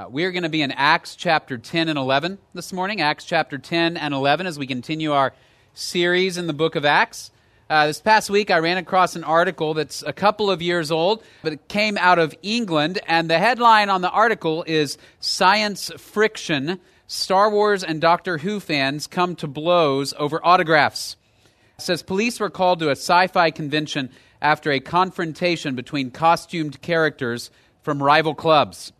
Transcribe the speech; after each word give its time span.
Uh, 0.00 0.08
we're 0.08 0.32
going 0.32 0.44
to 0.44 0.48
be 0.48 0.62
in 0.62 0.72
Acts 0.72 1.14
chapter 1.14 1.58
10 1.58 1.90
and 1.90 1.98
11 1.98 2.38
this 2.54 2.72
morning. 2.72 3.02
Acts 3.02 3.26
chapter 3.26 3.58
10 3.58 3.98
and 3.98 4.14
11 4.14 4.46
as 4.46 4.58
we 4.58 4.66
continue 4.66 5.12
our 5.12 5.34
series 5.74 6.38
in 6.38 6.46
the 6.46 6.54
book 6.54 6.74
of 6.74 6.86
Acts. 6.86 7.30
Uh, 7.68 7.86
this 7.86 8.00
past 8.00 8.30
week, 8.30 8.50
I 8.50 8.60
ran 8.60 8.78
across 8.78 9.14
an 9.14 9.24
article 9.24 9.74
that's 9.74 10.02
a 10.02 10.14
couple 10.14 10.50
of 10.50 10.62
years 10.62 10.90
old, 10.90 11.22
but 11.42 11.52
it 11.52 11.68
came 11.68 11.98
out 11.98 12.18
of 12.18 12.34
England, 12.42 12.98
and 13.06 13.28
the 13.28 13.38
headline 13.38 13.90
on 13.90 14.00
the 14.00 14.08
article 14.08 14.64
is 14.66 14.96
Science 15.18 15.90
Friction 15.98 16.80
Star 17.06 17.50
Wars 17.50 17.84
and 17.84 18.00
Doctor 18.00 18.38
Who 18.38 18.58
fans 18.58 19.06
come 19.06 19.36
to 19.36 19.46
blows 19.46 20.14
over 20.18 20.40
autographs. 20.42 21.16
It 21.78 21.82
says 21.82 22.02
police 22.02 22.40
were 22.40 22.48
called 22.48 22.78
to 22.78 22.88
a 22.88 22.92
sci 22.92 23.26
fi 23.26 23.50
convention 23.50 24.08
after 24.40 24.72
a 24.72 24.80
confrontation 24.80 25.74
between 25.74 26.10
costumed 26.10 26.80
characters 26.80 27.50
from 27.82 28.02
rival 28.02 28.34
clubs. 28.34 28.94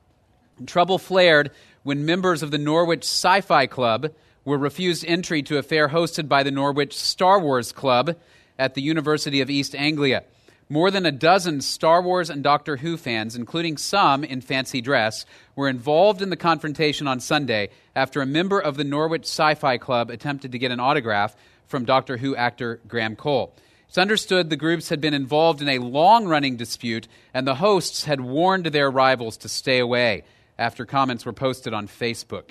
Trouble 0.67 0.99
flared 0.99 1.51
when 1.83 2.05
members 2.05 2.43
of 2.43 2.51
the 2.51 2.59
Norwich 2.59 3.05
Sci 3.05 3.41
Fi 3.41 3.67
Club 3.67 4.13
were 4.45 4.59
refused 4.59 5.05
entry 5.07 5.43
to 5.43 5.59
a 5.59 5.63
fair 5.63 5.89
hosted 5.89 6.29
by 6.29 6.43
the 6.43 6.51
Norwich 6.51 6.97
Star 6.97 7.39
Wars 7.39 7.73
Club 7.73 8.17
at 8.59 8.75
the 8.75 8.83
University 8.83 9.41
of 9.41 9.51
East 9.51 9.75
Anglia. 9.75 10.25
More 10.69 10.91
than 10.91 11.05
a 11.05 11.11
dozen 11.11 11.63
Star 11.63 12.01
Wars 12.01 12.31
and 12.31 12.45
Doctor 12.45 12.77
Who 12.77 12.97
fans, 12.97 13.35
including 13.35 13.77
some 13.77 14.23
in 14.23 14.41
fancy 14.41 14.81
dress, 14.81 15.27
were 15.57 15.69
involved 15.69 16.23
in 16.23 16.31
the 16.31 16.37
confrontation 16.37 17.09
on 17.09 17.19
Sunday 17.19 17.71
after 17.97 18.23
a 18.23 18.27
member 18.27 18.61
of 18.61 18.77
the 18.77 18.85
Norwich 18.85 19.25
Sci 19.25 19.55
Fi 19.55 19.79
Club 19.79 20.11
attempted 20.11 20.53
to 20.53 20.59
get 20.59 20.71
an 20.71 20.79
autograph 20.79 21.35
from 21.67 21.85
Doctor 21.85 22.19
Who 22.19 22.37
actor 22.37 22.81
Graham 22.87 23.17
Cole. 23.17 23.53
It's 23.89 23.99
understood 23.99 24.49
the 24.49 24.57
groups 24.57 24.91
had 24.91 25.01
been 25.01 25.15
involved 25.15 25.61
in 25.61 25.69
a 25.69 25.81
long 25.81 26.29
running 26.29 26.57
dispute, 26.57 27.09
and 27.35 27.47
the 27.47 27.57
hosts 27.57 28.05
had 28.05 28.21
warned 28.21 28.67
their 28.67 28.89
rivals 28.89 29.37
to 29.39 29.49
stay 29.49 29.81
away 29.81 30.23
after 30.61 30.85
comments 30.85 31.27
were 31.27 31.33
posted 31.33 31.75
on 31.75 31.89
Facebook. 31.89 32.51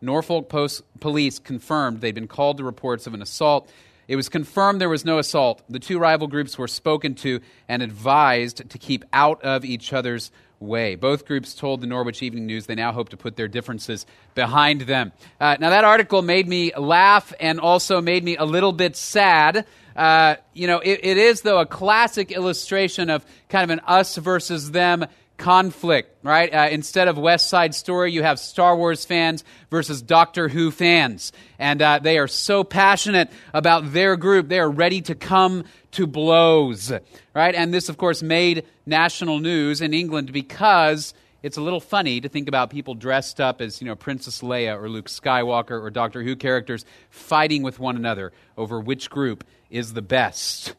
Norfolk 0.00 0.48
Post 0.48 0.82
police 0.98 1.38
confirmed 1.38 2.00
they'd 2.00 2.14
been 2.14 2.26
called 2.26 2.56
to 2.56 2.64
reports 2.64 3.06
of 3.06 3.14
an 3.14 3.20
assault. 3.22 3.70
It 4.08 4.16
was 4.16 4.28
confirmed 4.28 4.80
there 4.80 4.88
was 4.88 5.04
no 5.04 5.18
assault. 5.18 5.62
The 5.68 5.78
two 5.78 5.98
rival 5.98 6.26
groups 6.26 6.58
were 6.58 6.66
spoken 6.66 7.14
to 7.16 7.40
and 7.68 7.82
advised 7.82 8.68
to 8.70 8.78
keep 8.78 9.04
out 9.12 9.42
of 9.44 9.64
each 9.64 9.92
other's 9.92 10.32
way. 10.58 10.94
Both 10.94 11.26
groups 11.26 11.54
told 11.54 11.80
the 11.80 11.86
Norwich 11.86 12.22
Evening 12.22 12.46
News 12.46 12.66
they 12.66 12.74
now 12.74 12.92
hope 12.92 13.10
to 13.10 13.16
put 13.16 13.36
their 13.36 13.46
differences 13.46 14.06
behind 14.34 14.82
them. 14.82 15.12
Uh, 15.38 15.56
now, 15.60 15.70
that 15.70 15.84
article 15.84 16.22
made 16.22 16.48
me 16.48 16.72
laugh 16.76 17.32
and 17.38 17.60
also 17.60 18.00
made 18.00 18.24
me 18.24 18.36
a 18.36 18.44
little 18.44 18.72
bit 18.72 18.96
sad. 18.96 19.64
Uh, 19.94 20.36
you 20.54 20.66
know, 20.66 20.78
it, 20.78 21.00
it 21.02 21.16
is, 21.16 21.42
though, 21.42 21.60
a 21.60 21.66
classic 21.66 22.32
illustration 22.32 23.10
of 23.10 23.24
kind 23.48 23.64
of 23.64 23.70
an 23.70 23.80
us 23.86 24.16
versus 24.16 24.70
them 24.70 25.06
conflict, 25.40 26.14
right? 26.22 26.52
Uh, 26.54 26.68
instead 26.70 27.08
of 27.08 27.18
West 27.18 27.48
Side 27.48 27.74
Story, 27.74 28.12
you 28.12 28.22
have 28.22 28.38
Star 28.38 28.76
Wars 28.76 29.04
fans 29.04 29.42
versus 29.70 30.02
Doctor 30.02 30.48
Who 30.48 30.70
fans. 30.70 31.32
And 31.58 31.80
uh, 31.82 31.98
they 31.98 32.18
are 32.18 32.28
so 32.28 32.62
passionate 32.62 33.30
about 33.54 33.92
their 33.92 34.16
group, 34.16 34.48
they 34.48 34.60
are 34.60 34.70
ready 34.70 35.00
to 35.02 35.14
come 35.14 35.64
to 35.92 36.06
blows, 36.06 36.92
right? 37.34 37.54
And 37.54 37.74
this, 37.74 37.88
of 37.88 37.96
course, 37.96 38.22
made 38.22 38.66
national 38.86 39.40
news 39.40 39.80
in 39.80 39.94
England 39.94 40.32
because 40.32 41.14
it's 41.42 41.56
a 41.56 41.62
little 41.62 41.80
funny 41.80 42.20
to 42.20 42.28
think 42.28 42.46
about 42.46 42.68
people 42.68 42.94
dressed 42.94 43.40
up 43.40 43.62
as, 43.62 43.80
you 43.80 43.86
know, 43.86 43.96
Princess 43.96 44.42
Leia 44.42 44.80
or 44.80 44.90
Luke 44.90 45.08
Skywalker 45.08 45.82
or 45.82 45.88
Doctor 45.88 46.22
Who 46.22 46.36
characters 46.36 46.84
fighting 47.08 47.62
with 47.62 47.80
one 47.80 47.96
another 47.96 48.30
over 48.58 48.78
which 48.78 49.08
group 49.08 49.42
is 49.70 49.94
the 49.94 50.02
best 50.02 50.74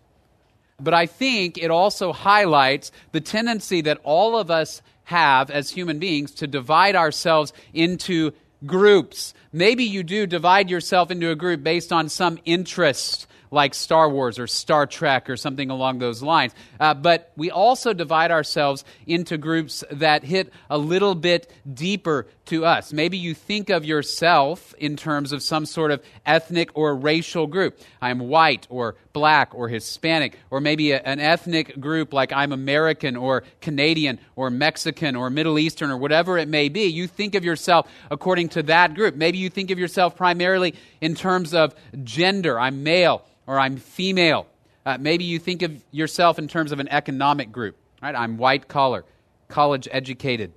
but 0.81 0.93
I 0.93 1.05
think 1.05 1.57
it 1.57 1.71
also 1.71 2.11
highlights 2.13 2.91
the 3.11 3.21
tendency 3.21 3.81
that 3.81 3.99
all 4.03 4.37
of 4.37 4.51
us 4.51 4.81
have 5.05 5.49
as 5.49 5.69
human 5.69 5.99
beings 5.99 6.31
to 6.31 6.47
divide 6.47 6.95
ourselves 6.95 7.53
into 7.73 8.31
groups. 8.65 9.33
Maybe 9.51 9.83
you 9.83 10.03
do 10.03 10.25
divide 10.27 10.69
yourself 10.69 11.11
into 11.11 11.31
a 11.31 11.35
group 11.35 11.63
based 11.63 11.91
on 11.91 12.09
some 12.09 12.39
interest 12.45 13.27
like 13.51 13.73
Star 13.73 14.09
Wars 14.09 14.39
or 14.39 14.47
Star 14.47 14.87
Trek 14.87 15.29
or 15.29 15.35
something 15.35 15.69
along 15.69 15.99
those 15.99 16.23
lines. 16.23 16.53
Uh, 16.79 16.93
but 16.93 17.33
we 17.35 17.51
also 17.51 17.91
divide 17.91 18.31
ourselves 18.31 18.85
into 19.05 19.37
groups 19.37 19.83
that 19.91 20.23
hit 20.23 20.53
a 20.69 20.77
little 20.77 21.15
bit 21.15 21.51
deeper 21.71 22.27
to 22.51 22.65
us. 22.65 22.91
Maybe 22.91 23.17
you 23.17 23.33
think 23.33 23.69
of 23.69 23.85
yourself 23.85 24.75
in 24.77 24.97
terms 24.97 25.31
of 25.31 25.41
some 25.41 25.65
sort 25.65 25.89
of 25.89 26.03
ethnic 26.25 26.69
or 26.73 26.93
racial 26.93 27.47
group. 27.47 27.79
I'm 28.01 28.19
white 28.19 28.67
or 28.69 28.95
black 29.13 29.55
or 29.55 29.69
Hispanic, 29.69 30.37
or 30.49 30.59
maybe 30.59 30.91
a, 30.91 30.99
an 30.99 31.21
ethnic 31.21 31.79
group 31.79 32.11
like 32.11 32.33
I'm 32.33 32.51
American 32.51 33.15
or 33.15 33.43
Canadian 33.61 34.19
or 34.35 34.49
Mexican 34.49 35.15
or 35.15 35.29
Middle 35.29 35.57
Eastern 35.59 35.91
or 35.91 35.97
whatever 35.97 36.37
it 36.37 36.49
may 36.49 36.67
be. 36.67 36.83
You 36.87 37.07
think 37.07 37.35
of 37.35 37.45
yourself 37.45 37.89
according 38.11 38.49
to 38.49 38.63
that 38.63 38.95
group. 38.95 39.15
Maybe 39.15 39.37
you 39.37 39.49
think 39.49 39.71
of 39.71 39.79
yourself 39.79 40.17
primarily 40.17 40.75
in 40.99 41.15
terms 41.15 41.53
of 41.53 41.73
gender. 42.03 42.59
I'm 42.59 42.83
male 42.83 43.23
or 43.47 43.57
I'm 43.59 43.77
female. 43.77 44.45
Uh, 44.85 44.97
maybe 44.99 45.23
you 45.23 45.39
think 45.39 45.61
of 45.61 45.81
yourself 45.91 46.37
in 46.37 46.49
terms 46.49 46.73
of 46.73 46.81
an 46.81 46.89
economic 46.89 47.53
group. 47.53 47.77
Right? 48.03 48.13
I'm 48.13 48.37
white 48.37 48.67
collar, 48.67 49.05
college 49.47 49.87
educated, 49.89 50.51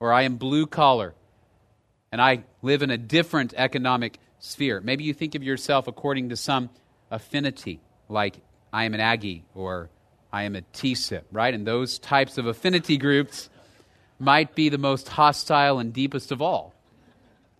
or 0.00 0.12
I 0.12 0.22
am 0.22 0.36
blue 0.36 0.66
collar, 0.66 1.14
and 2.12 2.20
I 2.20 2.44
live 2.62 2.82
in 2.82 2.90
a 2.90 2.98
different 2.98 3.54
economic 3.56 4.18
sphere. 4.38 4.80
Maybe 4.80 5.04
you 5.04 5.14
think 5.14 5.34
of 5.34 5.42
yourself 5.42 5.86
according 5.86 6.28
to 6.30 6.36
some 6.36 6.70
affinity, 7.10 7.80
like 8.08 8.36
I 8.72 8.84
am 8.84 8.94
an 8.94 9.00
Aggie 9.00 9.44
or 9.54 9.90
I 10.32 10.44
am 10.44 10.56
a 10.56 10.62
TSIP, 10.62 11.22
right? 11.32 11.54
And 11.54 11.66
those 11.66 11.98
types 11.98 12.38
of 12.38 12.46
affinity 12.46 12.96
groups 12.96 13.48
might 14.18 14.54
be 14.54 14.68
the 14.68 14.78
most 14.78 15.08
hostile 15.08 15.78
and 15.78 15.92
deepest 15.92 16.32
of 16.32 16.42
all 16.42 16.74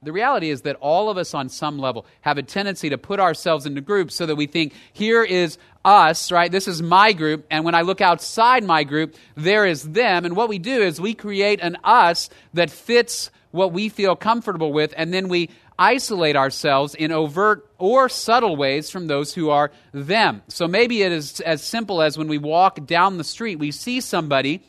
the 0.04 0.12
reality 0.12 0.50
is 0.50 0.62
that 0.62 0.76
all 0.76 1.10
of 1.10 1.18
us 1.18 1.34
on 1.34 1.48
some 1.48 1.78
level 1.78 2.06
have 2.20 2.38
a 2.38 2.42
tendency 2.42 2.90
to 2.90 2.98
put 2.98 3.20
ourselves 3.20 3.66
into 3.66 3.80
groups 3.80 4.14
so 4.14 4.26
that 4.26 4.36
we 4.36 4.46
think, 4.46 4.72
here 4.92 5.22
is 5.22 5.58
us, 5.84 6.32
right? 6.32 6.50
This 6.50 6.66
is 6.66 6.82
my 6.82 7.12
group. 7.12 7.46
And 7.50 7.64
when 7.64 7.74
I 7.74 7.82
look 7.82 8.00
outside 8.00 8.64
my 8.64 8.84
group, 8.84 9.14
there 9.34 9.66
is 9.66 9.82
them. 9.82 10.24
And 10.24 10.36
what 10.36 10.48
we 10.48 10.58
do 10.58 10.82
is 10.82 11.00
we 11.00 11.14
create 11.14 11.60
an 11.60 11.76
us 11.84 12.30
that 12.54 12.70
fits 12.70 13.30
what 13.50 13.72
we 13.72 13.88
feel 13.88 14.16
comfortable 14.16 14.72
with. 14.72 14.94
And 14.96 15.12
then 15.12 15.28
we 15.28 15.50
isolate 15.78 16.36
ourselves 16.36 16.94
in 16.94 17.12
overt 17.12 17.68
or 17.78 18.08
subtle 18.08 18.56
ways 18.56 18.90
from 18.90 19.06
those 19.06 19.34
who 19.34 19.50
are 19.50 19.70
them. 19.92 20.42
So 20.48 20.68
maybe 20.68 21.02
it 21.02 21.12
is 21.12 21.40
as 21.40 21.62
simple 21.62 22.00
as 22.00 22.16
when 22.16 22.28
we 22.28 22.38
walk 22.38 22.86
down 22.86 23.18
the 23.18 23.24
street, 23.24 23.58
we 23.58 23.72
see 23.72 24.00
somebody 24.00 24.62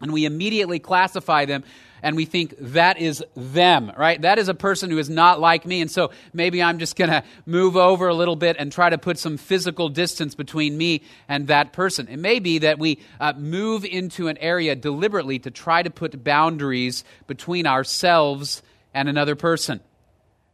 and 0.00 0.12
we 0.12 0.24
immediately 0.24 0.78
classify 0.78 1.44
them 1.44 1.64
and 2.02 2.16
we 2.16 2.24
think 2.24 2.54
that 2.58 2.98
is 2.98 3.22
them, 3.36 3.92
right? 3.96 4.20
That 4.20 4.38
is 4.38 4.48
a 4.48 4.54
person 4.54 4.90
who 4.90 4.98
is 4.98 5.10
not 5.10 5.40
like 5.40 5.66
me. 5.66 5.80
And 5.80 5.90
so 5.90 6.10
maybe 6.32 6.62
I'm 6.62 6.78
just 6.78 6.96
going 6.96 7.10
to 7.10 7.22
move 7.46 7.76
over 7.76 8.08
a 8.08 8.14
little 8.14 8.36
bit 8.36 8.56
and 8.58 8.72
try 8.72 8.90
to 8.90 8.98
put 8.98 9.18
some 9.18 9.36
physical 9.36 9.88
distance 9.88 10.34
between 10.34 10.76
me 10.76 11.02
and 11.28 11.46
that 11.48 11.72
person. 11.72 12.08
It 12.08 12.18
may 12.18 12.38
be 12.38 12.58
that 12.58 12.78
we 12.78 12.98
uh, 13.20 13.32
move 13.36 13.84
into 13.84 14.28
an 14.28 14.38
area 14.38 14.74
deliberately 14.74 15.38
to 15.40 15.50
try 15.50 15.82
to 15.82 15.90
put 15.90 16.22
boundaries 16.24 17.04
between 17.26 17.66
ourselves 17.66 18.62
and 18.94 19.08
another 19.08 19.36
person. 19.36 19.80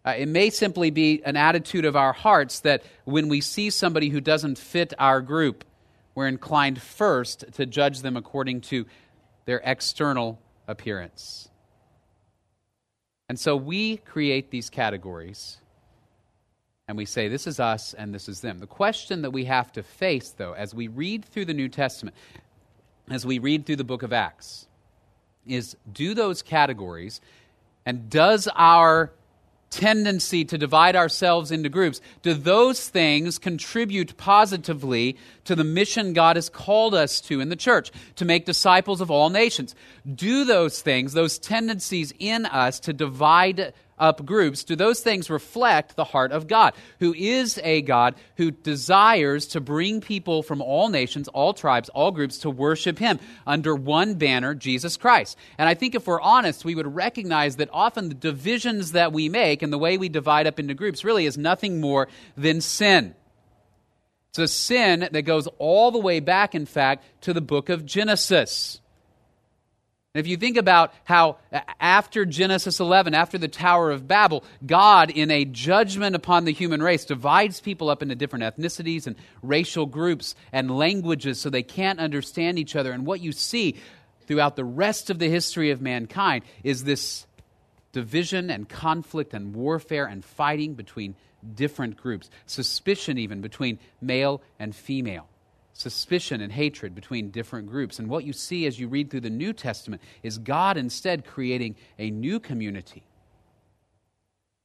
Uh, 0.04 0.14
it 0.18 0.28
may 0.28 0.50
simply 0.50 0.90
be 0.90 1.20
an 1.24 1.36
attitude 1.36 1.84
of 1.84 1.96
our 1.96 2.12
hearts 2.12 2.60
that 2.60 2.84
when 3.04 3.28
we 3.28 3.40
see 3.40 3.70
somebody 3.70 4.08
who 4.08 4.20
doesn't 4.20 4.56
fit 4.56 4.92
our 4.98 5.20
group, 5.20 5.64
we're 6.14 6.28
inclined 6.28 6.80
first 6.80 7.44
to 7.54 7.66
judge 7.66 8.00
them 8.00 8.16
according 8.16 8.60
to 8.60 8.86
their 9.46 9.60
external 9.64 10.40
appearance. 10.66 11.48
And 13.28 13.38
so 13.38 13.56
we 13.56 13.98
create 13.98 14.50
these 14.50 14.70
categories 14.70 15.58
and 16.88 16.96
we 16.96 17.04
say, 17.04 17.26
this 17.28 17.46
is 17.48 17.58
us 17.58 17.94
and 17.94 18.14
this 18.14 18.28
is 18.28 18.40
them. 18.40 18.60
The 18.60 18.66
question 18.66 19.22
that 19.22 19.32
we 19.32 19.46
have 19.46 19.72
to 19.72 19.82
face, 19.82 20.30
though, 20.30 20.52
as 20.52 20.72
we 20.72 20.86
read 20.86 21.24
through 21.24 21.46
the 21.46 21.54
New 21.54 21.68
Testament, 21.68 22.16
as 23.10 23.26
we 23.26 23.40
read 23.40 23.66
through 23.66 23.76
the 23.76 23.84
book 23.84 24.04
of 24.04 24.12
Acts, 24.12 24.68
is 25.46 25.76
do 25.92 26.14
those 26.14 26.42
categories 26.42 27.20
and 27.84 28.08
does 28.08 28.48
our 28.54 29.12
tendency 29.70 30.44
to 30.44 30.56
divide 30.56 30.96
ourselves 30.96 31.50
into 31.50 31.68
groups, 31.68 32.00
do 32.22 32.34
those 32.34 32.88
things 32.88 33.38
contribute 33.38 34.16
positively 34.16 35.16
to 35.46 35.54
the 35.54 35.64
mission 35.64 36.12
God 36.12 36.36
has 36.36 36.48
called 36.48 36.94
us 36.94 37.20
to 37.22 37.40
in 37.40 37.48
the 37.48 37.56
church, 37.56 37.90
to 38.16 38.24
make 38.24 38.44
disciples 38.44 39.00
of 39.00 39.10
all 39.10 39.30
nations? 39.30 39.74
Do 40.12 40.44
those 40.44 40.80
things, 40.82 41.12
those 41.12 41.38
tendencies 41.38 42.12
in 42.18 42.46
us 42.46 42.80
to 42.80 42.92
divide 42.92 43.72
up 43.98 44.24
groups, 44.24 44.64
do 44.64 44.76
those 44.76 45.00
things 45.00 45.30
reflect 45.30 45.96
the 45.96 46.04
heart 46.04 46.32
of 46.32 46.46
God, 46.46 46.74
who 47.00 47.14
is 47.14 47.58
a 47.62 47.82
God 47.82 48.14
who 48.36 48.50
desires 48.50 49.46
to 49.48 49.60
bring 49.60 50.00
people 50.00 50.42
from 50.42 50.60
all 50.60 50.88
nations, 50.88 51.28
all 51.28 51.54
tribes, 51.54 51.88
all 51.90 52.10
groups 52.10 52.38
to 52.38 52.50
worship 52.50 52.98
Him 52.98 53.18
under 53.46 53.74
one 53.74 54.14
banner, 54.14 54.54
Jesus 54.54 54.96
Christ? 54.96 55.36
And 55.58 55.68
I 55.68 55.74
think 55.74 55.94
if 55.94 56.06
we're 56.06 56.20
honest, 56.20 56.64
we 56.64 56.74
would 56.74 56.94
recognize 56.94 57.56
that 57.56 57.70
often 57.72 58.08
the 58.08 58.14
divisions 58.14 58.92
that 58.92 59.12
we 59.12 59.28
make 59.28 59.62
and 59.62 59.72
the 59.72 59.78
way 59.78 59.98
we 59.98 60.08
divide 60.08 60.46
up 60.46 60.58
into 60.58 60.74
groups 60.74 61.04
really 61.04 61.26
is 61.26 61.38
nothing 61.38 61.80
more 61.80 62.08
than 62.36 62.60
sin. 62.60 63.14
It's 64.38 64.52
a 64.52 64.54
sin 64.54 65.08
that 65.12 65.22
goes 65.22 65.48
all 65.58 65.90
the 65.90 65.98
way 65.98 66.20
back, 66.20 66.54
in 66.54 66.66
fact, 66.66 67.04
to 67.22 67.32
the 67.32 67.40
book 67.40 67.70
of 67.70 67.86
Genesis. 67.86 68.82
If 70.12 70.26
you 70.26 70.36
think 70.36 70.58
about 70.58 70.92
how 71.04 71.38
uh, 71.50 71.60
after 71.80 72.26
Genesis 72.26 72.78
11, 72.78 73.14
after 73.14 73.38
the 73.38 73.48
Tower 73.48 73.90
of 73.90 74.06
Babel, 74.06 74.44
God, 74.66 75.08
in 75.08 75.30
a 75.30 75.46
judgment 75.46 76.14
upon 76.14 76.44
the 76.44 76.52
human 76.52 76.82
race, 76.82 77.06
divides 77.06 77.60
people 77.60 77.88
up 77.88 78.02
into 78.02 78.14
different 78.14 78.44
ethnicities 78.44 79.06
and 79.06 79.16
racial 79.40 79.86
groups 79.86 80.34
and 80.52 80.70
languages 80.76 81.40
so 81.40 81.48
they 81.48 81.62
can't 81.62 81.98
understand 81.98 82.58
each 82.58 82.76
other. 82.76 82.92
And 82.92 83.06
what 83.06 83.22
you 83.22 83.32
see 83.32 83.76
throughout 84.26 84.54
the 84.54 84.66
rest 84.66 85.08
of 85.08 85.18
the 85.18 85.30
history 85.30 85.70
of 85.70 85.80
mankind 85.80 86.44
is 86.62 86.84
this 86.84 87.26
division 87.92 88.50
and 88.50 88.68
conflict 88.68 89.32
and 89.32 89.54
warfare 89.54 90.04
and 90.04 90.22
fighting 90.22 90.74
between 90.74 91.14
different 91.54 91.96
groups, 91.96 92.30
suspicion 92.46 93.18
even 93.18 93.40
between 93.40 93.78
male 94.00 94.42
and 94.58 94.74
female 94.74 95.28
suspicion 95.76 96.40
and 96.40 96.52
hatred 96.52 96.94
between 96.94 97.30
different 97.30 97.68
groups. 97.68 97.98
And 97.98 98.08
what 98.08 98.24
you 98.24 98.32
see 98.32 98.66
as 98.66 98.80
you 98.80 98.88
read 98.88 99.10
through 99.10 99.20
the 99.20 99.30
New 99.30 99.52
Testament 99.52 100.02
is 100.22 100.38
God 100.38 100.76
instead 100.76 101.26
creating 101.26 101.76
a 101.98 102.10
new 102.10 102.40
community 102.40 103.04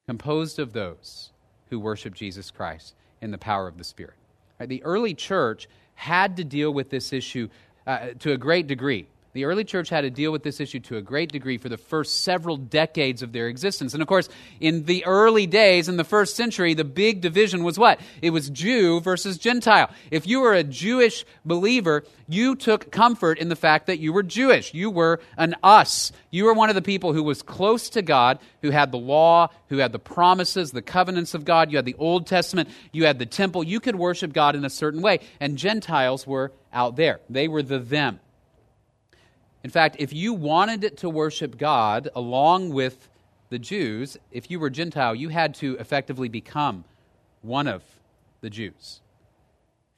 composed 0.06 0.58
of 0.58 0.72
those 0.72 1.30
who 1.70 1.78
worship 1.78 2.14
Jesus 2.14 2.50
Christ 2.50 2.94
in 3.20 3.30
the 3.30 3.38
power 3.38 3.68
of 3.68 3.78
the 3.78 3.84
Spirit. 3.84 4.14
Right? 4.58 4.68
The 4.68 4.82
early 4.84 5.14
church 5.14 5.68
had 5.94 6.36
to 6.38 6.44
deal 6.44 6.72
with 6.72 6.90
this 6.90 7.12
issue 7.12 7.48
uh, 7.86 8.08
to 8.20 8.32
a 8.32 8.38
great 8.38 8.66
degree. 8.66 9.06
The 9.34 9.46
early 9.46 9.64
church 9.64 9.88
had 9.88 10.02
to 10.02 10.10
deal 10.10 10.30
with 10.30 10.42
this 10.42 10.60
issue 10.60 10.80
to 10.80 10.98
a 10.98 11.02
great 11.02 11.32
degree 11.32 11.56
for 11.56 11.70
the 11.70 11.78
first 11.78 12.22
several 12.22 12.58
decades 12.58 13.22
of 13.22 13.32
their 13.32 13.48
existence. 13.48 13.94
And 13.94 14.02
of 14.02 14.08
course, 14.08 14.28
in 14.60 14.84
the 14.84 15.06
early 15.06 15.46
days, 15.46 15.88
in 15.88 15.96
the 15.96 16.04
first 16.04 16.36
century, 16.36 16.74
the 16.74 16.84
big 16.84 17.22
division 17.22 17.64
was 17.64 17.78
what? 17.78 17.98
It 18.20 18.28
was 18.28 18.50
Jew 18.50 19.00
versus 19.00 19.38
Gentile. 19.38 19.88
If 20.10 20.26
you 20.26 20.40
were 20.40 20.52
a 20.52 20.62
Jewish 20.62 21.24
believer, 21.46 22.04
you 22.28 22.54
took 22.56 22.90
comfort 22.90 23.38
in 23.38 23.48
the 23.48 23.56
fact 23.56 23.86
that 23.86 24.00
you 24.00 24.12
were 24.12 24.22
Jewish. 24.22 24.74
You 24.74 24.90
were 24.90 25.18
an 25.38 25.54
us. 25.62 26.12
You 26.30 26.44
were 26.44 26.54
one 26.54 26.68
of 26.68 26.74
the 26.74 26.82
people 26.82 27.14
who 27.14 27.22
was 27.22 27.40
close 27.40 27.88
to 27.90 28.02
God, 28.02 28.38
who 28.60 28.70
had 28.70 28.92
the 28.92 28.98
law, 28.98 29.48
who 29.68 29.78
had 29.78 29.92
the 29.92 29.98
promises, 29.98 30.72
the 30.72 30.82
covenants 30.82 31.32
of 31.32 31.46
God. 31.46 31.70
You 31.70 31.78
had 31.78 31.86
the 31.86 31.96
Old 31.98 32.26
Testament, 32.26 32.68
you 32.92 33.06
had 33.06 33.18
the 33.18 33.24
temple. 33.24 33.64
You 33.64 33.80
could 33.80 33.96
worship 33.96 34.34
God 34.34 34.56
in 34.56 34.64
a 34.66 34.70
certain 34.70 35.00
way. 35.00 35.20
And 35.40 35.56
Gentiles 35.56 36.26
were 36.26 36.52
out 36.70 36.96
there, 36.96 37.20
they 37.30 37.48
were 37.48 37.62
the 37.62 37.78
them. 37.78 38.20
In 39.64 39.70
fact, 39.70 39.96
if 39.98 40.12
you 40.12 40.32
wanted 40.32 40.96
to 40.98 41.08
worship 41.08 41.56
God 41.56 42.08
along 42.14 42.70
with 42.70 43.08
the 43.50 43.58
Jews, 43.58 44.16
if 44.30 44.50
you 44.50 44.58
were 44.58 44.70
Gentile, 44.70 45.14
you 45.14 45.28
had 45.28 45.54
to 45.56 45.76
effectively 45.76 46.28
become 46.28 46.84
one 47.42 47.66
of 47.68 47.82
the 48.40 48.50
Jews. 48.50 49.00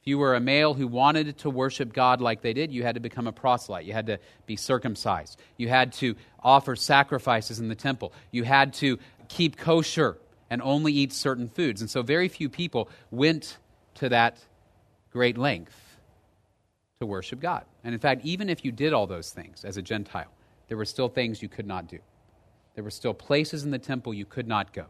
If 0.01 0.07
you 0.07 0.19
were 0.19 0.35
a 0.35 0.39
male 0.39 0.75
who 0.75 0.87
wanted 0.87 1.39
to 1.39 1.49
worship 1.49 1.93
God 1.93 2.21
like 2.21 2.41
they 2.41 2.53
did, 2.53 2.71
you 2.71 2.83
had 2.83 2.95
to 2.95 3.01
become 3.01 3.25
a 3.25 3.31
proselyte. 3.31 3.85
You 3.85 3.93
had 3.93 4.05
to 4.07 4.19
be 4.45 4.55
circumcised. 4.55 5.39
You 5.57 5.67
had 5.67 5.93
to 5.93 6.15
offer 6.43 6.75
sacrifices 6.75 7.59
in 7.59 7.69
the 7.69 7.75
temple. 7.75 8.13
You 8.29 8.43
had 8.43 8.73
to 8.75 8.99
keep 9.29 9.57
kosher 9.57 10.17
and 10.49 10.61
only 10.61 10.93
eat 10.93 11.11
certain 11.11 11.49
foods. 11.49 11.81
And 11.81 11.89
so 11.89 12.03
very 12.03 12.27
few 12.27 12.49
people 12.49 12.87
went 13.09 13.57
to 13.95 14.09
that 14.09 14.37
great 15.11 15.39
length 15.39 15.97
to 16.99 17.07
worship 17.07 17.39
God. 17.39 17.65
And 17.85 17.93
in 17.93 17.99
fact, 17.99 18.25
even 18.25 18.49
if 18.49 18.65
you 18.65 18.71
did 18.71 18.93
all 18.93 19.05
those 19.05 19.29
things 19.29 19.63
as 19.63 19.77
a 19.77 19.81
Gentile, 19.81 20.33
there 20.67 20.75
were 20.75 20.85
still 20.85 21.07
things 21.07 21.43
you 21.43 21.47
could 21.47 21.67
not 21.67 21.87
do. 21.87 21.99
There 22.73 22.83
were 22.83 22.89
still 22.89 23.13
places 23.13 23.63
in 23.63 23.69
the 23.69 23.79
temple 23.79 24.11
you 24.11 24.25
could 24.25 24.47
not 24.47 24.73
go. 24.73 24.87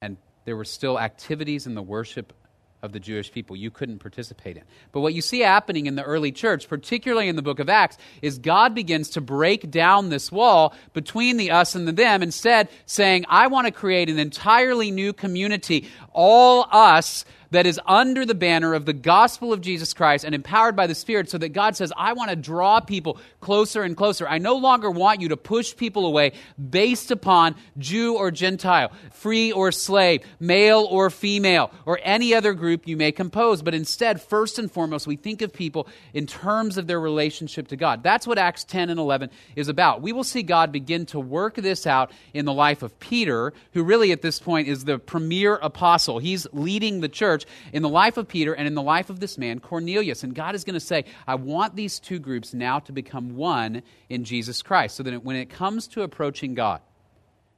And 0.00 0.16
there 0.44 0.56
were 0.56 0.64
still 0.64 1.00
activities 1.00 1.66
in 1.66 1.74
the 1.74 1.82
worship 1.82 2.32
of 2.80 2.92
the 2.92 3.00
Jewish 3.00 3.32
people 3.32 3.56
you 3.56 3.72
couldn't 3.72 3.98
participate 3.98 4.56
in. 4.56 4.62
But 4.92 5.00
what 5.00 5.14
you 5.14 5.20
see 5.20 5.40
happening 5.40 5.86
in 5.86 5.96
the 5.96 6.04
early 6.04 6.30
church, 6.30 6.68
particularly 6.68 7.28
in 7.28 7.34
the 7.34 7.42
book 7.42 7.58
of 7.58 7.68
Acts, 7.68 7.98
is 8.22 8.38
God 8.38 8.74
begins 8.74 9.10
to 9.10 9.20
break 9.20 9.68
down 9.70 10.10
this 10.10 10.30
wall 10.30 10.74
between 10.92 11.38
the 11.38 11.50
us 11.50 11.74
and 11.74 11.88
the 11.88 11.92
them, 11.92 12.22
instead 12.22 12.68
saying, 12.84 13.24
I 13.28 13.48
want 13.48 13.66
to 13.66 13.72
create 13.72 14.08
an 14.08 14.20
entirely 14.20 14.92
new 14.92 15.12
community, 15.12 15.88
all 16.12 16.68
us 16.70 17.24
that 17.50 17.66
is 17.66 17.80
under 17.86 18.24
the 18.24 18.34
banner 18.34 18.74
of 18.74 18.86
the 18.86 18.92
gospel 18.92 19.52
of 19.52 19.60
Jesus 19.60 19.94
Christ 19.94 20.24
and 20.24 20.34
empowered 20.34 20.76
by 20.76 20.86
the 20.86 20.94
Spirit 20.94 21.30
so 21.30 21.38
that 21.38 21.50
God 21.50 21.76
says, 21.76 21.92
I 21.96 22.12
want 22.12 22.30
to 22.30 22.36
draw 22.36 22.80
people 22.80 23.18
closer 23.40 23.82
and 23.82 23.96
closer. 23.96 24.28
I 24.28 24.38
no 24.38 24.56
longer 24.56 24.90
want 24.90 25.20
you 25.20 25.28
to 25.28 25.36
push 25.36 25.76
people 25.76 26.06
away 26.06 26.32
based 26.70 27.10
upon 27.10 27.54
Jew 27.78 28.16
or 28.16 28.30
Gentile, 28.30 28.90
free 29.12 29.52
or 29.52 29.72
slave, 29.72 30.22
male 30.40 30.86
or 30.90 31.10
female, 31.10 31.70
or 31.84 32.00
any 32.02 32.34
other 32.34 32.54
group 32.54 32.86
you 32.86 32.96
may 32.96 33.12
compose. 33.12 33.62
But 33.62 33.74
instead, 33.74 34.20
first 34.20 34.58
and 34.58 34.70
foremost, 34.70 35.06
we 35.06 35.16
think 35.16 35.42
of 35.42 35.52
people 35.52 35.88
in 36.14 36.26
terms 36.26 36.78
of 36.78 36.86
their 36.86 37.00
relationship 37.00 37.68
to 37.68 37.76
God. 37.76 38.02
That's 38.02 38.26
what 38.26 38.38
Acts 38.38 38.64
10 38.64 38.90
and 38.90 38.98
11 38.98 39.30
is 39.54 39.68
about. 39.68 40.02
We 40.02 40.12
will 40.12 40.24
see 40.24 40.42
God 40.42 40.72
begin 40.72 41.06
to 41.06 41.20
work 41.20 41.56
this 41.56 41.86
out 41.86 42.10
in 42.32 42.44
the 42.44 42.52
life 42.52 42.82
of 42.82 42.98
Peter, 42.98 43.52
who 43.72 43.82
really 43.82 44.12
at 44.12 44.22
this 44.22 44.38
point 44.38 44.68
is 44.68 44.84
the 44.84 44.98
premier 44.98 45.56
apostle. 45.56 46.18
He's 46.18 46.46
leading 46.52 47.00
the 47.00 47.08
church 47.08 47.35
church, 47.38 47.48
in 47.72 47.82
the 47.82 47.88
life 47.88 48.16
of 48.16 48.28
Peter 48.28 48.54
and 48.54 48.66
in 48.66 48.74
the 48.74 48.82
life 48.82 49.10
of 49.10 49.20
this 49.20 49.38
man, 49.38 49.60
Cornelius. 49.60 50.22
And 50.22 50.34
God 50.34 50.54
is 50.54 50.64
going 50.64 50.74
to 50.74 50.80
say, 50.80 51.04
I 51.26 51.34
want 51.34 51.76
these 51.76 51.98
two 51.98 52.18
groups 52.18 52.54
now 52.54 52.78
to 52.80 52.92
become 52.92 53.36
one 53.36 53.82
in 54.08 54.24
Jesus 54.24 54.62
Christ. 54.62 54.96
So 54.96 55.02
that 55.02 55.24
when 55.24 55.36
it 55.36 55.50
comes 55.50 55.88
to 55.88 56.02
approaching 56.02 56.54
God, 56.54 56.80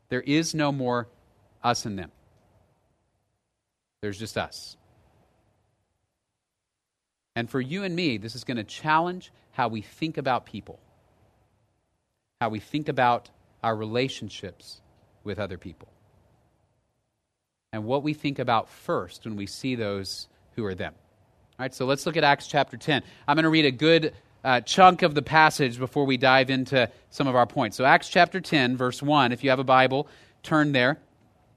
there 0.08 0.20
is 0.20 0.54
no 0.54 0.72
more 0.72 1.08
us 1.62 1.86
and 1.86 1.98
them. 1.98 2.10
There's 4.00 4.18
just 4.18 4.38
us. 4.38 4.76
And 7.34 7.50
for 7.50 7.60
you 7.60 7.84
and 7.84 7.94
me, 7.94 8.18
this 8.18 8.34
is 8.34 8.44
going 8.44 8.56
to 8.56 8.64
challenge 8.64 9.32
how 9.52 9.68
we 9.68 9.82
think 9.82 10.18
about 10.18 10.46
people, 10.46 10.80
how 12.40 12.48
we 12.48 12.60
think 12.60 12.88
about 12.88 13.30
our 13.62 13.76
relationships 13.76 14.80
with 15.24 15.38
other 15.38 15.58
people 15.58 15.88
and 17.78 17.86
what 17.86 18.02
we 18.02 18.12
think 18.12 18.40
about 18.40 18.68
first 18.68 19.24
when 19.24 19.36
we 19.36 19.46
see 19.46 19.76
those 19.76 20.26
who 20.56 20.64
are 20.64 20.74
them. 20.74 20.92
All 21.58 21.64
right, 21.64 21.72
so 21.72 21.86
let's 21.86 22.06
look 22.06 22.16
at 22.16 22.24
Acts 22.24 22.48
chapter 22.48 22.76
10. 22.76 23.04
I'm 23.28 23.36
going 23.36 23.44
to 23.44 23.50
read 23.50 23.66
a 23.66 23.70
good 23.70 24.14
uh, 24.42 24.60
chunk 24.62 25.02
of 25.02 25.14
the 25.14 25.22
passage 25.22 25.78
before 25.78 26.04
we 26.04 26.16
dive 26.16 26.50
into 26.50 26.90
some 27.10 27.28
of 27.28 27.36
our 27.36 27.46
points. 27.46 27.76
So, 27.76 27.84
Acts 27.84 28.08
chapter 28.08 28.40
10, 28.40 28.76
verse 28.76 29.00
1, 29.00 29.30
if 29.30 29.44
you 29.44 29.50
have 29.50 29.60
a 29.60 29.64
Bible, 29.64 30.08
turn 30.42 30.72
there. 30.72 30.98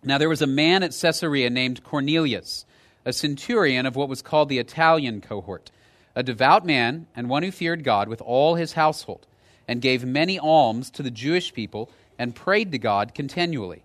Now, 0.03 0.19
there 0.19 0.29
was 0.29 0.43
a 0.43 0.47
man 0.47 0.83
at 0.83 0.95
Caesarea 0.99 1.49
named 1.49 1.83
Cornelius, 1.83 2.65
a 3.03 3.13
centurion 3.13 3.87
of 3.87 3.95
what 3.95 4.07
was 4.07 4.21
called 4.21 4.47
the 4.49 4.59
Italian 4.59 5.21
cohort, 5.21 5.71
a 6.15 6.21
devout 6.21 6.67
man 6.67 7.07
and 7.15 7.29
one 7.29 7.41
who 7.41 7.51
feared 7.51 7.83
God 7.83 8.07
with 8.07 8.21
all 8.21 8.53
his 8.53 8.73
household, 8.73 9.25
and 9.67 9.81
gave 9.81 10.05
many 10.05 10.37
alms 10.37 10.91
to 10.91 11.01
the 11.01 11.09
Jewish 11.09 11.51
people 11.51 11.89
and 12.19 12.35
prayed 12.35 12.71
to 12.73 12.77
God 12.77 13.15
continually. 13.15 13.83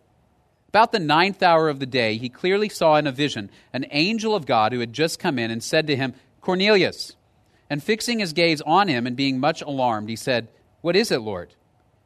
About 0.76 0.92
the 0.92 0.98
ninth 0.98 1.42
hour 1.42 1.70
of 1.70 1.80
the 1.80 1.86
day, 1.86 2.18
he 2.18 2.28
clearly 2.28 2.68
saw 2.68 2.96
in 2.96 3.06
a 3.06 3.10
vision 3.10 3.48
an 3.72 3.86
angel 3.92 4.34
of 4.34 4.44
God 4.44 4.72
who 4.72 4.80
had 4.80 4.92
just 4.92 5.18
come 5.18 5.38
in 5.38 5.50
and 5.50 5.62
said 5.62 5.86
to 5.86 5.96
him, 5.96 6.12
Cornelius. 6.42 7.16
And 7.70 7.82
fixing 7.82 8.18
his 8.18 8.34
gaze 8.34 8.60
on 8.60 8.86
him 8.86 9.06
and 9.06 9.16
being 9.16 9.40
much 9.40 9.62
alarmed, 9.62 10.10
he 10.10 10.16
said, 10.16 10.48
What 10.82 10.94
is 10.94 11.10
it, 11.10 11.22
Lord? 11.22 11.54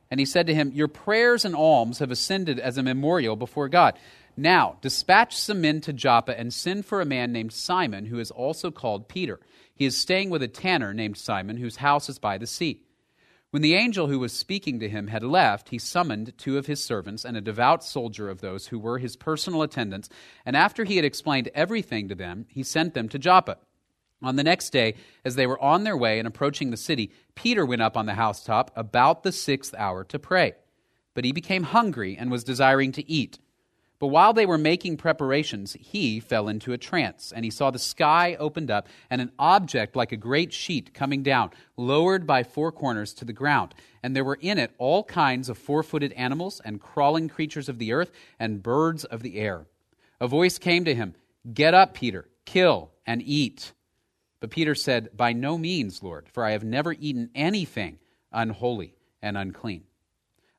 And 0.09 0.21
he 0.21 0.25
said 0.25 0.47
to 0.47 0.55
him, 0.55 0.71
Your 0.71 0.87
prayers 0.87 1.45
and 1.45 1.57
alms 1.57 1.99
have 1.99 2.13
ascended 2.13 2.61
as 2.61 2.79
a 2.79 2.85
memorial 2.85 3.35
before 3.35 3.69
God. 3.69 3.99
Now, 4.37 4.77
dispatch 4.83 5.37
some 5.37 5.61
men 5.61 5.81
to 5.81 5.93
Joppa 5.93 6.39
and 6.39 6.55
send 6.55 6.87
for 6.87 7.01
a 7.01 7.05
man 7.05 7.33
named 7.33 7.53
Simon, 7.53 8.07
who 8.07 8.21
is 8.21 8.31
also 8.31 8.71
called 8.71 9.09
Peter. 9.09 9.41
He 9.75 9.85
is 9.85 9.99
staying 9.99 10.31
with 10.31 10.45
a 10.45 10.49
tanner 10.49 10.95
named 10.95 11.17
Simon, 11.17 11.57
whose 11.57 11.75
house 11.75 12.09
is 12.09 12.21
by 12.21 12.39
the 12.39 12.47
sea. 12.47 12.85
When 13.51 13.63
the 13.63 13.75
angel 13.75 14.07
who 14.07 14.21
was 14.21 14.33
speaking 14.33 14.79
to 14.79 14.89
him 14.89 15.09
had 15.09 15.25
left, 15.25 15.71
he 15.71 15.79
summoned 15.79 16.39
two 16.39 16.57
of 16.57 16.67
his 16.67 16.85
servants 16.85 17.25
and 17.25 17.37
a 17.37 17.41
devout 17.41 17.83
soldier 17.83 18.29
of 18.29 18.41
those 18.41 18.69
who 18.69 18.79
were 18.79 18.99
his 18.99 19.17
personal 19.17 19.63
attendants, 19.63 20.09
and 20.47 20.57
after 20.57 20.85
he 20.85 20.97
had 20.97 21.05
explained 21.05 21.51
everything 21.53 22.09
to 22.09 22.15
them, 22.15 22.47
he 22.49 22.63
sent 22.63 22.95
them 22.95 23.09
to 23.09 23.19
Joppa. 23.19 23.59
On 24.23 24.37
the 24.37 24.45
next 24.45 24.71
day, 24.71 24.95
as 25.25 25.35
they 25.35 25.49
were 25.49 25.61
on 25.61 25.83
their 25.83 25.97
way 25.97 26.19
and 26.21 26.29
approaching 26.29 26.71
the 26.71 26.77
city, 26.77 27.11
Peter 27.35 27.67
went 27.67 27.83
up 27.83 27.97
on 27.97 28.07
the 28.07 28.15
housetop 28.15 28.71
about 28.77 29.25
the 29.25 29.33
sixth 29.33 29.75
hour 29.75 30.05
to 30.05 30.19
pray. 30.19 30.53
But 31.15 31.25
he 31.25 31.33
became 31.33 31.65
hungry 31.65 32.17
and 32.17 32.31
was 32.31 32.45
desiring 32.45 32.93
to 32.93 33.11
eat. 33.11 33.41
But 34.01 34.07
while 34.07 34.33
they 34.33 34.47
were 34.47 34.57
making 34.57 34.97
preparations, 34.97 35.77
he 35.79 36.21
fell 36.21 36.49
into 36.49 36.73
a 36.73 36.79
trance, 36.79 37.33
and 37.37 37.45
he 37.45 37.51
saw 37.51 37.71
the 37.71 37.79
sky 37.79 38.35
opened 38.41 38.71
up, 38.71 38.89
and 39.11 39.21
an 39.21 39.31
object 39.39 39.95
like 39.95 40.11
a 40.11 40.17
great 40.17 40.55
sheet 40.55 40.95
coming 40.95 41.23
down, 41.23 41.51
lowered 41.77 42.27
by 42.27 42.43
four 42.43 42.73
corners 42.73 43.13
to 43.15 43.27
the 43.27 43.35
ground. 43.35 43.75
And 44.03 44.17
there 44.17 44.25
were 44.25 44.39
in 44.41 44.59
it 44.59 44.73
all 44.79 45.05
kinds 45.05 45.51
of 45.51 45.59
four 45.59 45.83
footed 45.83 46.15
animals, 46.15 46.63
and 46.65 46.81
crawling 46.81 47.29
creatures 47.29 47.69
of 47.69 47.79
the 47.79 47.93
earth, 47.93 48.11
and 48.39 48.63
birds 48.63 49.05
of 49.05 49.23
the 49.23 49.39
air. 49.39 49.67
A 50.19 50.27
voice 50.27 50.57
came 50.57 50.87
to 50.87 50.95
him 50.95 51.15
Get 51.53 51.75
up, 51.75 51.93
Peter, 51.93 52.27
kill 52.47 52.93
and 53.07 53.21
eat. 53.23 53.73
But 54.41 54.51
Peter 54.51 54.75
said, 54.75 55.15
By 55.15 55.35
no 55.35 55.59
means, 55.59 56.03
Lord, 56.03 56.27
for 56.33 56.43
I 56.43 56.53
have 56.53 56.65
never 56.65 56.95
eaten 56.95 57.29
anything 57.35 57.99
unholy 58.33 58.95
and 59.21 59.37
unclean. 59.37 59.85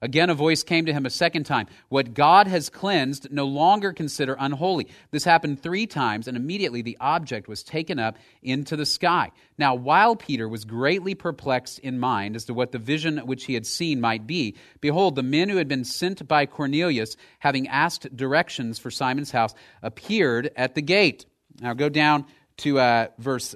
Again, 0.04 0.32
a 0.32 0.34
voice 0.34 0.64
came 0.64 0.88
to 0.88 0.94
him 0.94 1.06
a 1.06 1.12
second 1.12 1.44
time. 1.44 1.68
What 1.90 2.16
God 2.16 2.48
has 2.48 2.70
cleansed, 2.70 3.32
no 3.32 3.46
longer 3.46 3.94
consider 3.94 4.36
unholy. 4.40 4.88
This 5.12 5.24
happened 5.24 5.62
three 5.62 5.86
times, 5.86 6.28
and 6.28 6.36
immediately 6.36 6.82
the 6.82 6.98
object 7.00 7.48
was 7.48 7.62
taken 7.62 8.00
up 8.00 8.18
into 8.42 8.76
the 8.76 8.86
sky. 8.86 9.32
Now, 9.60 9.76
while 9.76 10.16
Peter 10.16 10.50
was 10.50 10.66
greatly 10.66 11.14
perplexed 11.14 11.78
in 11.80 12.00
mind 12.00 12.36
as 12.36 12.46
to 12.46 12.54
what 12.56 12.72
the 12.72 12.80
vision 12.80 13.20
which 13.20 13.46
he 13.46 13.54
had 13.54 13.68
seen 13.68 14.02
might 14.02 14.26
be, 14.26 14.56
behold, 14.80 15.16
the 15.16 15.22
men 15.22 15.50
who 15.50 15.58
had 15.58 15.68
been 15.68 15.86
sent 15.86 16.28
by 16.28 16.48
Cornelius, 16.48 17.16
having 17.38 17.68
asked 17.68 18.16
directions 18.16 18.80
for 18.80 18.90
Simon's 18.90 19.30
house, 19.30 19.54
appeared 19.84 20.50
at 20.56 20.74
the 20.74 20.82
gate. 20.82 21.28
Now, 21.62 21.74
go 21.74 21.90
down 21.90 22.26
to 22.58 22.80
uh, 22.80 23.08
verse 23.20 23.56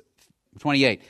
28. 0.60 1.02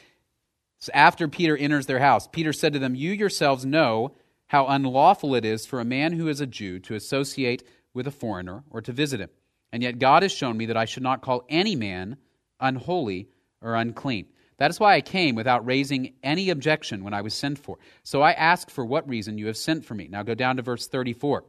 So 0.80 0.92
after 0.94 1.28
Peter 1.28 1.58
enters 1.58 1.88
their 1.88 2.00
house, 2.00 2.28
Peter 2.28 2.54
said 2.54 2.74
to 2.74 2.80
them, 2.80 2.96
You 2.96 3.12
yourselves 3.12 3.66
know 3.66 4.16
how 4.56 4.68
unlawful 4.68 5.36
it 5.36 5.44
is 5.44 5.66
for 5.66 5.82
a 5.82 5.86
man 5.86 6.14
who 6.14 6.30
is 6.30 6.40
a 6.40 6.48
Jew 6.48 6.80
to 6.80 6.96
associate 6.96 7.62
with 7.94 8.08
a 8.08 8.12
foreigner 8.12 8.64
or 8.70 8.82
to 8.82 8.94
visit 8.94 9.20
him. 9.20 9.30
And 9.74 9.84
yet 9.84 10.00
God 10.00 10.24
has 10.24 10.32
shown 10.32 10.56
me 10.56 10.68
that 10.68 10.78
I 10.78 10.86
should 10.86 11.04
not 11.04 11.22
call 11.22 11.44
any 11.50 11.76
man 11.76 12.16
unholy 12.62 13.28
or 13.62 13.76
unclean. 13.76 14.28
That 14.56 14.72
is 14.72 14.80
why 14.80 14.96
I 14.96 15.02
came 15.02 15.36
without 15.36 15.66
raising 15.66 16.14
any 16.24 16.52
objection 16.52 17.04
when 17.04 17.14
I 17.14 17.20
was 17.20 17.34
sent 17.34 17.60
for. 17.60 17.80
So 18.04 18.22
I 18.22 18.32
asked 18.32 18.72
for 18.72 18.86
what 18.86 19.10
reason 19.10 19.38
you 19.38 19.48
have 19.48 19.58
sent 19.58 19.84
for 19.84 19.94
me. 19.94 20.08
Now 20.08 20.24
go 20.24 20.36
down 20.36 20.56
to 20.56 20.62
verse 20.62 20.88
34. 20.88 21.44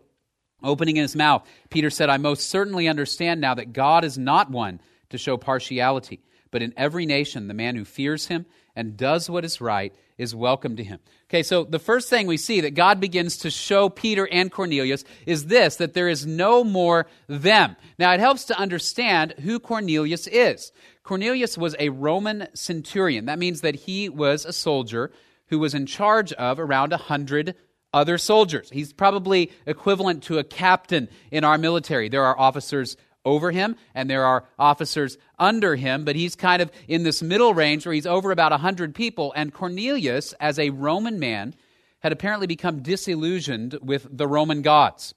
Opening 0.64 0.96
his 0.96 1.14
mouth, 1.14 1.46
Peter 1.70 1.90
said, 1.90 2.10
I 2.10 2.16
most 2.16 2.50
certainly 2.50 2.88
understand 2.88 3.40
now 3.40 3.54
that 3.54 3.72
God 3.72 4.02
is 4.02 4.18
not 4.18 4.50
one 4.50 4.80
to 5.10 5.16
show 5.16 5.36
partiality, 5.36 6.24
but 6.50 6.60
in 6.60 6.74
every 6.76 7.06
nation 7.06 7.46
the 7.46 7.54
man 7.54 7.76
who 7.76 7.84
fears 7.84 8.26
him 8.26 8.46
and 8.76 8.96
does 8.96 9.28
what 9.28 9.44
is 9.44 9.60
right 9.60 9.94
is 10.18 10.34
welcome 10.34 10.76
to 10.76 10.84
him. 10.84 11.00
Okay, 11.28 11.42
so 11.42 11.64
the 11.64 11.78
first 11.78 12.08
thing 12.08 12.26
we 12.26 12.36
see 12.36 12.60
that 12.60 12.74
God 12.74 13.00
begins 13.00 13.38
to 13.38 13.50
show 13.50 13.88
Peter 13.88 14.28
and 14.30 14.52
Cornelius 14.52 15.04
is 15.26 15.46
this 15.46 15.76
that 15.76 15.94
there 15.94 16.08
is 16.08 16.26
no 16.26 16.62
more 16.62 17.06
them. 17.26 17.76
Now, 17.98 18.12
it 18.12 18.20
helps 18.20 18.44
to 18.44 18.58
understand 18.58 19.32
who 19.42 19.58
Cornelius 19.58 20.26
is. 20.26 20.70
Cornelius 21.02 21.58
was 21.58 21.74
a 21.78 21.88
Roman 21.88 22.48
centurion. 22.54 23.26
That 23.26 23.38
means 23.38 23.62
that 23.62 23.74
he 23.74 24.08
was 24.08 24.44
a 24.44 24.52
soldier 24.52 25.10
who 25.48 25.58
was 25.58 25.74
in 25.74 25.86
charge 25.86 26.32
of 26.34 26.60
around 26.60 26.92
a 26.92 26.98
hundred 26.98 27.54
other 27.92 28.18
soldiers. 28.18 28.68
He's 28.70 28.92
probably 28.92 29.52
equivalent 29.64 30.24
to 30.24 30.38
a 30.38 30.44
captain 30.44 31.08
in 31.30 31.44
our 31.44 31.56
military. 31.56 32.08
There 32.08 32.24
are 32.24 32.38
officers 32.38 32.96
over 33.26 33.50
him, 33.50 33.76
and 33.94 34.08
there 34.08 34.24
are 34.24 34.44
officers 34.58 35.18
under 35.38 35.76
him, 35.76 36.06
but 36.06 36.16
he's 36.16 36.34
kind 36.34 36.62
of 36.62 36.70
in 36.88 37.02
this 37.02 37.20
middle 37.20 37.52
range 37.52 37.84
where 37.84 37.92
he's 37.92 38.06
over 38.06 38.30
about 38.30 38.52
100 38.52 38.94
people. 38.94 39.34
And 39.36 39.52
Cornelius, 39.52 40.32
as 40.40 40.58
a 40.58 40.70
Roman 40.70 41.18
man, 41.18 41.54
had 42.00 42.12
apparently 42.12 42.46
become 42.46 42.82
disillusioned 42.82 43.78
with 43.82 44.06
the 44.10 44.28
Roman 44.28 44.62
gods. 44.62 45.12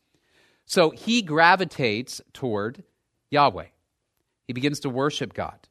So 0.66 0.90
he 0.90 1.22
gravitates 1.22 2.20
toward 2.34 2.84
Yahweh. 3.30 3.68
He 4.48 4.54
begins 4.54 4.82
to 4.82 4.90
worship 4.90 5.34
God. 5.34 5.69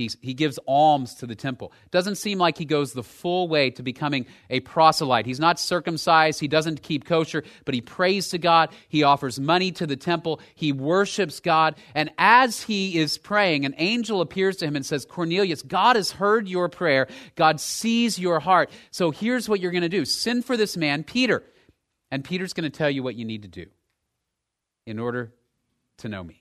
He's, 0.00 0.16
he 0.22 0.32
gives 0.32 0.58
alms 0.66 1.14
to 1.16 1.26
the 1.26 1.34
temple. 1.34 1.72
Doesn't 1.90 2.14
seem 2.14 2.38
like 2.38 2.56
he 2.56 2.64
goes 2.64 2.92
the 2.92 3.02
full 3.02 3.48
way 3.48 3.70
to 3.70 3.82
becoming 3.82 4.26
a 4.48 4.60
proselyte. 4.60 5.26
He's 5.26 5.38
not 5.38 5.60
circumcised. 5.60 6.40
He 6.40 6.48
doesn't 6.48 6.82
keep 6.82 7.04
kosher, 7.04 7.44
but 7.66 7.74
he 7.74 7.82
prays 7.82 8.28
to 8.28 8.38
God. 8.38 8.70
He 8.88 9.02
offers 9.02 9.38
money 9.38 9.72
to 9.72 9.86
the 9.86 9.96
temple. 9.96 10.40
He 10.54 10.72
worships 10.72 11.38
God. 11.38 11.74
And 11.94 12.10
as 12.16 12.62
he 12.62 12.98
is 12.98 13.18
praying, 13.18 13.66
an 13.66 13.74
angel 13.76 14.22
appears 14.22 14.56
to 14.56 14.66
him 14.66 14.74
and 14.74 14.86
says, 14.86 15.04
Cornelius, 15.04 15.60
God 15.60 15.96
has 15.96 16.12
heard 16.12 16.48
your 16.48 16.70
prayer. 16.70 17.06
God 17.36 17.60
sees 17.60 18.18
your 18.18 18.40
heart. 18.40 18.70
So 18.90 19.10
here's 19.10 19.48
what 19.48 19.60
you're 19.60 19.70
going 19.70 19.82
to 19.82 19.88
do 19.90 20.06
send 20.06 20.46
for 20.46 20.56
this 20.56 20.76
man, 20.78 21.04
Peter. 21.04 21.42
And 22.10 22.24
Peter's 22.24 22.54
going 22.54 22.70
to 22.70 22.76
tell 22.76 22.90
you 22.90 23.02
what 23.02 23.16
you 23.16 23.26
need 23.26 23.42
to 23.42 23.48
do 23.48 23.66
in 24.86 24.98
order 24.98 25.32
to 25.98 26.08
know 26.08 26.24
me. 26.24 26.39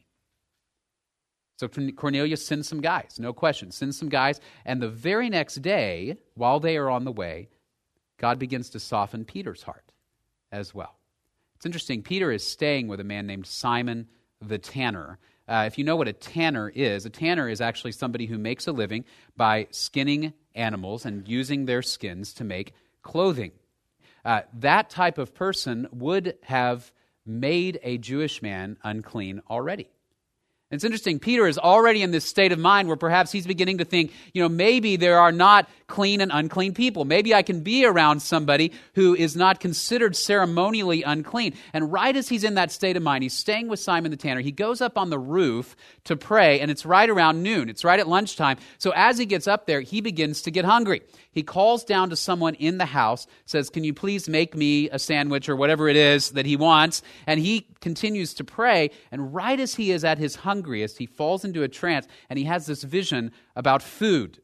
So 1.60 1.68
Cornelius 1.68 2.46
sends 2.46 2.70
some 2.70 2.80
guys, 2.80 3.18
no 3.20 3.34
question, 3.34 3.70
sends 3.70 3.98
some 3.98 4.08
guys. 4.08 4.40
And 4.64 4.82
the 4.82 4.88
very 4.88 5.30
next 5.30 5.56
day, 5.56 6.16
while 6.36 6.62
they 6.62 6.78
are 6.78 6.90
on 6.90 7.04
the 7.04 7.12
way, 7.12 7.50
God 8.18 8.40
begins 8.40 8.70
to 8.70 8.80
soften 8.80 9.26
Peter's 9.26 9.64
heart 9.64 9.92
as 10.54 10.74
well. 10.74 10.96
It's 11.58 11.66
interesting. 11.66 12.02
Peter 12.02 12.32
is 12.32 12.48
staying 12.48 12.88
with 12.88 13.02
a 13.02 13.04
man 13.04 13.28
named 13.28 13.46
Simon 13.46 14.08
the 14.40 14.58
tanner. 14.58 15.20
Uh, 15.50 15.66
if 15.68 15.78
you 15.78 15.84
know 15.84 15.98
what 15.98 16.08
a 16.08 16.14
tanner 16.14 16.70
is, 16.70 17.06
a 17.06 17.10
tanner 17.10 17.50
is 17.50 17.60
actually 17.60 17.92
somebody 17.92 18.26
who 18.26 18.38
makes 18.38 18.66
a 18.66 18.72
living 18.72 19.04
by 19.36 19.68
skinning 19.70 20.32
animals 20.56 21.06
and 21.06 21.28
using 21.28 21.66
their 21.66 21.82
skins 21.82 22.34
to 22.36 22.46
make 22.46 22.72
clothing. 23.02 23.52
Uh, 24.24 24.44
that 24.54 24.90
type 24.90 25.18
of 25.18 25.36
person 25.36 25.90
would 25.92 26.38
have 26.44 26.94
made 27.26 27.82
a 27.84 27.98
Jewish 27.98 28.42
man 28.42 28.78
unclean 28.82 29.42
already. 29.50 29.90
It's 30.72 30.84
interesting. 30.84 31.18
Peter 31.18 31.48
is 31.48 31.58
already 31.58 32.04
in 32.04 32.12
this 32.12 32.26
state 32.26 32.52
of 32.52 32.60
mind 32.60 32.88
where 32.88 32.98
perhaps 32.98 33.32
he's 33.32 33.48
beginning 33.48 33.80
to 33.80 33.86
think, 33.86 34.12
you 34.34 34.42
know, 34.42 34.50
maybe 34.50 34.98
there 34.98 35.20
are 35.20 35.32
not 35.32 35.68
clean 35.90 36.22
and 36.22 36.32
unclean 36.34 36.74
people. 36.74 37.04
Maybe 37.04 37.36
I 37.36 37.42
can 37.42 37.62
be 37.62 37.84
around 37.86 38.22
somebody 38.22 38.72
who 38.96 39.16
is 39.16 39.36
not 39.36 39.60
considered 39.60 40.16
ceremonially 40.16 41.04
unclean. 41.04 41.56
And 41.74 41.92
right 41.92 42.16
as 42.16 42.30
he's 42.30 42.46
in 42.46 42.54
that 42.54 42.72
state 42.72 42.96
of 42.96 43.04
mind, 43.04 43.24
he's 43.24 43.34
staying 43.34 43.68
with 43.68 43.80
Simon 43.80 44.12
the 44.12 44.18
tanner. 44.18 44.40
He 44.42 44.52
goes 44.52 44.80
up 44.80 44.98
on 44.98 45.10
the 45.10 45.20
roof 45.20 45.76
to 46.06 46.16
pray, 46.16 46.62
and 46.62 46.72
it's 46.72 46.86
right 46.86 47.10
around 47.10 47.44
noon. 47.44 47.68
It's 47.68 47.84
right 47.84 48.00
at 48.00 48.08
lunchtime. 48.08 48.58
So 48.78 48.92
as 48.96 49.18
he 49.18 49.26
gets 49.26 49.48
up 49.48 49.66
there, 49.66 49.82
he 49.82 50.00
begins 50.00 50.42
to 50.44 50.52
get 50.52 50.64
hungry. 50.64 51.02
He 51.32 51.44
calls 51.44 51.84
down 51.84 52.10
to 52.10 52.16
someone 52.16 52.56
in 52.56 52.78
the 52.78 52.86
house, 52.86 53.28
says, 53.46 53.70
Can 53.70 53.84
you 53.84 53.94
please 53.94 54.30
make 54.30 54.56
me 54.56 54.90
a 54.90 55.00
sandwich 55.00 55.50
or 55.50 55.56
whatever 55.56 55.90
it 55.90 55.96
is 55.96 56.32
that 56.32 56.46
he 56.46 56.56
wants? 56.56 57.02
And 57.28 57.40
he 57.40 57.68
continues 57.82 58.34
to 58.36 58.44
pray. 58.44 58.92
And 59.12 59.34
right 59.34 59.60
as 59.60 59.76
he 59.76 59.92
is 59.92 60.04
at 60.04 60.18
his 60.18 60.36
hungriest, 60.38 60.98
he 60.98 61.06
falls 61.06 61.44
into 61.44 61.64
a 61.64 61.68
trance 61.68 62.08
and 62.30 62.40
he 62.40 62.46
has 62.46 62.66
this 62.66 62.84
vision 62.84 63.32
about 63.56 63.82
food. 63.82 64.40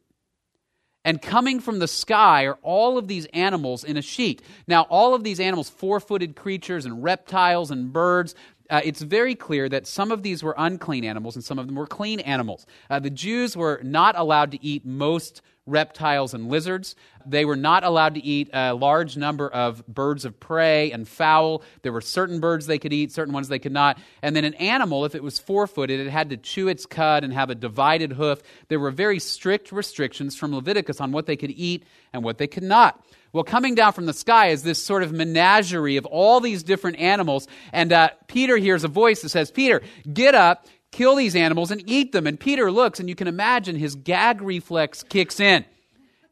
And 1.06 1.22
coming 1.22 1.60
from 1.60 1.78
the 1.78 1.86
sky 1.86 2.46
are 2.46 2.58
all 2.62 2.98
of 2.98 3.06
these 3.06 3.26
animals 3.26 3.84
in 3.84 3.96
a 3.96 4.02
sheet. 4.02 4.42
Now, 4.66 4.82
all 4.90 5.14
of 5.14 5.22
these 5.22 5.38
animals, 5.38 5.70
four 5.70 6.00
footed 6.00 6.34
creatures 6.34 6.84
and 6.84 7.00
reptiles 7.00 7.70
and 7.70 7.92
birds, 7.92 8.34
uh, 8.68 8.80
it's 8.84 9.00
very 9.02 9.36
clear 9.36 9.68
that 9.68 9.86
some 9.86 10.10
of 10.10 10.24
these 10.24 10.42
were 10.42 10.56
unclean 10.58 11.04
animals 11.04 11.36
and 11.36 11.44
some 11.44 11.60
of 11.60 11.68
them 11.68 11.76
were 11.76 11.86
clean 11.86 12.18
animals. 12.18 12.66
Uh, 12.90 12.98
the 12.98 13.10
Jews 13.10 13.56
were 13.56 13.80
not 13.84 14.18
allowed 14.18 14.50
to 14.50 14.64
eat 14.64 14.84
most 14.84 15.42
reptiles 15.66 16.32
and 16.32 16.48
lizards. 16.48 16.94
They 17.26 17.44
were 17.44 17.56
not 17.56 17.82
allowed 17.82 18.14
to 18.14 18.24
eat 18.24 18.50
a 18.52 18.72
large 18.72 19.16
number 19.16 19.48
of 19.48 19.86
birds 19.86 20.24
of 20.24 20.38
prey 20.38 20.92
and 20.92 21.08
fowl. 21.08 21.62
There 21.82 21.92
were 21.92 22.00
certain 22.00 22.38
birds 22.38 22.66
they 22.66 22.78
could 22.78 22.92
eat, 22.92 23.12
certain 23.12 23.34
ones 23.34 23.48
they 23.48 23.58
could 23.58 23.72
not. 23.72 23.98
And 24.22 24.36
then 24.36 24.44
an 24.44 24.54
animal, 24.54 25.04
if 25.04 25.14
it 25.14 25.22
was 25.22 25.38
four 25.38 25.66
footed, 25.66 25.98
it 25.98 26.08
had 26.08 26.30
to 26.30 26.36
chew 26.36 26.68
its 26.68 26.86
cud 26.86 27.24
and 27.24 27.32
have 27.32 27.50
a 27.50 27.54
divided 27.54 28.12
hoof. 28.12 28.42
There 28.68 28.78
were 28.78 28.92
very 28.92 29.18
strict 29.18 29.72
restrictions 29.72 30.36
from 30.36 30.54
Leviticus 30.54 31.00
on 31.00 31.10
what 31.10 31.26
they 31.26 31.36
could 31.36 31.50
eat 31.50 31.84
and 32.12 32.22
what 32.22 32.38
they 32.38 32.46
could 32.46 32.62
not. 32.62 33.04
Well, 33.32 33.44
coming 33.44 33.74
down 33.74 33.92
from 33.92 34.06
the 34.06 34.14
sky 34.14 34.48
is 34.48 34.62
this 34.62 34.82
sort 34.82 35.02
of 35.02 35.12
menagerie 35.12 35.98
of 35.98 36.06
all 36.06 36.40
these 36.40 36.62
different 36.62 36.98
animals. 36.98 37.48
And 37.70 37.92
uh, 37.92 38.10
Peter 38.28 38.56
hears 38.56 38.82
a 38.82 38.88
voice 38.88 39.20
that 39.22 39.28
says, 39.28 39.50
Peter, 39.50 39.82
get 40.10 40.34
up, 40.34 40.66
kill 40.96 41.14
these 41.14 41.36
animals 41.36 41.70
and 41.70 41.82
eat 41.86 42.12
them. 42.12 42.26
And 42.26 42.40
Peter 42.40 42.72
looks, 42.72 42.98
and 42.98 43.08
you 43.08 43.14
can 43.14 43.28
imagine 43.28 43.76
his 43.76 43.94
gag 43.94 44.40
reflex 44.40 45.02
kicks 45.02 45.38
in. 45.38 45.64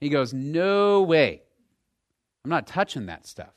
He 0.01 0.09
goes, 0.09 0.33
No 0.33 1.03
way. 1.03 1.43
I'm 2.45 2.51
not 2.51 2.67
touching 2.67 3.07
that 3.07 3.27
stuff. 3.27 3.55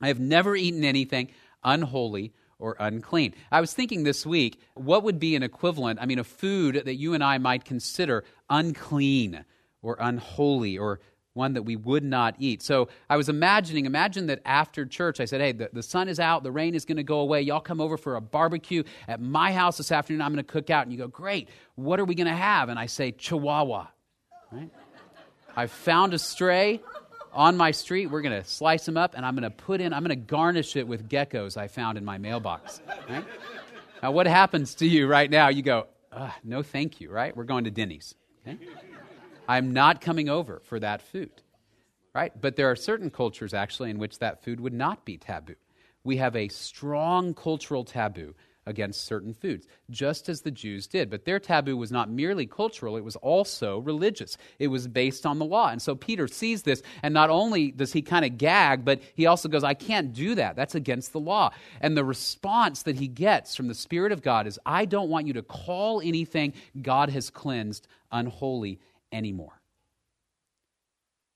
I 0.00 0.08
have 0.08 0.20
never 0.20 0.56
eaten 0.56 0.84
anything 0.84 1.30
unholy 1.62 2.32
or 2.58 2.76
unclean. 2.78 3.34
I 3.50 3.60
was 3.60 3.72
thinking 3.72 4.04
this 4.04 4.24
week, 4.24 4.60
what 4.74 5.02
would 5.02 5.18
be 5.18 5.36
an 5.36 5.42
equivalent, 5.42 6.00
I 6.00 6.06
mean, 6.06 6.18
a 6.18 6.24
food 6.24 6.82
that 6.84 6.94
you 6.94 7.14
and 7.14 7.22
I 7.22 7.38
might 7.38 7.64
consider 7.64 8.24
unclean 8.48 9.44
or 9.82 9.96
unholy 10.00 10.78
or 10.78 11.00
one 11.34 11.54
that 11.54 11.62
we 11.62 11.76
would 11.76 12.04
not 12.04 12.34
eat. 12.38 12.62
So 12.62 12.88
I 13.08 13.16
was 13.16 13.28
imagining, 13.28 13.86
imagine 13.86 14.26
that 14.26 14.40
after 14.44 14.84
church, 14.84 15.20
I 15.20 15.24
said, 15.24 15.40
hey, 15.40 15.52
the, 15.52 15.70
the 15.72 15.82
sun 15.82 16.08
is 16.08 16.20
out, 16.20 16.42
the 16.42 16.52
rain 16.52 16.74
is 16.74 16.84
going 16.84 16.98
to 16.98 17.02
go 17.02 17.20
away. 17.20 17.40
Y'all 17.40 17.60
come 17.60 17.80
over 17.80 17.96
for 17.96 18.16
a 18.16 18.20
barbecue 18.20 18.82
at 19.08 19.20
my 19.20 19.52
house 19.52 19.78
this 19.78 19.90
afternoon. 19.92 20.20
I'm 20.20 20.32
going 20.32 20.44
to 20.44 20.52
cook 20.52 20.68
out. 20.68 20.84
And 20.84 20.92
you 20.92 20.98
go, 20.98 21.08
great. 21.08 21.48
What 21.74 21.98
are 22.00 22.04
we 22.04 22.14
going 22.14 22.26
to 22.26 22.34
have? 22.34 22.68
And 22.68 22.78
I 22.78 22.86
say, 22.86 23.12
Chihuahua. 23.12 23.86
Right? 24.50 24.70
I 25.56 25.66
found 25.66 26.14
a 26.14 26.18
stray 26.18 26.80
on 27.32 27.56
my 27.56 27.70
street. 27.70 28.06
We're 28.06 28.22
going 28.22 28.42
to 28.42 28.46
slice 28.46 28.84
them 28.84 28.98
up, 28.98 29.14
and 29.16 29.24
I'm 29.24 29.34
going 29.34 29.50
to 29.50 29.50
put 29.50 29.80
in, 29.80 29.94
I'm 29.94 30.04
going 30.04 30.10
to 30.10 30.26
garnish 30.26 30.76
it 30.76 30.86
with 30.86 31.08
geckos 31.08 31.56
I 31.56 31.68
found 31.68 31.96
in 31.96 32.04
my 32.04 32.18
mailbox. 32.18 32.82
Right? 33.08 33.24
Now, 34.02 34.12
what 34.12 34.26
happens 34.26 34.74
to 34.76 34.86
you 34.86 35.06
right 35.06 35.30
now? 35.30 35.48
You 35.48 35.62
go, 35.62 35.86
no, 36.44 36.62
thank 36.62 37.00
you, 37.00 37.10
right? 37.10 37.34
We're 37.34 37.44
going 37.44 37.64
to 37.64 37.70
Denny's. 37.70 38.14
Okay? 38.46 38.58
I'm 39.48 39.72
not 39.72 40.00
coming 40.00 40.28
over 40.28 40.60
for 40.64 40.80
that 40.80 41.02
food. 41.02 41.42
Right? 42.14 42.32
But 42.38 42.56
there 42.56 42.70
are 42.70 42.76
certain 42.76 43.10
cultures 43.10 43.54
actually 43.54 43.90
in 43.90 43.98
which 43.98 44.18
that 44.18 44.44
food 44.44 44.60
would 44.60 44.74
not 44.74 45.04
be 45.04 45.16
taboo. 45.16 45.54
We 46.04 46.18
have 46.18 46.36
a 46.36 46.48
strong 46.48 47.32
cultural 47.32 47.84
taboo 47.84 48.34
against 48.66 49.04
certain 49.04 49.34
foods, 49.34 49.66
just 49.90 50.28
as 50.28 50.42
the 50.42 50.50
Jews 50.50 50.86
did. 50.86 51.10
But 51.10 51.24
their 51.24 51.40
taboo 51.40 51.76
was 51.76 51.90
not 51.90 52.10
merely 52.10 52.46
cultural, 52.46 52.96
it 52.96 53.04
was 53.04 53.16
also 53.16 53.78
religious. 53.78 54.36
It 54.58 54.68
was 54.68 54.86
based 54.86 55.26
on 55.26 55.38
the 55.38 55.44
law. 55.44 55.68
And 55.68 55.82
so 55.82 55.94
Peter 55.94 56.28
sees 56.28 56.62
this, 56.62 56.82
and 57.02 57.12
not 57.12 57.30
only 57.30 57.70
does 57.70 57.92
he 57.92 58.02
kind 58.02 58.24
of 58.24 58.38
gag, 58.38 58.84
but 58.84 59.00
he 59.14 59.26
also 59.26 59.48
goes, 59.48 59.64
I 59.64 59.74
can't 59.74 60.12
do 60.12 60.34
that. 60.36 60.54
That's 60.54 60.74
against 60.74 61.12
the 61.12 61.20
law. 61.20 61.50
And 61.80 61.96
the 61.96 62.04
response 62.04 62.82
that 62.84 62.96
he 62.96 63.08
gets 63.08 63.56
from 63.56 63.68
the 63.68 63.74
Spirit 63.74 64.12
of 64.12 64.22
God 64.22 64.46
is, 64.46 64.58
I 64.64 64.84
don't 64.84 65.08
want 65.08 65.26
you 65.26 65.32
to 65.34 65.42
call 65.42 66.00
anything 66.00 66.52
God 66.80 67.10
has 67.10 67.30
cleansed 67.30 67.88
unholy 68.12 68.78
anymore. 69.12 69.60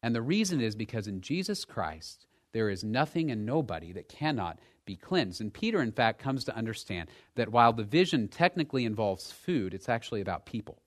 And 0.03 0.15
the 0.15 0.23
reason 0.23 0.61
is 0.61 0.77
because 0.77 1.09
in 1.09 1.21
Jesus 1.21 1.65
Christ, 1.65 2.27
there 2.53 2.71
is 2.71 2.85
nothing 2.85 3.31
and 3.31 3.45
nobody 3.45 3.93
that 3.93 4.09
cannot 4.09 4.59
be 4.85 4.97
cleansed. 4.97 5.41
And 5.41 5.53
Peter, 5.53 5.83
in 5.83 5.93
fact, 5.93 6.21
comes 6.23 6.45
to 6.45 6.57
understand 6.57 7.09
that 7.35 7.51
while 7.51 7.73
the 7.73 7.83
vision 7.83 8.29
technically 8.29 8.85
involves 8.85 9.33
food, 9.33 9.75
it's 9.75 9.89
actually 9.89 10.21
about 10.21 10.47
people. 10.47 10.81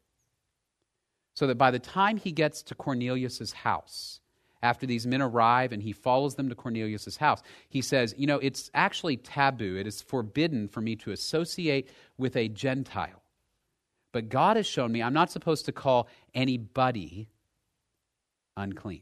So 1.36 1.48
that 1.48 1.58
by 1.58 1.72
the 1.72 1.79
time 1.79 2.17
he 2.17 2.31
gets 2.31 2.63
to 2.63 2.75
Cornelius' 2.75 3.51
house, 3.51 4.19
after 4.62 4.86
these 4.86 5.08
men 5.08 5.22
arrive 5.22 5.72
and 5.72 5.81
he 5.81 5.93
follows 5.93 6.36
them 6.36 6.50
to 6.50 6.55
Cornelius' 6.55 7.17
house, 7.17 7.41
he 7.69 7.81
says, 7.81 8.13
You 8.17 8.27
know, 8.27 8.39
it's 8.39 8.69
actually 8.74 9.17
taboo. 9.17 9.77
It 9.77 9.88
is 9.88 10.01
forbidden 10.01 10.67
for 10.67 10.81
me 10.81 10.96
to 10.98 11.12
associate 11.12 11.89
with 12.17 12.36
a 12.36 12.50
Gentile. 12.50 13.22
But 14.11 14.29
God 14.29 14.57
has 14.57 14.65
shown 14.65 14.91
me 14.91 15.01
I'm 15.01 15.13
not 15.13 15.31
supposed 15.31 15.65
to 15.65 15.71
call 15.71 16.07
anybody 16.33 17.29
unclean 18.57 19.01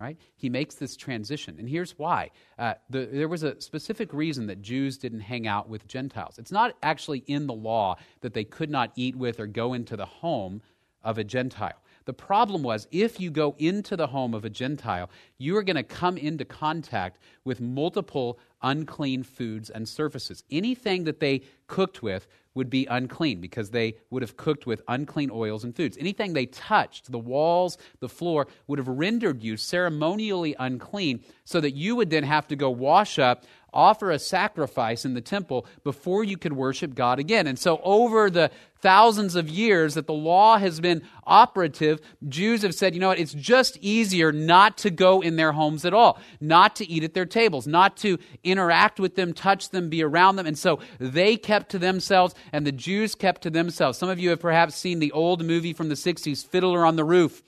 right? 0.00 0.18
He 0.36 0.50
makes 0.50 0.74
this 0.74 0.96
transition. 0.96 1.56
And 1.58 1.68
here's 1.68 1.98
why. 1.98 2.30
Uh, 2.58 2.74
the, 2.90 3.06
there 3.06 3.28
was 3.28 3.42
a 3.42 3.60
specific 3.60 4.12
reason 4.12 4.46
that 4.48 4.60
Jews 4.60 4.98
didn't 4.98 5.20
hang 5.20 5.46
out 5.46 5.68
with 5.68 5.88
Gentiles. 5.88 6.38
It's 6.38 6.52
not 6.52 6.76
actually 6.82 7.24
in 7.26 7.46
the 7.46 7.54
law 7.54 7.96
that 8.20 8.34
they 8.34 8.44
could 8.44 8.70
not 8.70 8.92
eat 8.94 9.16
with 9.16 9.40
or 9.40 9.46
go 9.46 9.72
into 9.72 9.96
the 9.96 10.04
home 10.04 10.60
of 11.02 11.18
a 11.18 11.24
Gentile. 11.24 11.80
The 12.04 12.12
problem 12.12 12.62
was 12.62 12.86
if 12.92 13.18
you 13.18 13.30
go 13.30 13.56
into 13.58 13.96
the 13.96 14.06
home 14.06 14.34
of 14.34 14.44
a 14.44 14.50
Gentile, 14.50 15.10
you 15.38 15.56
are 15.56 15.62
going 15.62 15.76
to 15.76 15.82
come 15.82 16.16
into 16.16 16.44
contact 16.44 17.18
with 17.44 17.60
multiple 17.60 18.38
unclean 18.62 19.22
foods 19.22 19.70
and 19.70 19.88
surfaces. 19.88 20.44
Anything 20.50 21.04
that 21.04 21.20
they 21.20 21.42
cooked 21.66 22.02
with 22.02 22.28
would 22.56 22.68
be 22.68 22.86
unclean 22.86 23.40
because 23.40 23.70
they 23.70 23.94
would 24.10 24.22
have 24.22 24.36
cooked 24.36 24.66
with 24.66 24.82
unclean 24.88 25.30
oils 25.32 25.62
and 25.62 25.76
foods. 25.76 25.96
Anything 25.98 26.32
they 26.32 26.46
touched, 26.46 27.12
the 27.12 27.18
walls, 27.18 27.78
the 28.00 28.08
floor, 28.08 28.48
would 28.66 28.78
have 28.78 28.88
rendered 28.88 29.42
you 29.42 29.56
ceremonially 29.56 30.56
unclean 30.58 31.22
so 31.46 31.58
that 31.62 31.70
you 31.70 31.96
would 31.96 32.10
then 32.10 32.24
have 32.24 32.46
to 32.48 32.56
go 32.56 32.68
wash 32.68 33.18
up 33.18 33.46
offer 33.76 34.10
a 34.10 34.18
sacrifice 34.18 35.04
in 35.04 35.14
the 35.14 35.20
temple 35.20 35.66
before 35.84 36.24
you 36.24 36.36
could 36.36 36.54
worship 36.54 36.94
God 36.94 37.18
again. 37.18 37.46
And 37.46 37.58
so, 37.58 37.78
over 37.84 38.30
the 38.30 38.50
thousands 38.80 39.34
of 39.34 39.48
years 39.48 39.94
that 39.94 40.06
the 40.06 40.14
law 40.14 40.58
has 40.58 40.80
been 40.80 41.02
operative, 41.26 42.00
Jews 42.28 42.62
have 42.62 42.74
said, 42.74 42.94
you 42.94 43.00
know 43.00 43.08
what, 43.08 43.18
it's 43.18 43.34
just 43.34 43.76
easier 43.78 44.32
not 44.32 44.78
to 44.78 44.90
go 44.90 45.20
in 45.20 45.36
their 45.36 45.52
homes 45.52 45.84
at 45.84 45.92
all, 45.92 46.18
not 46.40 46.76
to 46.76 46.88
eat 46.88 47.04
at 47.04 47.14
their 47.14 47.26
tables, 47.26 47.66
not 47.66 47.96
to 47.98 48.18
interact 48.42 48.98
with 48.98 49.16
them, 49.16 49.32
touch 49.32 49.70
them, 49.70 49.90
be 49.90 50.02
around 50.02 50.36
them. 50.36 50.46
And 50.46 50.58
so 50.58 50.80
they 50.98 51.36
kept 51.36 51.70
to 51.70 51.78
themselves, 51.78 52.34
and 52.52 52.66
the 52.66 52.72
Jews 52.72 53.14
kept 53.14 53.42
to 53.42 53.50
themselves. 53.50 53.98
Some 53.98 54.08
of 54.08 54.18
you 54.18 54.30
have 54.30 54.40
perhaps 54.40 54.74
seen 54.74 55.00
the 55.00 55.12
old 55.12 55.44
movie 55.44 55.72
from 55.72 55.88
the 55.88 55.94
60s, 55.94 56.46
Fiddler 56.46 56.86
on 56.86 56.96
the 56.96 57.04
Roof 57.04 57.42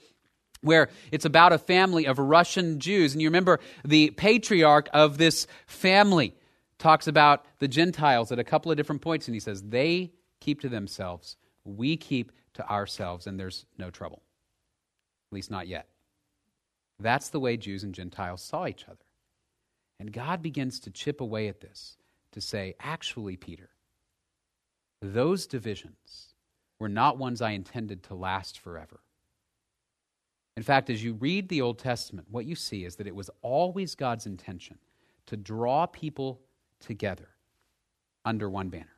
where 0.61 0.89
it's 1.11 1.25
about 1.25 1.53
a 1.53 1.57
family 1.57 2.05
of 2.05 2.19
Russian 2.19 2.79
Jews. 2.79 3.13
And 3.13 3.21
you 3.21 3.27
remember 3.27 3.59
the 3.85 4.11
patriarch 4.11 4.89
of 4.93 5.17
this 5.17 5.47
family 5.67 6.35
talks 6.77 7.07
about 7.07 7.45
the 7.59 7.67
Gentiles 7.67 8.31
at 8.31 8.39
a 8.39 8.43
couple 8.43 8.71
of 8.71 8.77
different 8.77 9.01
points, 9.01 9.27
and 9.27 9.35
he 9.35 9.39
says, 9.39 9.61
They 9.61 10.11
keep 10.39 10.61
to 10.61 10.69
themselves, 10.69 11.37
we 11.63 11.97
keep 11.97 12.31
to 12.55 12.69
ourselves, 12.69 13.27
and 13.27 13.39
there's 13.39 13.65
no 13.77 13.89
trouble. 13.89 14.23
At 15.31 15.35
least 15.35 15.51
not 15.51 15.67
yet. 15.67 15.87
That's 16.99 17.29
the 17.29 17.39
way 17.39 17.55
Jews 17.55 17.83
and 17.83 17.93
Gentiles 17.93 18.41
saw 18.41 18.67
each 18.67 18.85
other. 18.85 19.05
And 19.99 20.11
God 20.11 20.41
begins 20.41 20.79
to 20.81 20.91
chip 20.91 21.21
away 21.21 21.47
at 21.47 21.61
this 21.61 21.97
to 22.31 22.41
say, 22.41 22.75
Actually, 22.79 23.37
Peter, 23.37 23.69
those 25.01 25.47
divisions 25.47 26.33
were 26.79 26.89
not 26.89 27.17
ones 27.17 27.41
I 27.41 27.51
intended 27.51 28.03
to 28.03 28.15
last 28.15 28.59
forever. 28.59 29.01
In 30.59 30.63
fact, 30.63 30.89
as 30.89 31.01
you 31.01 31.13
read 31.13 31.47
the 31.47 31.61
Old 31.61 31.79
Testament, 31.79 32.27
what 32.29 32.45
you 32.45 32.53
see 32.53 32.83
is 32.83 32.97
that 32.97 33.07
it 33.07 33.15
was 33.15 33.29
always 33.41 33.95
God's 33.95 34.25
intention 34.25 34.77
to 35.27 35.37
draw 35.37 35.85
people 35.85 36.41
together 36.81 37.29
under 38.25 38.49
one 38.49 38.67
banner. 38.67 38.97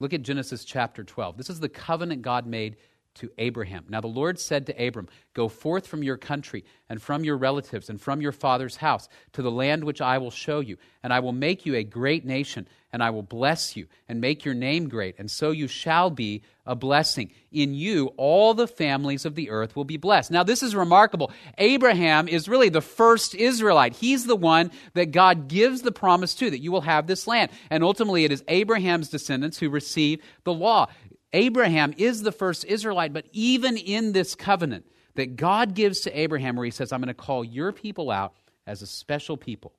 Look 0.00 0.14
at 0.14 0.22
Genesis 0.22 0.64
chapter 0.64 1.04
12. 1.04 1.36
This 1.36 1.50
is 1.50 1.60
the 1.60 1.68
covenant 1.68 2.22
God 2.22 2.46
made 2.46 2.78
to 3.16 3.30
Abraham. 3.38 3.84
Now 3.88 4.00
the 4.00 4.06
Lord 4.06 4.38
said 4.38 4.66
to 4.66 4.86
Abram, 4.86 5.08
Go 5.34 5.48
forth 5.48 5.86
from 5.86 6.02
your 6.02 6.16
country 6.16 6.64
and 6.88 7.02
from 7.02 7.24
your 7.24 7.36
relatives 7.36 7.90
and 7.90 8.00
from 8.00 8.20
your 8.20 8.32
father's 8.32 8.76
house 8.76 9.08
to 9.32 9.42
the 9.42 9.50
land 9.50 9.84
which 9.84 10.00
I 10.00 10.18
will 10.18 10.30
show 10.30 10.60
you, 10.60 10.76
and 11.02 11.12
I 11.12 11.20
will 11.20 11.32
make 11.32 11.66
you 11.66 11.74
a 11.74 11.84
great 11.84 12.24
nation, 12.24 12.66
and 12.92 13.02
I 13.02 13.10
will 13.10 13.22
bless 13.22 13.76
you 13.76 13.86
and 14.08 14.20
make 14.20 14.44
your 14.44 14.54
name 14.54 14.88
great, 14.88 15.16
and 15.18 15.30
so 15.30 15.50
you 15.50 15.68
shall 15.68 16.10
be 16.10 16.42
a 16.66 16.74
blessing. 16.74 17.30
In 17.52 17.74
you, 17.74 18.06
all 18.16 18.52
the 18.52 18.66
families 18.66 19.24
of 19.24 19.34
the 19.34 19.50
earth 19.50 19.76
will 19.76 19.84
be 19.84 19.96
blessed. 19.96 20.30
Now, 20.30 20.42
this 20.42 20.62
is 20.62 20.74
remarkable. 20.74 21.30
Abraham 21.58 22.28
is 22.28 22.48
really 22.48 22.68
the 22.68 22.80
first 22.80 23.34
Israelite. 23.34 23.94
He's 23.94 24.26
the 24.26 24.36
one 24.36 24.70
that 24.94 25.12
God 25.12 25.48
gives 25.48 25.82
the 25.82 25.92
promise 25.92 26.34
to, 26.34 26.50
that 26.50 26.60
you 26.60 26.72
will 26.72 26.80
have 26.80 27.06
this 27.06 27.26
land. 27.26 27.50
And 27.70 27.84
ultimately, 27.84 28.24
it 28.24 28.32
is 28.32 28.42
Abraham's 28.48 29.08
descendants 29.08 29.58
who 29.58 29.70
receive 29.70 30.20
the 30.44 30.52
law. 30.52 30.88
Abraham 31.32 31.94
is 31.96 32.22
the 32.22 32.32
first 32.32 32.64
Israelite, 32.64 33.12
but 33.12 33.26
even 33.32 33.76
in 33.76 34.12
this 34.12 34.34
covenant 34.34 34.86
that 35.14 35.36
God 35.36 35.74
gives 35.74 36.00
to 36.00 36.18
Abraham, 36.18 36.56
where 36.56 36.64
he 36.64 36.70
says, 36.70 36.92
I'm 36.92 37.00
going 37.00 37.08
to 37.08 37.14
call 37.14 37.44
your 37.44 37.72
people 37.72 38.10
out 38.10 38.34
as 38.66 38.82
a 38.82 38.86
special 38.86 39.36
people, 39.36 39.72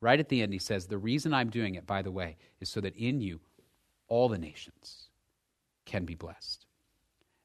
right 0.00 0.18
at 0.18 0.28
the 0.28 0.42
end, 0.42 0.52
he 0.52 0.58
says, 0.58 0.86
The 0.86 0.98
reason 0.98 1.34
I'm 1.34 1.50
doing 1.50 1.74
it, 1.74 1.86
by 1.86 2.02
the 2.02 2.10
way, 2.10 2.36
is 2.60 2.68
so 2.68 2.80
that 2.80 2.96
in 2.96 3.20
you 3.20 3.40
all 4.08 4.28
the 4.28 4.38
nations 4.38 5.08
can 5.84 6.04
be 6.04 6.14
blessed. 6.14 6.66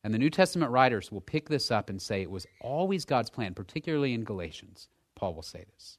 And 0.04 0.14
the 0.14 0.20
New 0.20 0.30
Testament 0.30 0.72
writers 0.72 1.12
will 1.12 1.22
pick 1.22 1.50
this 1.50 1.72
up 1.72 1.90
and 1.90 2.02
say 2.02 2.22
it 2.22 2.32
was 2.32 2.48
always 2.62 3.04
God's 3.04 3.30
plan, 3.30 3.54
particularly 3.54 4.14
in 4.14 4.24
Galatians. 4.24 4.88
Paul 5.16 5.34
will 5.34 5.42
say 5.42 5.66
this 5.74 5.98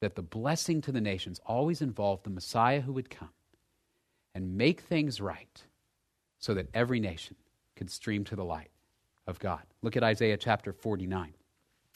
that 0.00 0.14
the 0.14 0.22
blessing 0.22 0.80
to 0.82 0.92
the 0.92 1.00
nations 1.00 1.40
always 1.44 1.82
involved 1.82 2.22
the 2.22 2.30
Messiah 2.30 2.80
who 2.80 2.92
would 2.92 3.10
come 3.10 3.30
and 4.32 4.56
make 4.56 4.80
things 4.82 5.20
right 5.20 5.64
so 6.38 6.54
that 6.54 6.68
every 6.74 7.00
nation 7.00 7.36
could 7.76 7.90
stream 7.90 8.24
to 8.24 8.36
the 8.36 8.44
light 8.44 8.70
of 9.26 9.38
God. 9.38 9.62
Look 9.82 9.96
at 9.96 10.02
Isaiah 10.02 10.36
chapter 10.36 10.72
49. 10.72 11.34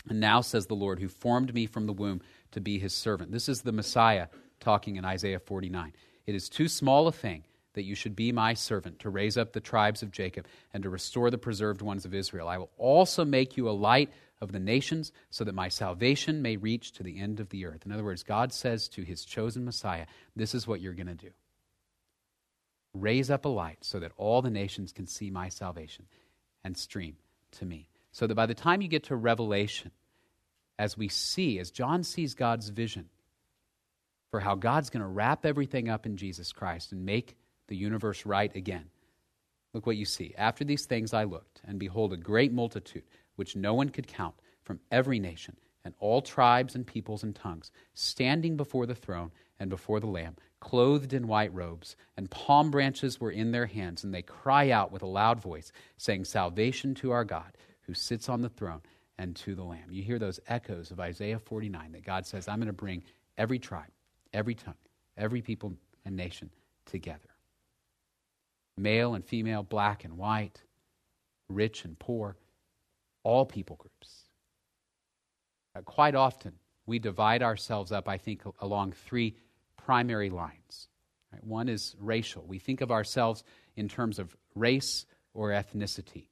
And 0.09 0.21
now 0.21 0.41
says 0.41 0.67
the 0.67 0.75
Lord, 0.75 0.99
who 0.99 1.09
formed 1.09 1.55
me 1.55 1.67
from 1.67 1.87
the 1.87 1.93
womb 1.93 2.23
to 2.53 2.61
be 2.61 2.79
his 2.79 2.93
servant. 2.93 3.31
This 3.31 3.49
is 3.49 3.63
the 3.63 3.73
Messiah 3.73 4.27
talking 4.61 4.97
in 4.97 5.05
Isaiah 5.05 5.39
49. 5.39 5.93
It 6.27 6.35
is 6.35 6.49
too 6.49 6.69
small 6.69 7.07
a 7.07 7.13
thing 7.13 7.45
that 7.75 7.85
you 7.85 7.95
should 7.95 8.15
be 8.15 8.33
my 8.33 8.55
servant 8.55 8.99
to 9.01 9.11
raise 9.11 9.37
up 9.37 9.53
the 9.53 9.61
tribes 9.61 10.03
of 10.03 10.11
Jacob 10.11 10.47
and 10.75 10.83
to 10.83 10.91
restore 10.91 11.31
the 11.31 11.39
preserved 11.39 11.83
ones 11.83 12.05
of 12.05 12.15
Israel. 12.15 12.49
I 12.49 12.59
will 12.59 12.71
also 12.77 13.25
make 13.25 13.57
you 13.57 13.69
a 13.69 13.71
light 13.71 14.11
of 14.41 14.53
the 14.53 14.61
nations 14.61 15.13
so 15.31 15.45
that 15.45 15.55
my 15.55 15.69
salvation 15.69 16.43
may 16.43 16.57
reach 16.57 16.93
to 16.93 17.03
the 17.03 17.19
end 17.19 17.41
of 17.41 17.49
the 17.49 17.65
earth. 17.65 17.87
In 17.87 17.93
other 17.93 18.05
words, 18.05 18.23
God 18.23 18.53
says 18.53 18.89
to 18.89 19.03
his 19.03 19.25
chosen 19.25 19.65
Messiah, 19.65 20.07
This 20.37 20.55
is 20.55 20.67
what 20.67 20.81
you're 20.81 20.95
going 20.95 21.07
to 21.07 21.15
do 21.15 21.31
raise 22.95 23.31
up 23.31 23.45
a 23.45 23.49
light 23.49 23.79
so 23.81 23.99
that 24.01 24.13
all 24.17 24.43
the 24.43 24.51
nations 24.51 24.93
can 24.93 25.07
see 25.07 25.31
my 25.31 25.49
salvation 25.49 26.07
and 26.65 26.77
stream 26.77 27.17
to 27.53 27.65
me. 27.65 27.89
So 28.13 28.27
that 28.27 28.35
by 28.35 28.47
the 28.47 28.55
time 28.55 28.83
you 28.83 28.89
get 28.89 29.05
to 29.05 29.17
Revelation, 29.17 29.91
as 30.79 30.97
we 30.97 31.09
see, 31.09 31.59
as 31.59 31.71
John 31.71 32.03
sees 32.03 32.35
God's 32.35 32.69
vision 32.69 33.09
for 34.31 34.41
how 34.41 34.55
God's 34.55 34.91
going 34.91 35.03
to 35.03 35.09
wrap 35.09 35.45
everything 35.47 35.89
up 35.89 36.07
in 36.07 36.17
Jesus 36.17 36.53
Christ 36.53 36.93
and 36.93 37.05
make 37.05 37.37
the 37.69 37.77
universe 37.77 38.27
right 38.27 38.55
again, 38.55 38.87
look 39.73 39.87
what 39.87 39.97
you 39.97 40.05
see. 40.05 40.35
After 40.37 40.65
these 40.65 40.85
things 40.85 41.15
I 41.15 41.25
looked, 41.25 41.61
and 41.65 41.79
behold, 41.79 42.13
a 42.13 42.17
great 42.19 42.53
multitude, 42.53 43.05
which 43.37 43.57
no 43.57 43.75
one 43.75 43.89
could 43.89 44.07
count, 44.07 44.35
from 44.63 44.81
every 44.91 45.19
nation 45.19 45.57
and 45.85 45.95
all 45.99 46.23
tribes 46.23 46.75
and 46.75 46.87
peoples 46.87 47.23
and 47.23 47.35
tongues, 47.35 47.71
standing 47.95 48.57
before 48.57 48.87
the 48.87 48.95
throne 48.95 49.33
and 49.59 49.69
before 49.69 50.01
the 50.01 50.07
Lamb 50.07 50.37
clothed 50.63 51.13
in 51.13 51.27
white 51.27 51.53
robes, 51.53 51.97
and 52.17 52.31
palm 52.31 52.71
branches 52.71 53.21
were 53.21 53.33
in 53.33 53.51
their 53.51 53.67
hands, 53.67 54.05
and 54.05 54.15
they 54.15 54.23
cry 54.23 54.71
out 54.71 54.93
with 54.93 55.03
a 55.03 55.07
loud 55.07 55.43
voice, 55.43 55.73
saying, 55.97 56.25
Salvation 56.25 56.95
to 56.95 57.11
our 57.11 57.25
God, 57.25 57.59
who 57.81 57.95
sits 57.95 58.29
on 58.29 58.43
the 58.43 58.49
throne, 58.49 58.81
and 59.19 59.35
to 59.35 59.57
the 59.57 59.65
Lamb. 59.65 59.91
You 59.91 60.05
hear 60.05 60.21
those 60.21 60.39
echoes 60.47 60.93
of 60.93 61.01
Isaiah 61.01 61.41
49 61.41 61.91
that 61.91 62.05
God 62.05 62.25
says, 62.25 62.47
I'm 62.47 62.61
going 62.61 62.69
to 62.69 62.73
bring 62.73 63.03
every 63.37 63.59
tribe, 63.59 63.91
every 64.33 64.55
tongue, 64.55 64.77
every 65.17 65.43
people 65.43 65.75
and 66.05 66.15
nation 66.15 66.49
together. 66.87 67.19
Male 68.79 69.15
and 69.15 69.25
female, 69.25 69.65
black 69.65 70.05
and 70.05 70.17
white, 70.17 70.63
rich 71.49 71.85
and 71.85 71.99
poor, 71.99 72.37
all 73.25 73.45
people 73.45 73.75
groups. 73.75 74.29
Uh, 75.75 75.81
quite 75.81 76.15
often, 76.15 76.53
we 76.87 77.01
divide 77.01 77.43
ourselves 77.43 77.91
up, 77.91 78.09
I 78.09 78.17
think, 78.17 78.43
along 78.61 78.93
three 78.93 79.35
primary 79.85 80.31
lines. 80.31 80.89
Right? 81.33 81.45
One 81.45 81.69
is 81.69 81.95
racial. 81.99 82.45
We 82.47 82.59
think 82.59 82.81
of 82.81 82.91
ourselves 82.91 83.43
in 83.77 83.89
terms 83.89 84.19
of 84.19 84.37
race 84.55 85.07
or 85.35 85.51
ethnicity. 85.51 86.27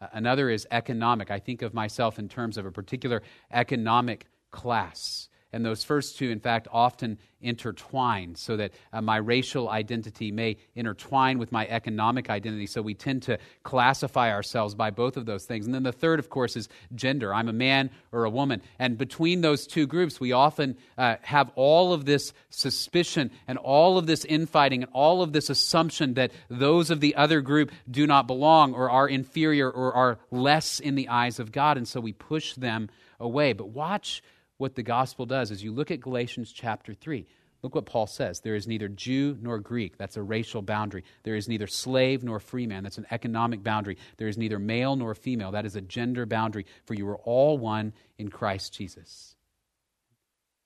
Uh, 0.00 0.08
another 0.12 0.50
is 0.50 0.66
economic. 0.70 1.30
I 1.30 1.38
think 1.38 1.62
of 1.62 1.74
myself 1.74 2.18
in 2.18 2.28
terms 2.28 2.58
of 2.58 2.66
a 2.66 2.70
particular 2.70 3.22
economic 3.50 4.26
class. 4.50 5.28
And 5.56 5.64
those 5.64 5.82
first 5.82 6.18
two, 6.18 6.28
in 6.28 6.38
fact, 6.38 6.68
often 6.70 7.16
intertwine 7.40 8.34
so 8.34 8.58
that 8.58 8.72
uh, 8.92 9.00
my 9.00 9.16
racial 9.16 9.70
identity 9.70 10.30
may 10.30 10.58
intertwine 10.74 11.38
with 11.38 11.50
my 11.50 11.66
economic 11.68 12.28
identity. 12.28 12.66
So 12.66 12.82
we 12.82 12.92
tend 12.92 13.22
to 13.22 13.38
classify 13.62 14.30
ourselves 14.32 14.74
by 14.74 14.90
both 14.90 15.16
of 15.16 15.24
those 15.24 15.46
things. 15.46 15.64
And 15.64 15.74
then 15.74 15.82
the 15.82 15.92
third, 15.92 16.18
of 16.18 16.28
course, 16.28 16.56
is 16.56 16.68
gender. 16.94 17.32
I'm 17.32 17.48
a 17.48 17.54
man 17.54 17.88
or 18.12 18.24
a 18.24 18.30
woman. 18.30 18.60
And 18.78 18.98
between 18.98 19.40
those 19.40 19.66
two 19.66 19.86
groups, 19.86 20.20
we 20.20 20.32
often 20.32 20.76
uh, 20.98 21.16
have 21.22 21.50
all 21.54 21.94
of 21.94 22.04
this 22.04 22.34
suspicion 22.50 23.30
and 23.48 23.56
all 23.56 23.96
of 23.96 24.06
this 24.06 24.26
infighting 24.26 24.82
and 24.82 24.92
all 24.92 25.22
of 25.22 25.32
this 25.32 25.48
assumption 25.48 26.14
that 26.14 26.32
those 26.50 26.90
of 26.90 27.00
the 27.00 27.16
other 27.16 27.40
group 27.40 27.72
do 27.90 28.06
not 28.06 28.26
belong 28.26 28.74
or 28.74 28.90
are 28.90 29.08
inferior 29.08 29.70
or 29.70 29.94
are 29.94 30.18
less 30.30 30.80
in 30.80 30.96
the 30.96 31.08
eyes 31.08 31.38
of 31.38 31.50
God. 31.50 31.78
And 31.78 31.88
so 31.88 31.98
we 31.98 32.12
push 32.12 32.54
them 32.56 32.90
away. 33.18 33.54
But 33.54 33.68
watch 33.70 34.22
what 34.58 34.74
the 34.74 34.82
gospel 34.82 35.26
does 35.26 35.50
is 35.50 35.62
you 35.62 35.72
look 35.72 35.90
at 35.90 36.00
Galatians 36.00 36.52
chapter 36.52 36.94
3. 36.94 37.26
Look 37.62 37.74
what 37.74 37.86
Paul 37.86 38.06
says. 38.06 38.40
There 38.40 38.54
is 38.54 38.68
neither 38.68 38.88
Jew 38.88 39.36
nor 39.40 39.58
Greek. 39.58 39.96
That's 39.96 40.16
a 40.16 40.22
racial 40.22 40.62
boundary. 40.62 41.04
There 41.24 41.34
is 41.34 41.48
neither 41.48 41.66
slave 41.66 42.22
nor 42.22 42.38
free 42.38 42.66
man. 42.66 42.82
That's 42.82 42.98
an 42.98 43.06
economic 43.10 43.62
boundary. 43.62 43.96
There 44.18 44.28
is 44.28 44.38
neither 44.38 44.58
male 44.58 44.94
nor 44.94 45.14
female. 45.14 45.50
That 45.50 45.66
is 45.66 45.74
a 45.74 45.80
gender 45.80 46.26
boundary. 46.26 46.66
For 46.84 46.94
you 46.94 47.08
are 47.08 47.16
all 47.18 47.58
one 47.58 47.92
in 48.18 48.28
Christ 48.28 48.74
Jesus. 48.74 49.36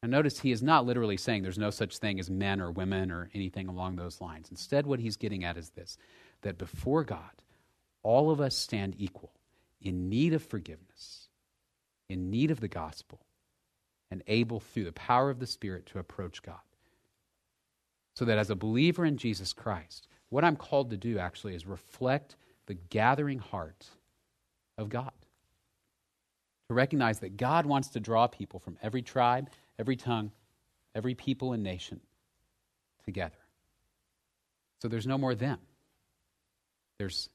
Now, 0.03 0.09
notice 0.09 0.41
he 0.41 0.53
is 0.53 0.63
not 0.63 0.87
literally 0.87 1.17
saying 1.17 1.43
there's 1.43 1.59
no 1.59 1.71
such 1.71 1.99
thing 1.99 2.19
as 2.19 2.31
men 2.31 2.61
or 2.61 2.71
women 2.71 3.11
or 3.11 3.31
anything 3.35 3.69
along 3.69 3.97
those 3.97 4.21
lines. 4.21 4.49
Instead, 4.51 4.87
what 4.87 5.01
he's 5.01 5.17
getting 5.17 5.45
at 5.45 5.57
is 5.57 5.71
this 5.71 5.99
that 6.43 6.57
before 6.57 7.05
God, 7.05 7.31
all 8.03 8.31
of 8.31 8.41
us 8.41 8.57
stand 8.57 8.95
equal, 8.99 9.33
in 9.81 10.09
need 10.09 10.33
of 10.33 10.43
forgiveness, 10.43 11.29
in 12.09 12.31
need 12.31 12.51
of 12.51 12.61
the 12.61 12.69
gospel, 12.69 13.21
and 14.11 14.23
able 14.27 14.61
through 14.61 14.85
the 14.85 14.93
power 14.93 15.31
of 15.31 15.39
the 15.39 15.47
Spirit 15.47 15.87
to 15.87 15.99
approach 15.99 16.43
God. 16.43 16.57
So 18.15 18.25
that 18.25 18.39
as 18.39 18.51
a 18.51 18.57
believer 18.57 19.05
in 19.05 19.17
Jesus 19.17 19.53
Christ, 19.53 20.09
what 20.29 20.45
I'm 20.45 20.57
called 20.57 20.91
to 20.91 20.97
do 20.97 21.19
actually 21.19 21.55
is 21.55 21.67
reflect 21.67 22.37
the 22.67 22.75
gathering 22.75 23.39
heart 23.39 23.87
of 24.77 24.89
God. 24.89 25.13
To 26.69 26.75
recognize 26.75 27.21
that 27.21 27.37
God 27.37 27.67
wants 27.67 27.89
to 27.89 28.01
draw 28.01 28.27
people 28.27 28.61
from 28.61 28.77
every 28.83 29.03
tribe, 29.03 29.51
every 29.79 29.97
tongue, 29.97 30.31
every 30.95 31.15
people 31.15 31.53
and 31.53 31.63
nation 31.63 32.01
together. 33.05 33.35
So 34.81 34.89
there's 34.89 35.07
no 35.07 35.19
more 35.19 35.35
them. 35.35 35.59
There's 36.99 37.29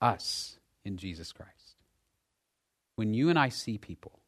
us 0.00 0.58
in 0.84 0.96
Jesus 0.96 1.32
Christ. 1.32 1.76
When 2.96 3.14
you 3.14 3.30
and 3.30 3.38
I 3.38 3.48
see 3.48 3.78
people, 3.78 4.19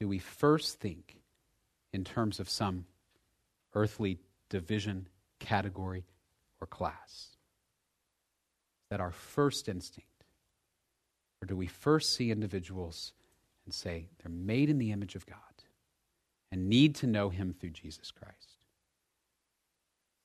do 0.00 0.08
we 0.08 0.18
first 0.18 0.78
think 0.80 1.16
in 1.92 2.04
terms 2.04 2.40
of 2.40 2.48
some 2.48 2.86
earthly 3.74 4.18
division, 4.48 5.08
category, 5.40 6.04
or 6.60 6.66
class? 6.66 7.28
Is 8.82 8.90
that 8.90 9.00
our 9.00 9.10
first 9.10 9.68
instinct? 9.68 10.08
Or 11.42 11.46
do 11.46 11.56
we 11.56 11.66
first 11.66 12.14
see 12.14 12.30
individuals 12.30 13.12
and 13.64 13.74
say 13.74 14.08
they're 14.18 14.32
made 14.32 14.70
in 14.70 14.78
the 14.78 14.92
image 14.92 15.14
of 15.14 15.26
God 15.26 15.36
and 16.50 16.68
need 16.68 16.94
to 16.96 17.06
know 17.06 17.28
Him 17.28 17.52
through 17.52 17.70
Jesus 17.70 18.10
Christ? 18.10 18.64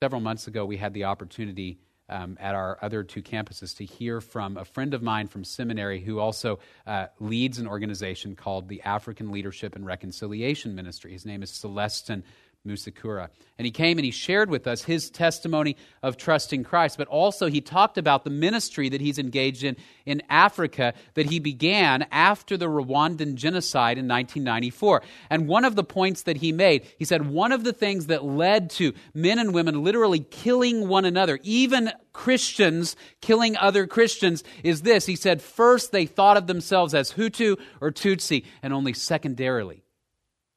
Several 0.02 0.22
months 0.22 0.48
ago, 0.48 0.66
we 0.66 0.78
had 0.78 0.94
the 0.94 1.06
opportunity 1.06 1.80
um, 2.14 2.38
at 2.40 2.54
our 2.54 2.78
other 2.82 3.04
two 3.04 3.24
campuses 3.24 3.76
to 3.78 3.86
hear 3.86 4.22
from 4.22 4.56
a 4.56 4.64
friend 4.64 4.94
of 4.94 5.02
mine 5.02 5.28
from 5.28 5.44
seminary 5.44 6.00
who 6.00 6.20
also 6.20 6.60
uh, 6.86 7.08
leads 7.20 7.58
an 7.58 7.68
organization 7.68 8.36
called 8.36 8.70
the 8.70 8.82
African 8.84 9.32
Leadership 9.32 9.76
and 9.76 9.84
Reconciliation 9.86 10.76
Ministry. 10.76 11.12
His 11.12 11.26
name 11.26 11.42
is 11.42 11.52
Celestin 11.52 12.22
Musekura. 12.68 13.30
And 13.58 13.66
he 13.66 13.72
came 13.72 13.98
and 13.98 14.06
he 14.06 14.12
shared 14.12 14.50
with 14.50 14.68
us 14.68 14.84
his 14.84 15.10
testimony 15.10 15.76
of 16.02 16.18
trusting 16.18 16.64
Christ, 16.64 16.98
but 16.98 17.08
also 17.08 17.48
he 17.48 17.62
talked 17.62 17.98
about 17.98 18.24
the 18.24 18.30
ministry 18.30 18.90
that 18.90 19.02
he's 19.02 19.20
engaged 19.20 19.64
in 19.64 19.76
in 20.06 20.22
Africa 20.30 20.94
that 21.14 21.28
he 21.28 21.40
began 21.40 22.06
after 22.12 22.58
the 22.58 22.68
Rwandan 22.68 23.36
genocide 23.36 23.98
in 23.98 24.08
1994. 24.08 25.02
And 25.30 25.48
one 25.48 25.66
of 25.66 25.76
the 25.76 25.84
points 25.84 26.24
that 26.24 26.38
he 26.38 26.52
made, 26.52 26.88
he 26.98 27.06
said, 27.06 27.30
one 27.30 27.52
of 27.52 27.64
the 27.64 27.74
things 27.74 28.08
that 28.08 28.24
led 28.24 28.70
to 28.72 28.94
men 29.14 29.40
and 29.40 29.54
women 29.54 29.84
literally 29.84 30.20
killing 30.20 30.88
one 30.88 31.06
another, 31.06 31.40
even 31.44 31.92
Christians 32.12 32.96
killing 33.22 33.58
other 33.58 33.88
Christians, 33.88 34.44
is 34.64 34.82
this. 34.82 35.06
He 35.06 35.16
said, 35.16 35.42
first 35.42 35.92
they 35.92 36.06
thought 36.06 36.38
of 36.38 36.48
themselves 36.48 36.94
as 36.94 37.14
Hutu 37.14 37.60
or 37.82 37.92
Tutsi, 37.92 38.46
and 38.62 38.74
only 38.74 38.94
secondarily 38.94 39.84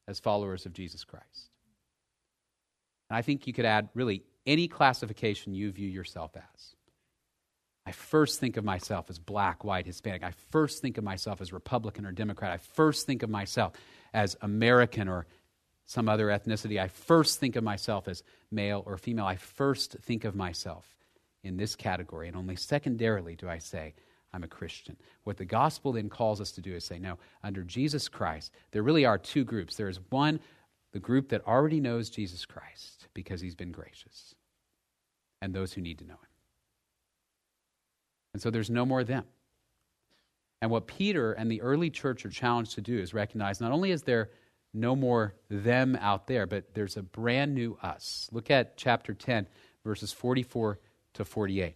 as 0.07 0.19
followers 0.19 0.65
of 0.65 0.73
Jesus 0.73 1.03
Christ. 1.03 1.36
And 3.09 3.17
I 3.17 3.21
think 3.21 3.47
you 3.47 3.53
could 3.53 3.65
add 3.65 3.89
really 3.93 4.23
any 4.45 4.67
classification 4.67 5.53
you 5.53 5.71
view 5.71 5.89
yourself 5.89 6.31
as. 6.35 6.75
I 7.85 7.91
first 7.91 8.39
think 8.39 8.57
of 8.57 8.65
myself 8.65 9.09
as 9.09 9.17
black, 9.17 9.63
white, 9.63 9.85
Hispanic. 9.85 10.23
I 10.23 10.31
first 10.49 10.81
think 10.81 10.97
of 10.97 11.05
myself 11.05 11.39
as 11.39 11.53
Republican 11.53 12.05
or 12.05 12.11
Democrat. 12.11 12.51
I 12.51 12.57
first 12.57 13.05
think 13.05 13.23
of 13.23 13.29
myself 13.29 13.73
as 14.13 14.35
American 14.41 15.07
or 15.07 15.25
some 15.85 16.09
other 16.09 16.27
ethnicity. 16.27 16.81
I 16.81 16.89
first 16.89 17.39
think 17.39 17.55
of 17.55 17.63
myself 17.63 18.09
as 18.09 18.23
male 18.51 18.83
or 18.85 18.97
female. 18.97 19.25
I 19.25 19.37
first 19.37 19.93
think 20.01 20.25
of 20.25 20.35
myself 20.35 20.97
in 21.43 21.55
this 21.55 21.77
category. 21.77 22.27
And 22.27 22.35
only 22.35 22.57
secondarily 22.57 23.35
do 23.35 23.47
I 23.47 23.59
say, 23.59 23.93
I'm 24.33 24.43
a 24.43 24.47
Christian. 24.49 24.97
What 25.23 25.37
the 25.37 25.45
gospel 25.45 25.93
then 25.93 26.09
calls 26.09 26.41
us 26.41 26.51
to 26.53 26.61
do 26.61 26.75
is 26.75 26.83
say, 26.83 26.99
no, 26.99 27.17
under 27.41 27.63
Jesus 27.63 28.09
Christ, 28.09 28.51
there 28.71 28.83
really 28.83 29.05
are 29.05 29.17
two 29.17 29.45
groups. 29.45 29.77
There 29.77 29.87
is 29.87 30.01
one, 30.09 30.41
the 30.97 31.01
group 31.01 31.29
that 31.29 31.45
already 31.45 31.79
knows 31.79 32.09
Jesus 32.09 32.43
Christ 32.43 33.07
because 33.13 33.39
he's 33.39 33.53
been 33.53 33.71
gracious, 33.71 34.33
and 35.43 35.53
those 35.53 35.71
who 35.71 35.79
need 35.79 35.99
to 35.99 36.05
know 36.05 36.15
him. 36.15 36.29
And 38.33 38.41
so 38.41 38.49
there's 38.49 38.71
no 38.71 38.83
more 38.83 39.03
them. 39.03 39.25
And 40.59 40.71
what 40.71 40.87
Peter 40.87 41.33
and 41.33 41.51
the 41.51 41.61
early 41.61 41.91
church 41.91 42.25
are 42.25 42.31
challenged 42.31 42.73
to 42.73 42.81
do 42.81 42.97
is 42.97 43.13
recognize 43.13 43.61
not 43.61 43.71
only 43.71 43.91
is 43.91 44.01
there 44.01 44.31
no 44.73 44.95
more 44.95 45.35
them 45.51 45.95
out 46.01 46.25
there, 46.25 46.47
but 46.47 46.73
there's 46.73 46.97
a 46.97 47.03
brand 47.03 47.53
new 47.53 47.77
us. 47.83 48.27
Look 48.31 48.49
at 48.49 48.75
chapter 48.75 49.13
10, 49.13 49.45
verses 49.83 50.11
44 50.11 50.79
to 51.13 51.25
48. 51.25 51.75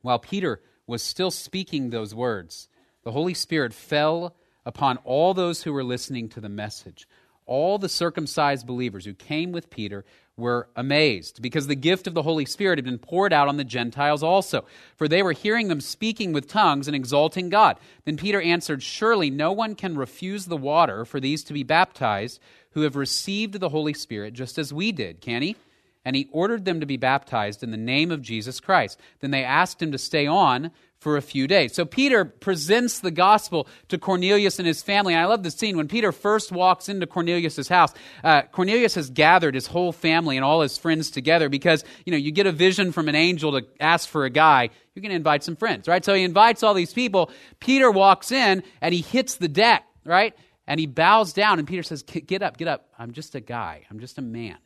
While 0.00 0.18
Peter 0.18 0.62
was 0.86 1.02
still 1.02 1.30
speaking 1.30 1.90
those 1.90 2.14
words, 2.14 2.70
the 3.04 3.12
Holy 3.12 3.34
Spirit 3.34 3.74
fell 3.74 4.34
upon 4.64 4.96
all 5.04 5.34
those 5.34 5.64
who 5.64 5.74
were 5.74 5.84
listening 5.84 6.30
to 6.30 6.40
the 6.40 6.48
message. 6.48 7.06
All 7.46 7.78
the 7.78 7.88
circumcised 7.88 8.66
believers 8.66 9.04
who 9.04 9.14
came 9.14 9.52
with 9.52 9.70
Peter 9.70 10.04
were 10.36 10.68
amazed 10.74 11.42
because 11.42 11.66
the 11.66 11.74
gift 11.74 12.06
of 12.06 12.14
the 12.14 12.22
Holy 12.22 12.44
Spirit 12.44 12.78
had 12.78 12.84
been 12.84 12.98
poured 12.98 13.32
out 13.32 13.48
on 13.48 13.56
the 13.56 13.64
Gentiles 13.64 14.22
also, 14.22 14.64
for 14.96 15.06
they 15.06 15.22
were 15.22 15.32
hearing 15.32 15.68
them 15.68 15.80
speaking 15.80 16.32
with 16.32 16.48
tongues 16.48 16.88
and 16.88 16.96
exalting 16.96 17.48
God. 17.48 17.78
Then 18.04 18.16
Peter 18.16 18.40
answered, 18.40 18.82
Surely 18.82 19.30
no 19.30 19.52
one 19.52 19.74
can 19.74 19.96
refuse 19.96 20.46
the 20.46 20.56
water 20.56 21.04
for 21.04 21.20
these 21.20 21.44
to 21.44 21.52
be 21.52 21.62
baptized 21.62 22.40
who 22.70 22.82
have 22.82 22.96
received 22.96 23.60
the 23.60 23.68
Holy 23.68 23.94
Spirit 23.94 24.32
just 24.32 24.58
as 24.58 24.72
we 24.72 24.92
did, 24.92 25.20
can 25.20 25.42
he? 25.42 25.56
And 26.04 26.16
he 26.16 26.30
ordered 26.32 26.64
them 26.64 26.80
to 26.80 26.86
be 26.86 26.96
baptized 26.96 27.62
in 27.62 27.70
the 27.70 27.76
name 27.76 28.10
of 28.10 28.22
Jesus 28.22 28.58
Christ. 28.58 28.98
Then 29.20 29.32
they 29.32 29.44
asked 29.44 29.82
him 29.82 29.92
to 29.92 29.98
stay 29.98 30.26
on 30.26 30.70
for 31.00 31.16
a 31.16 31.22
few 31.22 31.46
days. 31.46 31.72
So 31.72 31.86
Peter 31.86 32.26
presents 32.26 33.00
the 33.00 33.10
gospel 33.10 33.66
to 33.88 33.96
Cornelius 33.96 34.58
and 34.58 34.68
his 34.68 34.82
family. 34.82 35.14
And 35.14 35.22
I 35.22 35.26
love 35.26 35.42
the 35.42 35.50
scene 35.50 35.78
when 35.78 35.88
Peter 35.88 36.12
first 36.12 36.52
walks 36.52 36.90
into 36.90 37.06
Cornelius's 37.06 37.68
house. 37.68 37.92
Uh, 38.22 38.42
Cornelius 38.42 38.94
has 38.96 39.08
gathered 39.08 39.54
his 39.54 39.66
whole 39.66 39.92
family 39.92 40.36
and 40.36 40.44
all 40.44 40.60
his 40.60 40.76
friends 40.76 41.10
together 41.10 41.48
because 41.48 41.84
you 42.04 42.12
know 42.12 42.18
you 42.18 42.30
get 42.30 42.46
a 42.46 42.52
vision 42.52 42.92
from 42.92 43.08
an 43.08 43.14
angel 43.14 43.58
to 43.58 43.66
ask 43.80 44.08
for 44.08 44.26
a 44.26 44.30
guy. 44.30 44.68
You're 44.94 45.00
going 45.00 45.10
to 45.10 45.16
invite 45.16 45.42
some 45.42 45.56
friends, 45.56 45.88
right? 45.88 46.04
So 46.04 46.12
he 46.12 46.22
invites 46.22 46.62
all 46.62 46.74
these 46.74 46.92
people. 46.92 47.30
Peter 47.60 47.90
walks 47.90 48.30
in 48.30 48.62
and 48.82 48.92
he 48.92 49.00
hits 49.00 49.36
the 49.36 49.48
deck, 49.48 49.84
right? 50.04 50.34
And 50.66 50.78
he 50.78 50.86
bows 50.86 51.32
down 51.32 51.58
and 51.58 51.66
Peter 51.66 51.82
says, 51.82 52.02
"Get 52.02 52.42
up, 52.42 52.58
get 52.58 52.68
up. 52.68 52.90
I'm 52.98 53.12
just 53.12 53.34
a 53.34 53.40
guy. 53.40 53.86
I'm 53.90 54.00
just 54.00 54.18
a 54.18 54.22
man." 54.22 54.58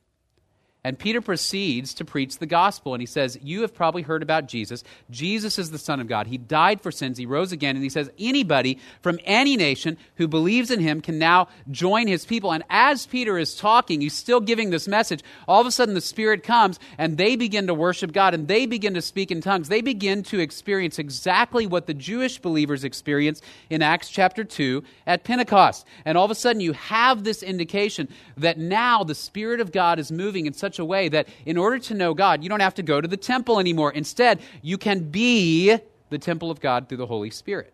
And 0.84 0.98
Peter 0.98 1.22
proceeds 1.22 1.94
to 1.94 2.04
preach 2.04 2.36
the 2.36 2.46
gospel. 2.46 2.92
And 2.92 3.00
he 3.00 3.06
says, 3.06 3.38
You 3.42 3.62
have 3.62 3.74
probably 3.74 4.02
heard 4.02 4.22
about 4.22 4.46
Jesus. 4.46 4.84
Jesus 5.10 5.58
is 5.58 5.70
the 5.70 5.78
Son 5.78 5.98
of 5.98 6.08
God. 6.08 6.26
He 6.26 6.36
died 6.36 6.82
for 6.82 6.92
sins. 6.92 7.16
He 7.16 7.24
rose 7.24 7.52
again. 7.52 7.74
And 7.74 7.82
he 7.82 7.88
says, 7.88 8.10
Anybody 8.18 8.78
from 9.00 9.18
any 9.24 9.56
nation 9.56 9.96
who 10.16 10.28
believes 10.28 10.70
in 10.70 10.80
him 10.80 11.00
can 11.00 11.18
now 11.18 11.48
join 11.70 12.06
his 12.06 12.26
people. 12.26 12.52
And 12.52 12.64
as 12.68 13.06
Peter 13.06 13.38
is 13.38 13.56
talking, 13.56 14.02
he's 14.02 14.12
still 14.12 14.40
giving 14.40 14.68
this 14.68 14.86
message. 14.86 15.22
All 15.48 15.62
of 15.62 15.66
a 15.66 15.70
sudden, 15.70 15.94
the 15.94 16.02
Spirit 16.02 16.42
comes 16.42 16.78
and 16.98 17.16
they 17.16 17.34
begin 17.34 17.66
to 17.68 17.74
worship 17.74 18.12
God 18.12 18.34
and 18.34 18.46
they 18.46 18.66
begin 18.66 18.92
to 18.92 19.02
speak 19.02 19.30
in 19.30 19.40
tongues. 19.40 19.70
They 19.70 19.80
begin 19.80 20.22
to 20.24 20.38
experience 20.38 20.98
exactly 20.98 21.66
what 21.66 21.86
the 21.86 21.94
Jewish 21.94 22.38
believers 22.38 22.84
experienced 22.84 23.42
in 23.70 23.80
Acts 23.80 24.10
chapter 24.10 24.44
2 24.44 24.84
at 25.06 25.24
Pentecost. 25.24 25.86
And 26.04 26.18
all 26.18 26.26
of 26.26 26.30
a 26.30 26.34
sudden, 26.34 26.60
you 26.60 26.74
have 26.74 27.24
this 27.24 27.42
indication 27.42 28.08
that 28.36 28.58
now 28.58 29.02
the 29.02 29.14
Spirit 29.14 29.60
of 29.60 29.72
God 29.72 29.98
is 29.98 30.12
moving 30.12 30.44
in 30.44 30.52
such 30.52 30.73
such 30.74 30.80
a 30.80 30.84
way 30.84 31.08
that 31.08 31.28
in 31.46 31.56
order 31.56 31.78
to 31.78 31.94
know 31.94 32.14
God, 32.14 32.42
you 32.42 32.48
don't 32.48 32.60
have 32.60 32.74
to 32.74 32.82
go 32.82 33.00
to 33.00 33.06
the 33.06 33.16
temple 33.16 33.60
anymore. 33.60 33.92
Instead, 33.92 34.40
you 34.60 34.76
can 34.76 35.10
be 35.10 35.76
the 36.10 36.18
temple 36.18 36.50
of 36.50 36.60
God 36.60 36.88
through 36.88 36.98
the 36.98 37.06
Holy 37.06 37.30
Spirit. 37.30 37.72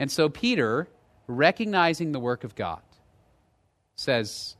And 0.00 0.10
so 0.10 0.28
Peter, 0.28 0.88
recognizing 1.26 2.12
the 2.12 2.20
work 2.20 2.44
of 2.44 2.54
God, 2.54 2.80
says, 3.96 4.56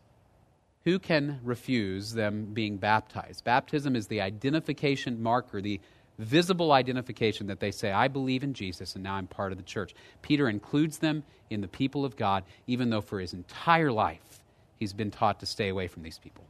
Who 0.84 0.98
can 0.98 1.40
refuse 1.42 2.12
them 2.12 2.52
being 2.52 2.76
baptized? 2.76 3.44
Baptism 3.44 3.96
is 3.96 4.06
the 4.06 4.20
identification 4.20 5.22
marker, 5.22 5.62
the 5.62 5.80
visible 6.18 6.72
identification 6.72 7.46
that 7.46 7.60
they 7.60 7.70
say, 7.70 7.90
I 7.90 8.08
believe 8.08 8.42
in 8.42 8.54
Jesus 8.54 8.94
and 8.94 9.04
now 9.04 9.14
I'm 9.14 9.26
part 9.26 9.52
of 9.52 9.58
the 9.58 9.64
church. 9.64 9.94
Peter 10.22 10.48
includes 10.48 10.98
them 10.98 11.24
in 11.50 11.60
the 11.60 11.68
people 11.68 12.04
of 12.04 12.16
God, 12.16 12.44
even 12.66 12.90
though 12.90 13.02
for 13.02 13.20
his 13.20 13.32
entire 13.34 13.92
life 13.92 14.40
he's 14.78 14.92
been 14.92 15.10
taught 15.10 15.40
to 15.40 15.46
stay 15.46 15.68
away 15.68 15.88
from 15.88 16.02
these 16.02 16.18
people. 16.18 16.44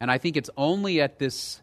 And 0.00 0.10
I 0.10 0.18
think 0.18 0.36
it's 0.36 0.50
only 0.56 1.00
at 1.00 1.18
this 1.18 1.62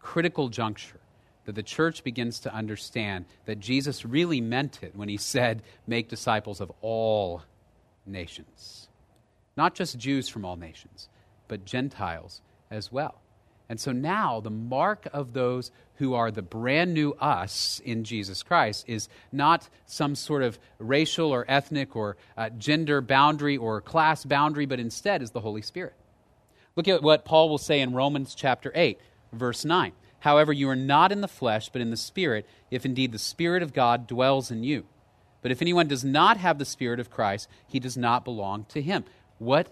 critical 0.00 0.48
juncture 0.48 1.00
that 1.44 1.54
the 1.54 1.62
church 1.62 2.02
begins 2.02 2.40
to 2.40 2.52
understand 2.52 3.24
that 3.44 3.60
Jesus 3.60 4.04
really 4.04 4.40
meant 4.40 4.82
it 4.82 4.94
when 4.94 5.08
he 5.08 5.16
said, 5.16 5.62
Make 5.86 6.08
disciples 6.08 6.60
of 6.60 6.72
all 6.80 7.42
nations. 8.04 8.88
Not 9.56 9.74
just 9.74 9.98
Jews 9.98 10.28
from 10.28 10.44
all 10.44 10.56
nations, 10.56 11.08
but 11.48 11.64
Gentiles 11.64 12.40
as 12.70 12.90
well. 12.92 13.20
And 13.68 13.80
so 13.80 13.90
now 13.92 14.40
the 14.40 14.50
mark 14.50 15.08
of 15.12 15.32
those 15.32 15.70
who 15.96 16.14
are 16.14 16.30
the 16.30 16.42
brand 16.42 16.94
new 16.94 17.12
us 17.14 17.80
in 17.84 18.04
Jesus 18.04 18.42
Christ 18.42 18.84
is 18.86 19.08
not 19.32 19.68
some 19.86 20.14
sort 20.14 20.42
of 20.42 20.58
racial 20.78 21.32
or 21.32 21.44
ethnic 21.48 21.96
or 21.96 22.16
uh, 22.36 22.50
gender 22.50 23.00
boundary 23.00 23.56
or 23.56 23.80
class 23.80 24.24
boundary, 24.24 24.66
but 24.66 24.78
instead 24.78 25.22
is 25.22 25.30
the 25.30 25.40
Holy 25.40 25.62
Spirit. 25.62 25.94
Look 26.76 26.88
at 26.88 27.02
what 27.02 27.24
Paul 27.24 27.48
will 27.48 27.58
say 27.58 27.80
in 27.80 27.94
Romans 27.94 28.34
chapter 28.34 28.70
8, 28.74 29.00
verse 29.32 29.64
9. 29.64 29.92
However, 30.20 30.52
you 30.52 30.68
are 30.68 30.76
not 30.76 31.10
in 31.10 31.22
the 31.22 31.28
flesh, 31.28 31.70
but 31.70 31.80
in 31.80 31.90
the 31.90 31.96
Spirit, 31.96 32.46
if 32.70 32.84
indeed 32.84 33.12
the 33.12 33.18
Spirit 33.18 33.62
of 33.62 33.72
God 33.72 34.06
dwells 34.06 34.50
in 34.50 34.62
you. 34.62 34.84
But 35.40 35.52
if 35.52 35.62
anyone 35.62 35.88
does 35.88 36.04
not 36.04 36.36
have 36.36 36.58
the 36.58 36.64
Spirit 36.64 37.00
of 37.00 37.10
Christ, 37.10 37.48
he 37.66 37.80
does 37.80 37.96
not 37.96 38.24
belong 38.24 38.64
to 38.70 38.82
him. 38.82 39.04
What 39.38 39.68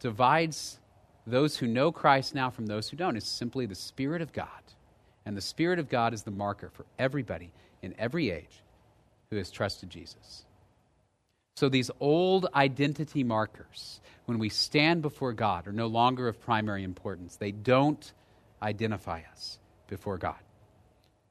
divides 0.00 0.78
those 1.26 1.58
who 1.58 1.66
know 1.66 1.92
Christ 1.92 2.34
now 2.34 2.50
from 2.50 2.66
those 2.66 2.88
who 2.88 2.96
don't 2.96 3.16
is 3.16 3.24
simply 3.24 3.66
the 3.66 3.74
Spirit 3.74 4.22
of 4.22 4.32
God. 4.32 4.48
And 5.26 5.36
the 5.36 5.42
Spirit 5.42 5.78
of 5.78 5.88
God 5.88 6.14
is 6.14 6.22
the 6.22 6.30
marker 6.30 6.70
for 6.72 6.86
everybody 6.98 7.52
in 7.82 7.94
every 7.98 8.30
age 8.30 8.62
who 9.30 9.36
has 9.36 9.50
trusted 9.50 9.90
Jesus. 9.90 10.44
So 11.58 11.68
these 11.68 11.90
old 11.98 12.46
identity 12.54 13.24
markers, 13.24 14.00
when 14.26 14.38
we 14.38 14.48
stand 14.48 15.02
before 15.02 15.32
God, 15.32 15.66
are 15.66 15.72
no 15.72 15.88
longer 15.88 16.28
of 16.28 16.40
primary 16.40 16.84
importance. 16.84 17.34
They 17.34 17.50
don't 17.50 18.12
identify 18.62 19.22
us 19.32 19.58
before 19.88 20.18
God. 20.18 20.38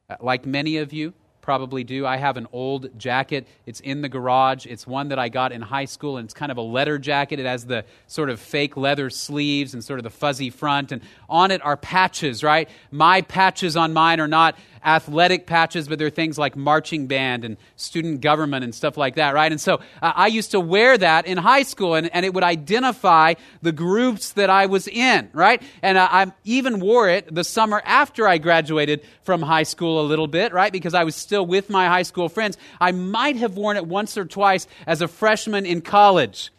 Uh, 0.09 0.17
like 0.19 0.45
many 0.45 0.79
of 0.79 0.91
you, 0.91 1.13
probably 1.39 1.85
do. 1.85 2.05
I 2.05 2.17
have 2.17 2.35
an 2.35 2.45
old 2.51 2.99
jacket. 2.99 3.47
It's 3.65 3.79
in 3.79 4.01
the 4.01 4.09
garage. 4.09 4.65
It's 4.65 4.85
one 4.85 5.07
that 5.07 5.17
I 5.17 5.29
got 5.29 5.53
in 5.53 5.61
high 5.61 5.85
school, 5.85 6.17
and 6.17 6.25
it's 6.25 6.33
kind 6.33 6.51
of 6.51 6.57
a 6.57 6.61
leather 6.61 6.97
jacket. 6.97 7.39
It 7.39 7.45
has 7.45 7.65
the 7.65 7.85
sort 8.07 8.29
of 8.29 8.41
fake 8.41 8.75
leather 8.75 9.09
sleeves 9.09 9.73
and 9.73 9.81
sort 9.81 9.97
of 9.97 10.03
the 10.03 10.09
fuzzy 10.09 10.49
front. 10.49 10.91
And 10.91 11.01
on 11.29 11.51
it 11.51 11.63
are 11.63 11.77
patches, 11.77 12.43
right? 12.43 12.69
My 12.91 13.21
patches 13.21 13.77
on 13.77 13.93
mine 13.93 14.19
are 14.19 14.27
not 14.27 14.57
athletic 14.87 15.45
patches, 15.45 15.89
but 15.89 15.99
they're 15.99 16.09
things 16.09 16.37
like 16.37 16.55
marching 16.55 17.07
band 17.07 17.43
and 17.43 17.57
student 17.75 18.21
government 18.21 18.63
and 18.63 18.73
stuff 18.73 18.95
like 18.95 19.15
that, 19.15 19.33
right? 19.33 19.51
And 19.51 19.59
so 19.59 19.75
uh, 20.01 20.13
I 20.15 20.27
used 20.27 20.51
to 20.51 20.61
wear 20.61 20.97
that 20.97 21.27
in 21.27 21.37
high 21.37 21.63
school, 21.63 21.93
and, 21.93 22.09
and 22.15 22.25
it 22.25 22.33
would 22.33 22.43
identify 22.43 23.33
the 23.61 23.73
groups 23.73 24.31
that 24.33 24.49
I 24.49 24.67
was 24.67 24.87
in, 24.87 25.29
right? 25.33 25.61
And 25.81 25.97
uh, 25.97 26.07
I 26.09 26.31
even 26.45 26.79
wore 26.79 27.09
it 27.09 27.33
the 27.33 27.43
summer 27.43 27.81
after 27.83 28.27
I 28.27 28.37
graduated 28.37 29.01
from 29.23 29.41
high 29.41 29.63
school 29.63 29.99
a 30.01 30.05
little 30.07 30.27
bit, 30.27 30.53
right? 30.53 30.71
Because 30.71 30.93
I 30.93 31.03
was 31.03 31.15
still 31.15 31.45
with 31.45 31.69
my 31.69 31.87
high 31.87 32.03
school 32.03 32.29
friends. 32.29 32.57
I 32.79 32.93
might 32.93 33.35
have 33.35 33.57
worn 33.57 33.75
it 33.75 33.85
once 33.85 34.17
or 34.17 34.23
twice 34.23 34.67
as 34.87 35.01
a 35.01 35.09
freshman 35.09 35.65
in 35.65 35.81
college, 35.81 36.53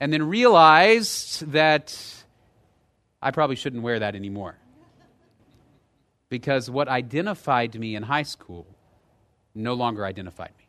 and 0.00 0.10
then 0.10 0.22
realized 0.22 1.52
that 1.52 1.94
I 3.20 3.30
probably 3.30 3.56
shouldn't 3.56 3.82
wear 3.82 3.98
that 3.98 4.14
anymore 4.14 4.59
because 6.30 6.70
what 6.70 6.88
identified 6.88 7.78
me 7.78 7.94
in 7.94 8.04
high 8.04 8.22
school 8.22 8.66
no 9.54 9.74
longer 9.74 10.06
identified 10.06 10.52
me. 10.56 10.64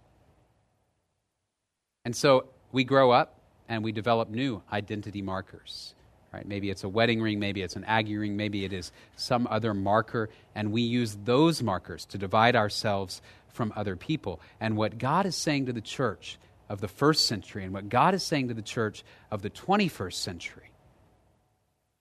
And 2.04 2.16
so 2.16 2.48
we 2.72 2.84
grow 2.84 3.12
up 3.12 3.40
and 3.70 3.84
we 3.84 3.92
develop 3.92 4.30
new 4.30 4.62
identity 4.74 5.22
markers. 5.22 5.94
Right? 6.34 6.48
Maybe 6.48 6.70
it's 6.70 6.84
a 6.84 6.90
wedding 6.90 7.22
ring, 7.22 7.40
maybe 7.40 7.62
it's 7.62 7.76
an 7.76 7.84
Aggie 7.84 8.18
ring, 8.18 8.38
maybe 8.38 8.66
it 8.66 8.74
is 8.74 8.92
some 9.18 9.48
other 9.52 9.74
marker, 9.74 10.30
and 10.56 10.72
we 10.72 10.82
use 10.82 11.18
those 11.26 11.62
markers 11.62 12.06
to 12.06 12.18
divide 12.18 12.56
ourselves 12.56 13.22
from 13.50 13.74
other 13.76 13.96
people. 13.98 14.40
And 14.60 14.78
what 14.78 14.98
God 14.98 15.26
is 15.26 15.36
saying 15.36 15.66
to 15.66 15.74
the 15.74 15.82
church 15.82 16.40
of 16.70 16.80
the 16.80 16.88
first 16.88 17.28
century 17.28 17.66
and 17.66 17.74
what 17.74 17.90
God 17.90 18.14
is 18.14 18.24
saying 18.24 18.48
to 18.48 18.54
the 18.54 18.62
church 18.62 19.04
of 19.30 19.42
the 19.42 19.50
21st 19.50 20.14
century 20.14 20.72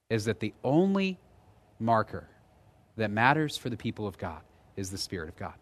is 0.08 0.26
that 0.26 0.38
the 0.38 0.54
only 0.62 1.18
marker 1.80 2.28
that 3.00 3.10
matters 3.10 3.56
for 3.56 3.68
the 3.68 3.76
people 3.76 4.06
of 4.06 4.18
God 4.18 4.40
is 4.76 4.90
the 4.90 4.98
Spirit 4.98 5.28
of 5.28 5.36
God. 5.36 5.54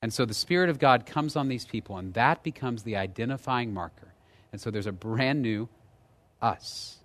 And 0.00 0.12
so 0.12 0.24
the 0.24 0.34
Spirit 0.34 0.68
of 0.68 0.78
God 0.78 1.06
comes 1.06 1.36
on 1.36 1.48
these 1.48 1.64
people, 1.64 1.96
and 1.96 2.14
that 2.14 2.42
becomes 2.42 2.82
the 2.82 2.96
identifying 2.96 3.72
marker. 3.72 4.14
And 4.50 4.60
so 4.60 4.70
there's 4.70 4.86
a 4.86 4.92
brand 4.92 5.42
new 5.42 5.68
us. 6.40 6.96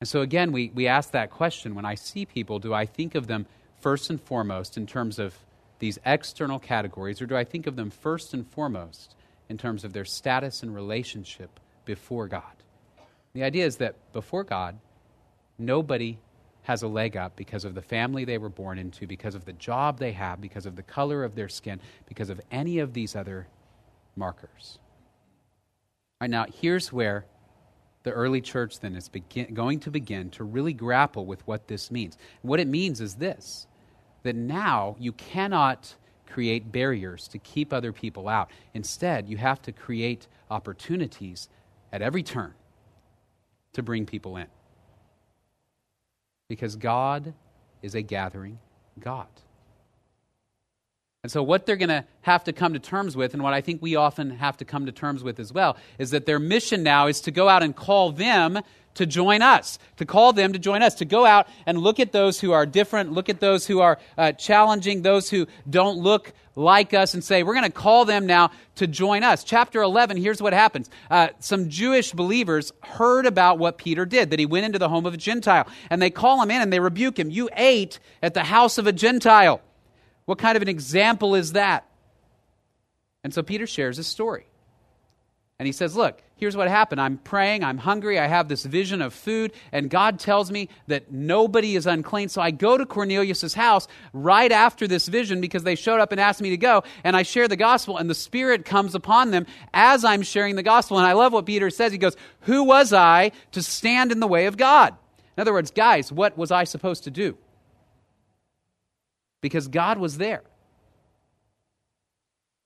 And 0.00 0.08
so 0.08 0.20
again, 0.20 0.52
we, 0.52 0.70
we 0.74 0.88
ask 0.88 1.12
that 1.12 1.30
question 1.30 1.74
when 1.74 1.84
I 1.84 1.94
see 1.94 2.26
people, 2.26 2.58
do 2.58 2.74
I 2.74 2.84
think 2.84 3.14
of 3.14 3.26
them 3.26 3.46
first 3.80 4.10
and 4.10 4.20
foremost 4.20 4.76
in 4.76 4.86
terms 4.86 5.18
of 5.18 5.34
these 5.78 5.98
external 6.04 6.58
categories, 6.58 7.22
or 7.22 7.26
do 7.26 7.36
I 7.36 7.44
think 7.44 7.66
of 7.66 7.76
them 7.76 7.90
first 7.90 8.34
and 8.34 8.46
foremost 8.46 9.14
in 9.48 9.56
terms 9.56 9.84
of 9.84 9.92
their 9.92 10.04
status 10.04 10.62
and 10.62 10.74
relationship 10.74 11.60
before 11.84 12.26
God? 12.26 12.42
The 13.34 13.42
idea 13.42 13.66
is 13.66 13.76
that 13.76 13.94
before 14.12 14.44
God, 14.44 14.78
nobody 15.58 16.18
has 16.62 16.82
a 16.82 16.88
leg 16.88 17.16
up 17.16 17.36
because 17.36 17.64
of 17.64 17.74
the 17.74 17.82
family 17.82 18.24
they 18.24 18.38
were 18.38 18.48
born 18.48 18.78
into, 18.78 19.06
because 19.06 19.36
of 19.36 19.44
the 19.44 19.52
job 19.52 19.98
they 19.98 20.12
have, 20.12 20.40
because 20.40 20.66
of 20.66 20.74
the 20.74 20.82
color 20.82 21.22
of 21.22 21.36
their 21.36 21.48
skin, 21.48 21.80
because 22.08 22.28
of 22.28 22.40
any 22.50 22.80
of 22.80 22.92
these 22.92 23.14
other 23.14 23.46
markers. 24.16 24.78
All 26.20 26.24
right, 26.24 26.30
now, 26.30 26.46
here's 26.60 26.92
where 26.92 27.24
the 28.02 28.10
early 28.10 28.40
church 28.40 28.80
then 28.80 28.96
is 28.96 29.08
begin, 29.08 29.54
going 29.54 29.78
to 29.80 29.90
begin 29.90 30.30
to 30.30 30.44
really 30.44 30.72
grapple 30.72 31.24
with 31.24 31.46
what 31.46 31.68
this 31.68 31.90
means. 31.90 32.18
What 32.42 32.58
it 32.58 32.66
means 32.66 33.00
is 33.00 33.14
this 33.14 33.66
that 34.24 34.34
now 34.34 34.96
you 34.98 35.12
cannot 35.12 35.94
create 36.28 36.72
barriers 36.72 37.28
to 37.28 37.38
keep 37.38 37.72
other 37.72 37.92
people 37.92 38.28
out. 38.28 38.50
Instead, 38.74 39.28
you 39.28 39.36
have 39.36 39.62
to 39.62 39.70
create 39.70 40.26
opportunities 40.50 41.48
at 41.92 42.02
every 42.02 42.24
turn 42.24 42.52
to 43.72 43.84
bring 43.84 44.04
people 44.04 44.36
in 44.36 44.48
because 46.48 46.76
God 46.76 47.34
is 47.82 47.94
a 47.94 48.02
gathering 48.02 48.58
God. 48.98 49.28
And 51.22 51.32
so, 51.32 51.42
what 51.42 51.66
they're 51.66 51.76
going 51.76 51.88
to 51.88 52.04
have 52.22 52.44
to 52.44 52.52
come 52.52 52.74
to 52.74 52.78
terms 52.78 53.16
with, 53.16 53.34
and 53.34 53.42
what 53.42 53.52
I 53.52 53.60
think 53.60 53.82
we 53.82 53.96
often 53.96 54.30
have 54.30 54.56
to 54.58 54.64
come 54.64 54.86
to 54.86 54.92
terms 54.92 55.24
with 55.24 55.40
as 55.40 55.52
well, 55.52 55.76
is 55.98 56.10
that 56.10 56.24
their 56.24 56.38
mission 56.38 56.84
now 56.84 57.08
is 57.08 57.20
to 57.22 57.32
go 57.32 57.48
out 57.48 57.64
and 57.64 57.74
call 57.74 58.12
them 58.12 58.60
to 58.96 59.06
join 59.06 59.42
us, 59.42 59.78
to 59.96 60.04
call 60.04 60.32
them 60.32 60.52
to 60.52 60.58
join 60.58 60.82
us, 60.82 60.94
to 60.96 61.04
go 61.04 61.24
out 61.24 61.46
and 61.64 61.78
look 61.78 62.00
at 62.00 62.12
those 62.12 62.40
who 62.40 62.52
are 62.52 62.66
different, 62.66 63.12
look 63.12 63.28
at 63.28 63.40
those 63.40 63.66
who 63.66 63.80
are 63.80 63.98
uh, 64.18 64.32
challenging, 64.32 65.02
those 65.02 65.30
who 65.30 65.46
don't 65.68 65.98
look 65.98 66.32
like 66.54 66.94
us, 66.94 67.14
and 67.14 67.22
say, 67.22 67.42
we're 67.42 67.54
going 67.54 67.64
to 67.64 67.70
call 67.70 68.04
them 68.04 68.26
now 68.26 68.50
to 68.76 68.86
join 68.86 69.22
us. 69.22 69.44
Chapter 69.44 69.82
11, 69.82 70.16
here's 70.16 70.40
what 70.40 70.52
happens. 70.52 70.90
Uh, 71.10 71.28
some 71.38 71.68
Jewish 71.68 72.12
believers 72.12 72.72
heard 72.82 73.26
about 73.26 73.58
what 73.58 73.78
Peter 73.78 74.06
did, 74.06 74.30
that 74.30 74.38
he 74.38 74.46
went 74.46 74.66
into 74.66 74.78
the 74.78 74.88
home 74.88 75.06
of 75.06 75.14
a 75.14 75.18
Gentile, 75.18 75.66
and 75.90 76.00
they 76.00 76.10
call 76.10 76.42
him 76.42 76.50
in 76.50 76.62
and 76.62 76.72
they 76.72 76.80
rebuke 76.80 77.18
him. 77.18 77.30
You 77.30 77.50
ate 77.54 77.98
at 78.22 78.34
the 78.34 78.44
house 78.44 78.78
of 78.78 78.86
a 78.86 78.92
Gentile. 78.92 79.60
What 80.24 80.38
kind 80.38 80.56
of 80.56 80.62
an 80.62 80.68
example 80.68 81.34
is 81.34 81.52
that? 81.52 81.86
And 83.22 83.34
so 83.34 83.42
Peter 83.42 83.66
shares 83.66 83.96
his 83.96 84.06
story. 84.06 84.46
And 85.58 85.66
he 85.66 85.72
says, 85.72 85.96
Look, 85.96 86.22
here's 86.36 86.56
what 86.56 86.68
happened. 86.68 87.00
I'm 87.00 87.16
praying, 87.16 87.64
I'm 87.64 87.78
hungry, 87.78 88.18
I 88.18 88.26
have 88.26 88.48
this 88.48 88.64
vision 88.64 89.00
of 89.00 89.14
food, 89.14 89.52
and 89.72 89.88
God 89.88 90.18
tells 90.18 90.50
me 90.50 90.68
that 90.86 91.10
nobody 91.10 91.76
is 91.76 91.86
unclean. 91.86 92.28
So 92.28 92.42
I 92.42 92.50
go 92.50 92.76
to 92.76 92.84
Cornelius' 92.84 93.54
house 93.54 93.88
right 94.12 94.52
after 94.52 94.86
this 94.86 95.08
vision 95.08 95.40
because 95.40 95.62
they 95.62 95.74
showed 95.74 96.00
up 96.00 96.12
and 96.12 96.20
asked 96.20 96.42
me 96.42 96.50
to 96.50 96.58
go, 96.58 96.84
and 97.04 97.16
I 97.16 97.22
share 97.22 97.48
the 97.48 97.56
gospel, 97.56 97.96
and 97.96 98.10
the 98.10 98.14
Spirit 98.14 98.66
comes 98.66 98.94
upon 98.94 99.30
them 99.30 99.46
as 99.72 100.04
I'm 100.04 100.22
sharing 100.22 100.56
the 100.56 100.62
gospel. 100.62 100.98
And 100.98 101.06
I 101.06 101.12
love 101.12 101.32
what 101.32 101.46
Peter 101.46 101.70
says. 101.70 101.90
He 101.90 101.98
goes, 101.98 102.16
Who 102.40 102.64
was 102.64 102.92
I 102.92 103.32
to 103.52 103.62
stand 103.62 104.12
in 104.12 104.20
the 104.20 104.26
way 104.26 104.46
of 104.46 104.58
God? 104.58 104.94
In 105.36 105.40
other 105.40 105.54
words, 105.54 105.70
guys, 105.70 106.12
what 106.12 106.36
was 106.36 106.50
I 106.50 106.64
supposed 106.64 107.04
to 107.04 107.10
do? 107.10 107.36
Because 109.40 109.68
God 109.68 109.98
was 109.98 110.18
there. 110.18 110.42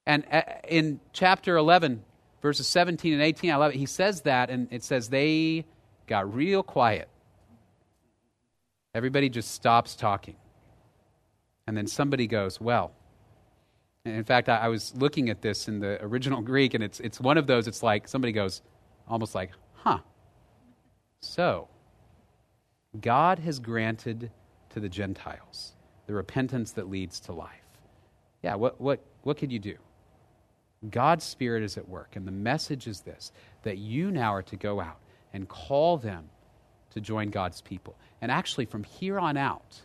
And 0.06 0.24
uh, 0.32 0.42
in 0.66 0.98
chapter 1.12 1.56
11, 1.56 2.02
verses 2.42 2.66
17 2.66 3.12
and 3.12 3.22
18. 3.22 3.50
I 3.50 3.56
love 3.56 3.72
it. 3.72 3.76
He 3.76 3.86
says 3.86 4.22
that, 4.22 4.50
and 4.50 4.68
it 4.70 4.82
says 4.82 5.08
they 5.08 5.64
got 6.06 6.32
real 6.34 6.62
quiet. 6.62 7.08
Everybody 8.94 9.28
just 9.28 9.52
stops 9.52 9.94
talking. 9.94 10.36
And 11.66 11.76
then 11.76 11.86
somebody 11.86 12.26
goes, 12.26 12.60
Well, 12.60 12.92
in 14.04 14.24
fact, 14.24 14.48
I, 14.48 14.56
I, 14.56 14.68
was 14.68 14.94
looking 14.96 15.30
at 15.30 15.42
this 15.42 15.68
in 15.68 15.78
the 15.78 16.02
original 16.02 16.40
Greek, 16.40 16.74
and 16.74 16.82
it's, 16.82 16.98
it's 17.00 17.20
one 17.20 17.38
of 17.38 17.46
those, 17.46 17.68
it's 17.68 17.82
like 17.82 18.08
somebody 18.08 18.32
goes, 18.32 18.62
almost 19.06 19.34
like, 19.34 19.50
Huh. 19.74 19.98
So, 21.20 21.68
God 23.00 23.38
has 23.40 23.58
granted 23.58 24.30
to 24.70 24.80
the 24.80 24.88
Gentiles 24.88 25.74
the 26.10 26.14
repentance 26.14 26.72
that 26.72 26.90
leads 26.90 27.20
to 27.20 27.32
life. 27.32 27.48
Yeah, 28.42 28.56
what, 28.56 28.80
what, 28.80 29.00
what 29.22 29.36
could 29.36 29.52
you 29.52 29.60
do? 29.60 29.76
God's 30.88 31.24
Spirit 31.24 31.62
is 31.62 31.76
at 31.76 31.88
work, 31.88 32.16
and 32.16 32.26
the 32.26 32.32
message 32.32 32.86
is 32.86 33.00
this 33.00 33.32
that 33.62 33.78
you 33.78 34.10
now 34.10 34.34
are 34.34 34.42
to 34.42 34.56
go 34.56 34.80
out 34.80 34.98
and 35.32 35.48
call 35.48 35.98
them 35.98 36.30
to 36.90 37.00
join 37.00 37.28
God's 37.30 37.60
people. 37.60 37.96
And 38.22 38.32
actually, 38.32 38.64
from 38.64 38.84
here 38.84 39.18
on 39.18 39.36
out 39.36 39.82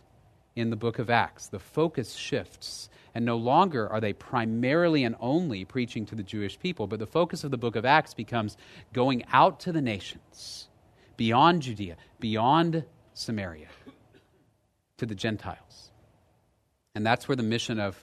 in 0.54 0.70
the 0.70 0.76
book 0.76 0.98
of 0.98 1.10
Acts, 1.10 1.48
the 1.48 1.58
focus 1.58 2.14
shifts, 2.14 2.88
and 3.14 3.26
no 3.26 3.36
longer 3.36 3.86
are 3.88 4.00
they 4.00 4.14
primarily 4.14 5.04
and 5.04 5.14
only 5.20 5.66
preaching 5.66 6.06
to 6.06 6.14
the 6.14 6.22
Jewish 6.22 6.58
people, 6.58 6.86
but 6.86 6.98
the 6.98 7.06
focus 7.06 7.44
of 7.44 7.50
the 7.50 7.58
book 7.58 7.76
of 7.76 7.84
Acts 7.84 8.14
becomes 8.14 8.56
going 8.94 9.22
out 9.32 9.60
to 9.60 9.72
the 9.72 9.82
nations, 9.82 10.68
beyond 11.18 11.62
Judea, 11.62 11.96
beyond 12.18 12.84
Samaria, 13.12 13.68
to 14.96 15.04
the 15.04 15.14
Gentiles. 15.14 15.90
And 16.94 17.04
that's 17.04 17.28
where 17.28 17.36
the 17.36 17.42
mission 17.42 17.78
of 17.78 18.02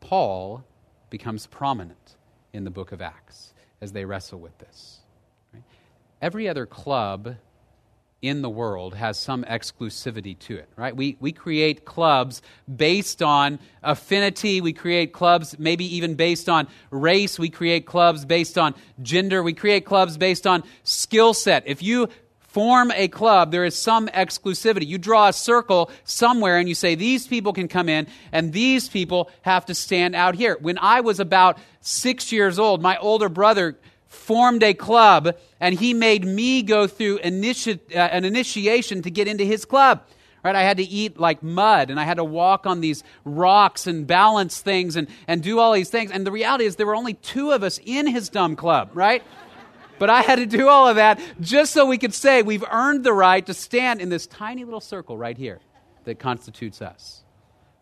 Paul 0.00 0.64
becomes 1.08 1.46
prominent 1.46 2.16
in 2.52 2.64
the 2.64 2.70
book 2.70 2.92
of 2.92 3.00
Acts 3.00 3.52
as 3.80 3.92
they 3.92 4.04
wrestle 4.04 4.38
with 4.38 4.56
this. 4.58 4.98
Every 6.20 6.48
other 6.48 6.66
club 6.66 7.36
in 8.22 8.40
the 8.40 8.48
world 8.48 8.94
has 8.94 9.18
some 9.18 9.42
exclusivity 9.44 10.38
to 10.38 10.56
it, 10.56 10.68
right? 10.76 10.94
We, 10.96 11.16
we 11.18 11.32
create 11.32 11.84
clubs 11.84 12.40
based 12.72 13.20
on 13.20 13.58
affinity. 13.82 14.60
We 14.60 14.72
create 14.72 15.12
clubs 15.12 15.58
maybe 15.58 15.96
even 15.96 16.14
based 16.14 16.48
on 16.48 16.68
race. 16.92 17.36
We 17.36 17.50
create 17.50 17.84
clubs 17.84 18.24
based 18.24 18.56
on 18.56 18.74
gender. 19.02 19.42
We 19.42 19.54
create 19.54 19.84
clubs 19.84 20.16
based 20.16 20.46
on 20.46 20.62
skill 20.84 21.34
set. 21.34 21.64
If 21.66 21.82
you 21.82 22.08
form 22.52 22.92
a 22.92 23.08
club, 23.08 23.50
there 23.50 23.64
is 23.64 23.76
some 23.76 24.08
exclusivity. 24.08 24.86
You 24.86 24.98
draw 24.98 25.28
a 25.28 25.32
circle 25.32 25.90
somewhere 26.04 26.58
and 26.58 26.68
you 26.68 26.74
say, 26.74 26.94
these 26.94 27.26
people 27.26 27.54
can 27.54 27.66
come 27.66 27.88
in 27.88 28.06
and 28.30 28.52
these 28.52 28.88
people 28.88 29.30
have 29.40 29.64
to 29.66 29.74
stand 29.74 30.14
out 30.14 30.34
here. 30.34 30.58
When 30.60 30.78
I 30.78 31.00
was 31.00 31.18
about 31.18 31.58
six 31.80 32.30
years 32.30 32.58
old, 32.58 32.82
my 32.82 32.98
older 32.98 33.30
brother 33.30 33.78
formed 34.06 34.62
a 34.62 34.74
club 34.74 35.34
and 35.60 35.74
he 35.74 35.94
made 35.94 36.26
me 36.26 36.62
go 36.62 36.86
through 36.86 37.20
initi- 37.20 37.80
uh, 37.94 37.98
an 37.98 38.26
initiation 38.26 39.00
to 39.02 39.10
get 39.10 39.26
into 39.26 39.44
his 39.44 39.64
club. 39.64 40.02
Right? 40.44 40.56
I 40.56 40.62
had 40.62 40.76
to 40.78 40.82
eat 40.82 41.18
like 41.20 41.42
mud 41.42 41.88
and 41.88 42.00
I 42.00 42.04
had 42.04 42.16
to 42.16 42.24
walk 42.24 42.66
on 42.66 42.80
these 42.80 43.04
rocks 43.24 43.86
and 43.86 44.06
balance 44.06 44.60
things 44.60 44.96
and, 44.96 45.06
and 45.28 45.40
do 45.42 45.60
all 45.60 45.72
these 45.72 45.88
things. 45.88 46.10
And 46.10 46.26
the 46.26 46.32
reality 46.32 46.64
is 46.64 46.76
there 46.76 46.86
were 46.86 46.96
only 46.96 47.14
two 47.14 47.52
of 47.52 47.62
us 47.62 47.78
in 47.82 48.08
his 48.08 48.28
dumb 48.28 48.56
club, 48.56 48.90
right? 48.92 49.22
But 50.02 50.10
I 50.10 50.22
had 50.22 50.40
to 50.40 50.46
do 50.46 50.68
all 50.68 50.88
of 50.88 50.96
that 50.96 51.20
just 51.40 51.72
so 51.72 51.86
we 51.86 51.96
could 51.96 52.12
say 52.12 52.42
we've 52.42 52.64
earned 52.68 53.04
the 53.04 53.12
right 53.12 53.46
to 53.46 53.54
stand 53.54 54.00
in 54.00 54.08
this 54.08 54.26
tiny 54.26 54.64
little 54.64 54.80
circle 54.80 55.16
right 55.16 55.38
here 55.38 55.60
that 56.06 56.18
constitutes 56.18 56.82
us. 56.82 57.22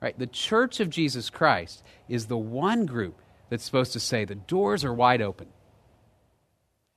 Right? 0.03 0.19
The 0.19 0.27
church 0.27 0.81
of 0.81 0.91
Jesus 0.91 1.31
Christ 1.31 1.83
is 2.11 2.27
the 2.27 2.37
one 2.37 2.85
group 2.85 3.23
that's 3.49 3.65
supposed 3.65 3.95
to 3.95 4.01
say 4.01 4.27
the 4.27 4.35
doors 4.35 4.85
are 4.85 4.93
wide 4.93 5.23
open. 5.23 5.47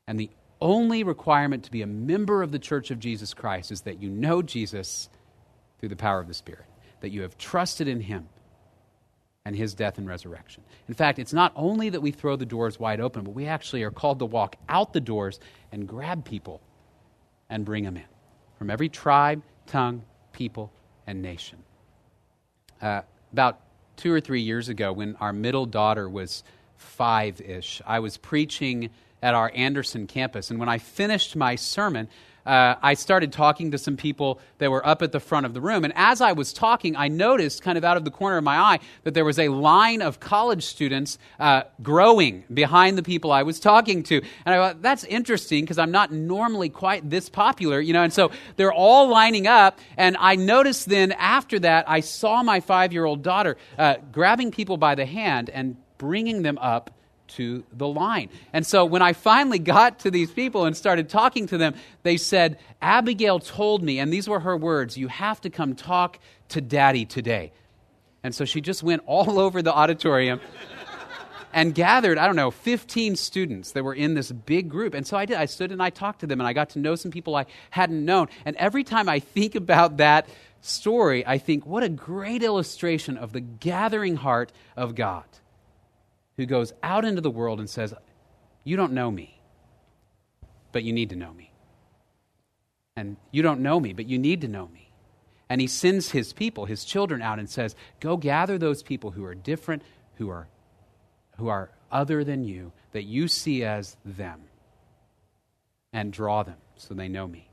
And 0.07 0.19
the 0.19 0.29
only 0.59 1.05
requirement 1.05 1.63
to 1.63 1.71
be 1.71 1.81
a 1.81 1.87
member 1.87 2.43
of 2.43 2.51
the 2.51 2.59
church 2.59 2.91
of 2.91 2.99
Jesus 2.99 3.33
Christ 3.33 3.71
is 3.71 3.83
that 3.83 4.01
you 4.01 4.09
know 4.09 4.41
Jesus 4.41 5.07
through 5.79 5.87
the 5.87 5.95
power 5.95 6.19
of 6.19 6.27
the 6.27 6.33
Spirit, 6.33 6.65
that 6.99 7.11
you 7.11 7.21
have 7.21 7.37
trusted 7.37 7.87
in 7.87 8.01
him 8.01 8.27
and 9.45 9.55
his 9.55 9.73
death 9.73 9.97
and 9.97 10.07
resurrection. 10.07 10.63
In 10.87 10.93
fact, 10.93 11.19
it's 11.19 11.33
not 11.33 11.51
only 11.55 11.89
that 11.89 12.01
we 12.01 12.11
throw 12.11 12.35
the 12.35 12.45
doors 12.45 12.79
wide 12.79 13.01
open, 13.01 13.23
but 13.23 13.31
we 13.31 13.45
actually 13.45 13.83
are 13.83 13.91
called 13.91 14.19
to 14.19 14.25
walk 14.25 14.55
out 14.69 14.93
the 14.93 15.01
doors 15.01 15.39
and 15.71 15.87
grab 15.87 16.23
people 16.23 16.61
and 17.49 17.65
bring 17.65 17.83
them 17.83 17.97
in 17.97 18.05
from 18.57 18.69
every 18.69 18.87
tribe, 18.87 19.43
tongue, 19.67 20.03
people, 20.31 20.71
and 21.05 21.21
nation. 21.21 21.59
Uh, 22.81 23.01
about 23.33 23.59
two 23.97 24.13
or 24.13 24.21
three 24.21 24.41
years 24.41 24.69
ago, 24.69 24.93
when 24.93 25.15
our 25.17 25.33
middle 25.33 25.65
daughter 25.65 26.07
was 26.07 26.43
five 26.77 27.41
ish, 27.41 27.81
I 27.85 27.99
was 27.99 28.17
preaching 28.17 28.89
at 29.21 29.33
our 29.33 29.51
Anderson 29.53 30.07
campus. 30.07 30.51
And 30.51 30.59
when 30.59 30.69
I 30.69 30.77
finished 30.77 31.35
my 31.35 31.55
sermon, 31.55 32.07
uh, 32.45 32.75
I 32.81 32.93
started 32.95 33.31
talking 33.31 33.71
to 33.71 33.77
some 33.77 33.97
people 33.97 34.39
that 34.57 34.69
were 34.69 34.85
up 34.85 35.01
at 35.01 35.11
the 35.11 35.19
front 35.19 35.45
of 35.45 35.53
the 35.53 35.61
room. 35.61 35.83
And 35.83 35.93
as 35.95 36.21
I 36.21 36.33
was 36.33 36.53
talking, 36.53 36.95
I 36.95 37.07
noticed, 37.07 37.61
kind 37.61 37.77
of 37.77 37.83
out 37.83 37.97
of 37.97 38.05
the 38.05 38.11
corner 38.11 38.37
of 38.37 38.43
my 38.43 38.57
eye, 38.57 38.79
that 39.03 39.13
there 39.13 39.25
was 39.25 39.39
a 39.39 39.49
line 39.49 40.01
of 40.01 40.19
college 40.19 40.65
students 40.65 41.17
uh, 41.39 41.63
growing 41.81 42.43
behind 42.53 42.97
the 42.97 43.03
people 43.03 43.31
I 43.31 43.43
was 43.43 43.59
talking 43.59 44.03
to. 44.03 44.21
And 44.45 44.55
I 44.55 44.57
thought, 44.57 44.81
that's 44.81 45.03
interesting 45.05 45.63
because 45.63 45.77
I'm 45.77 45.91
not 45.91 46.11
normally 46.11 46.69
quite 46.69 47.09
this 47.09 47.29
popular, 47.29 47.79
you 47.79 47.93
know. 47.93 48.03
And 48.03 48.13
so 48.13 48.31
they're 48.57 48.73
all 48.73 49.07
lining 49.07 49.47
up. 49.47 49.79
And 49.97 50.17
I 50.19 50.35
noticed 50.35 50.89
then 50.89 51.13
after 51.13 51.59
that, 51.59 51.89
I 51.89 52.01
saw 52.01 52.43
my 52.43 52.59
five 52.59 52.91
year 52.91 53.05
old 53.05 53.23
daughter 53.23 53.57
uh, 53.77 53.95
grabbing 54.11 54.51
people 54.51 54.77
by 54.77 54.95
the 54.95 55.05
hand 55.05 55.49
and 55.49 55.77
bringing 55.97 56.41
them 56.41 56.57
up 56.57 56.91
to 57.35 57.63
the 57.73 57.87
line. 57.87 58.29
And 58.51 58.65
so 58.65 58.85
when 58.85 59.01
I 59.01 59.13
finally 59.13 59.59
got 59.75 59.99
to 59.99 60.11
these 60.11 60.31
people 60.31 60.65
and 60.65 60.75
started 60.75 61.09
talking 61.09 61.47
to 61.47 61.57
them, 61.57 61.75
they 62.03 62.17
said, 62.17 62.57
Abigail 62.81 63.39
told 63.39 63.83
me, 63.83 63.99
and 63.99 64.11
these 64.11 64.27
were 64.27 64.39
her 64.39 64.57
words, 64.57 64.97
you 64.97 65.07
have 65.07 65.41
to 65.41 65.49
come 65.49 65.75
talk 65.75 66.19
to 66.49 66.61
daddy 66.61 67.05
today. 67.05 67.51
And 68.23 68.33
so 68.33 68.45
she 68.45 68.61
just 68.61 68.83
went 68.83 69.03
all 69.07 69.39
over 69.39 69.61
the 69.61 69.73
auditorium 69.73 70.39
and 71.53 71.73
gathered, 71.75 72.17
I 72.17 72.25
don't 72.27 72.35
know, 72.35 72.51
15 72.51 73.15
students 73.15 73.71
that 73.71 73.83
were 73.83 73.93
in 73.93 74.13
this 74.13 74.31
big 74.31 74.69
group. 74.69 74.93
And 74.93 75.05
so 75.05 75.17
I 75.17 75.25
did. 75.25 75.37
I 75.37 75.45
stood 75.45 75.71
and 75.71 75.81
I 75.81 75.89
talked 75.89 76.21
to 76.21 76.27
them 76.27 76.39
and 76.39 76.47
I 76.47 76.53
got 76.53 76.69
to 76.71 76.79
know 76.79 76.95
some 76.95 77.11
people 77.11 77.35
I 77.35 77.45
hadn't 77.69 78.03
known. 78.03 78.27
And 78.45 78.55
every 78.57 78.83
time 78.83 79.09
I 79.09 79.19
think 79.19 79.55
about 79.55 79.97
that 79.97 80.27
story, 80.61 81.25
I 81.27 81.37
think, 81.37 81.65
what 81.65 81.83
a 81.83 81.89
great 81.89 82.41
illustration 82.41 83.17
of 83.17 83.33
the 83.33 83.41
gathering 83.41 84.15
heart 84.15 84.51
of 84.77 84.95
God 84.95 85.25
who 86.37 86.45
goes 86.45 86.73
out 86.81 87.05
into 87.05 87.21
the 87.21 87.31
world 87.31 87.59
and 87.59 87.69
says, 87.69 87.93
You 88.63 88.75
don't 88.75 88.93
know 88.93 89.11
me, 89.11 89.39
but 90.71 90.83
you 90.83 90.93
need 90.93 91.09
to 91.09 91.15
know 91.15 91.33
me. 91.33 91.51
And 92.95 93.17
you 93.31 93.41
don't 93.41 93.61
know 93.61 93.79
me, 93.79 93.93
but 93.93 94.07
you 94.07 94.19
need 94.19 94.41
to 94.41 94.47
know 94.47 94.67
me. 94.67 94.91
And 95.49 95.59
he 95.61 95.67
sends 95.67 96.11
his 96.11 96.33
people, 96.33 96.65
his 96.65 96.83
children, 96.83 97.21
out 97.21 97.39
and 97.39 97.49
says, 97.49 97.75
Go 97.99 98.17
gather 98.17 98.57
those 98.57 98.83
people 98.83 99.11
who 99.11 99.25
are 99.25 99.35
different, 99.35 99.83
who 100.15 100.29
are, 100.29 100.47
who 101.37 101.47
are 101.47 101.69
other 101.91 102.23
than 102.23 102.43
you, 102.43 102.71
that 102.91 103.03
you 103.03 103.27
see 103.27 103.63
as 103.63 103.97
them, 104.03 104.41
and 105.91 106.11
draw 106.11 106.43
them 106.43 106.57
so 106.75 106.93
they 106.93 107.07
know 107.07 107.27
me. 107.27 107.49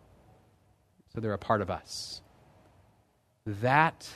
So 1.12 1.20
they're 1.20 1.32
a 1.32 1.38
part 1.38 1.60
of 1.60 1.70
us. 1.70 2.22
That 3.44 4.08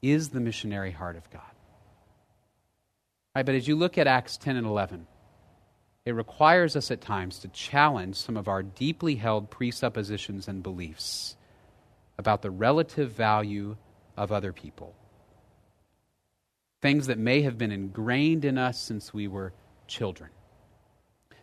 is 0.00 0.30
the 0.30 0.40
missionary 0.40 0.90
heart 0.92 1.16
of 1.16 1.28
God. 1.30 1.42
Right, 3.34 3.46
but 3.46 3.54
as 3.54 3.68
you 3.68 3.76
look 3.76 3.98
at 3.98 4.06
Acts 4.06 4.36
10 4.36 4.56
and 4.56 4.66
11, 4.66 5.06
it 6.04 6.12
requires 6.12 6.74
us 6.74 6.90
at 6.90 7.00
times 7.00 7.38
to 7.40 7.48
challenge 7.48 8.16
some 8.16 8.36
of 8.36 8.48
our 8.48 8.62
deeply 8.62 9.16
held 9.16 9.50
presuppositions 9.50 10.48
and 10.48 10.62
beliefs 10.62 11.36
about 12.18 12.42
the 12.42 12.50
relative 12.50 13.12
value 13.12 13.76
of 14.16 14.32
other 14.32 14.52
people. 14.52 14.94
Things 16.80 17.06
that 17.08 17.18
may 17.18 17.42
have 17.42 17.58
been 17.58 17.72
ingrained 17.72 18.44
in 18.44 18.58
us 18.58 18.78
since 18.80 19.12
we 19.12 19.28
were 19.28 19.52
children. 19.86 20.30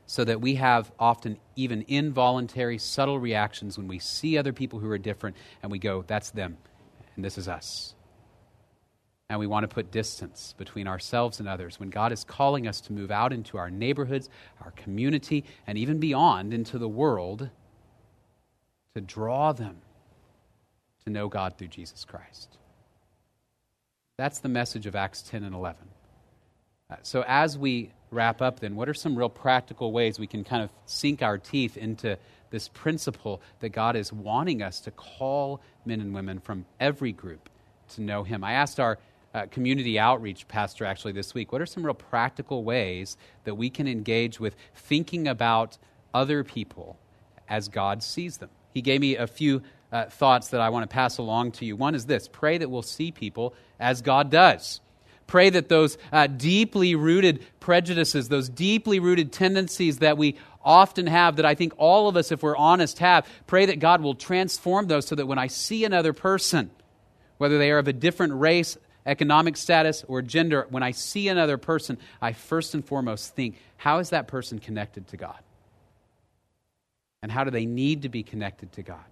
So 0.08 0.24
that 0.24 0.42
we 0.42 0.56
have 0.56 0.92
often 1.00 1.38
even 1.56 1.84
involuntary, 1.88 2.78
subtle 2.78 3.20
reactions 3.20 3.78
when 3.78 3.88
we 3.88 4.00
see 4.00 4.38
other 4.38 4.54
people 4.54 4.80
who 4.80 4.90
are 4.92 4.98
different 4.98 5.36
and 5.64 5.72
we 5.72 5.80
go, 5.80 6.04
that's 6.06 6.30
them, 6.32 6.58
and 7.16 7.26
this 7.26 7.38
is 7.38 7.48
us 7.48 7.95
and 9.30 9.40
we 9.40 9.48
want 9.48 9.64
to 9.64 9.74
put 9.74 9.92
distance 9.92 10.54
between 10.58 10.88
ourselves 10.88 11.40
and 11.40 11.50
others 11.50 11.80
when 11.80 11.90
God 11.90 12.12
is 12.12 12.24
calling 12.24 12.68
us 12.68 12.82
to 12.82 12.94
move 12.94 13.10
out 13.10 13.34
into 13.34 13.58
our 13.58 13.72
neighborhoods, 13.72 14.30
our 14.64 14.72
community, 14.72 15.46
and 15.66 15.78
even 15.78 16.00
beyond 16.00 16.54
into 16.54 16.78
the 16.78 16.88
world 16.88 17.50
to 18.94 19.02
draw 19.02 19.52
them 19.52 19.78
to 21.06 21.12
know 21.12 21.28
God 21.28 21.58
through 21.58 21.68
Jesus 21.70 22.06
Christ. 22.06 22.58
That's 24.18 24.40
the 24.40 24.50
message 24.50 24.86
of 24.86 24.96
Acts 24.96 25.22
10 25.24 25.44
and 25.44 25.56
11. 25.56 25.82
Uh, 26.90 26.96
so, 27.02 27.24
as 27.28 27.58
we 27.58 27.92
wrap 28.12 28.42
up, 28.42 28.60
then, 28.60 28.76
what 28.76 28.88
are 28.88 28.94
some 28.94 29.18
real 29.18 29.30
practical 29.30 29.92
ways 29.92 30.20
we 30.20 30.28
can 30.28 30.44
kind 30.44 30.64
of 30.64 30.70
sink 30.86 31.22
our 31.22 31.38
teeth 31.38 31.78
into 31.78 32.18
this 32.52 32.70
principle 32.70 33.42
that 33.60 33.70
God 33.70 33.96
is 33.96 34.14
wanting 34.14 34.62
us 34.62 34.80
to 34.82 34.92
call 34.92 35.62
men 35.86 36.00
and 36.00 36.14
women 36.14 36.40
from 36.40 36.66
every 36.80 37.12
group 37.12 37.50
to 37.96 38.02
know 38.02 38.24
Him? 38.24 38.44
I 38.44 38.54
asked 38.54 38.80
our 38.80 39.00
uh, 39.36 39.46
community 39.52 40.00
outreach 40.00 40.48
pastor 40.48 40.86
actually 40.86 41.12
this 41.12 41.34
week. 41.34 41.52
What 41.52 41.62
are 41.62 41.66
some 41.66 41.86
real 41.86 41.94
practical 41.94 42.64
ways 42.64 43.18
that 43.44 43.56
we 43.56 43.70
can 43.70 43.86
engage 43.86 44.40
with 44.40 44.56
thinking 44.74 45.28
about 45.28 45.78
other 46.14 46.46
people 46.46 46.98
as 47.50 47.68
God 47.68 48.02
sees 48.02 48.38
them? 48.38 48.50
He 48.74 48.82
gave 48.82 49.02
me 49.02 49.18
a 49.18 49.28
few 49.28 49.62
uh, 49.92 50.06
thoughts 50.06 50.50
that 50.50 50.62
I 50.62 50.70
want 50.70 50.90
to 50.90 50.94
pass 50.94 51.18
along 51.18 51.52
to 51.54 51.66
you. 51.66 51.76
One 51.76 51.96
is 51.96 52.06
this 52.06 52.30
pray 52.30 52.58
that 52.58 52.70
we'll 52.70 52.82
see 52.82 53.12
people 53.12 53.54
as 53.78 54.02
God 54.02 54.32
does. 54.32 54.80
Pray 55.28 55.50
that 55.50 55.68
those 55.68 55.98
uh, 56.14 56.28
deeply 56.28 56.96
rooted 56.96 57.44
prejudices, 57.60 58.30
those 58.30 58.48
deeply 58.48 59.00
rooted 59.00 59.34
tendencies 59.34 60.00
that 60.00 60.18
we 60.18 60.38
often 60.64 61.08
have, 61.08 61.36
that 61.38 61.46
I 61.46 61.56
think 61.56 61.74
all 61.78 62.08
of 62.08 62.16
us, 62.16 62.32
if 62.32 62.42
we're 62.42 62.56
honest, 62.56 63.00
have, 63.00 63.28
pray 63.48 63.66
that 63.66 63.80
God 63.80 64.02
will 64.02 64.16
transform 64.16 64.88
those 64.88 65.08
so 65.08 65.16
that 65.16 65.26
when 65.26 65.40
I 65.40 65.48
see 65.48 65.84
another 65.84 66.14
person, 66.14 66.70
whether 67.38 67.58
they 67.58 67.72
are 67.72 67.80
of 67.80 67.88
a 67.88 67.94
different 67.94 68.40
race, 68.40 68.78
economic 69.06 69.56
status, 69.58 70.04
or 70.08 70.22
gender, 70.22 70.66
when 70.70 70.84
I 70.84 70.92
see 70.92 71.28
another 71.28 71.58
person, 71.58 71.98
I 72.22 72.34
first 72.34 72.74
and 72.74 72.84
foremost 72.84 73.36
think, 73.36 73.58
how 73.78 74.00
is 74.00 74.10
that 74.10 74.28
person 74.28 74.60
connected 74.60 75.08
to 75.10 75.18
God? 75.18 75.40
And 77.22 77.32
how 77.32 77.44
do 77.44 77.52
they 77.52 77.66
need 77.66 78.04
to 78.04 78.10
be 78.10 78.24
connected 78.24 78.72
to 78.74 78.84
God? 78.84 79.06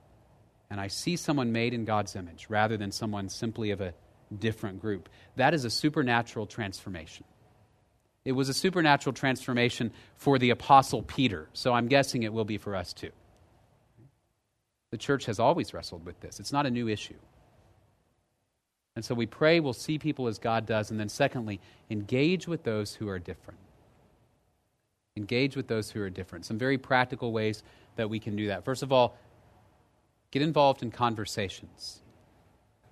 And 0.69 0.79
I 0.79 0.87
see 0.87 1.15
someone 1.15 1.51
made 1.51 1.73
in 1.73 1.85
God's 1.85 2.15
image 2.15 2.47
rather 2.49 2.77
than 2.77 2.91
someone 2.91 3.29
simply 3.29 3.71
of 3.71 3.81
a 3.81 3.93
different 4.39 4.81
group. 4.81 5.09
That 5.35 5.53
is 5.53 5.65
a 5.65 5.69
supernatural 5.69 6.47
transformation. 6.47 7.25
It 8.25 8.31
was 8.31 8.49
a 8.49 8.53
supernatural 8.53 9.13
transformation 9.13 9.91
for 10.15 10.39
the 10.39 10.49
Apostle 10.51 11.03
Peter, 11.03 11.49
so 11.53 11.73
I'm 11.73 11.87
guessing 11.87 12.23
it 12.23 12.33
will 12.33 12.45
be 12.45 12.57
for 12.57 12.75
us 12.75 12.93
too. 12.93 13.11
The 14.91 14.97
church 14.97 15.25
has 15.25 15.39
always 15.39 15.73
wrestled 15.73 16.05
with 16.05 16.19
this, 16.21 16.39
it's 16.39 16.53
not 16.53 16.65
a 16.65 16.71
new 16.71 16.87
issue. 16.87 17.17
And 18.95 19.03
so 19.03 19.15
we 19.15 19.25
pray 19.25 19.59
we'll 19.59 19.73
see 19.73 19.97
people 19.97 20.27
as 20.27 20.37
God 20.37 20.65
does. 20.65 20.91
And 20.91 20.99
then, 20.99 21.09
secondly, 21.09 21.59
engage 21.89 22.47
with 22.47 22.63
those 22.63 22.95
who 22.95 23.09
are 23.09 23.19
different. 23.19 23.59
Engage 25.17 25.55
with 25.55 25.67
those 25.67 25.91
who 25.91 26.01
are 26.01 26.09
different. 26.09 26.45
Some 26.45 26.57
very 26.57 26.77
practical 26.77 27.31
ways 27.31 27.63
that 27.95 28.09
we 28.09 28.19
can 28.19 28.35
do 28.35 28.47
that. 28.47 28.65
First 28.65 28.83
of 28.83 28.91
all, 28.91 29.17
get 30.31 30.41
involved 30.41 30.83
in 30.83 30.91
conversations. 30.91 32.01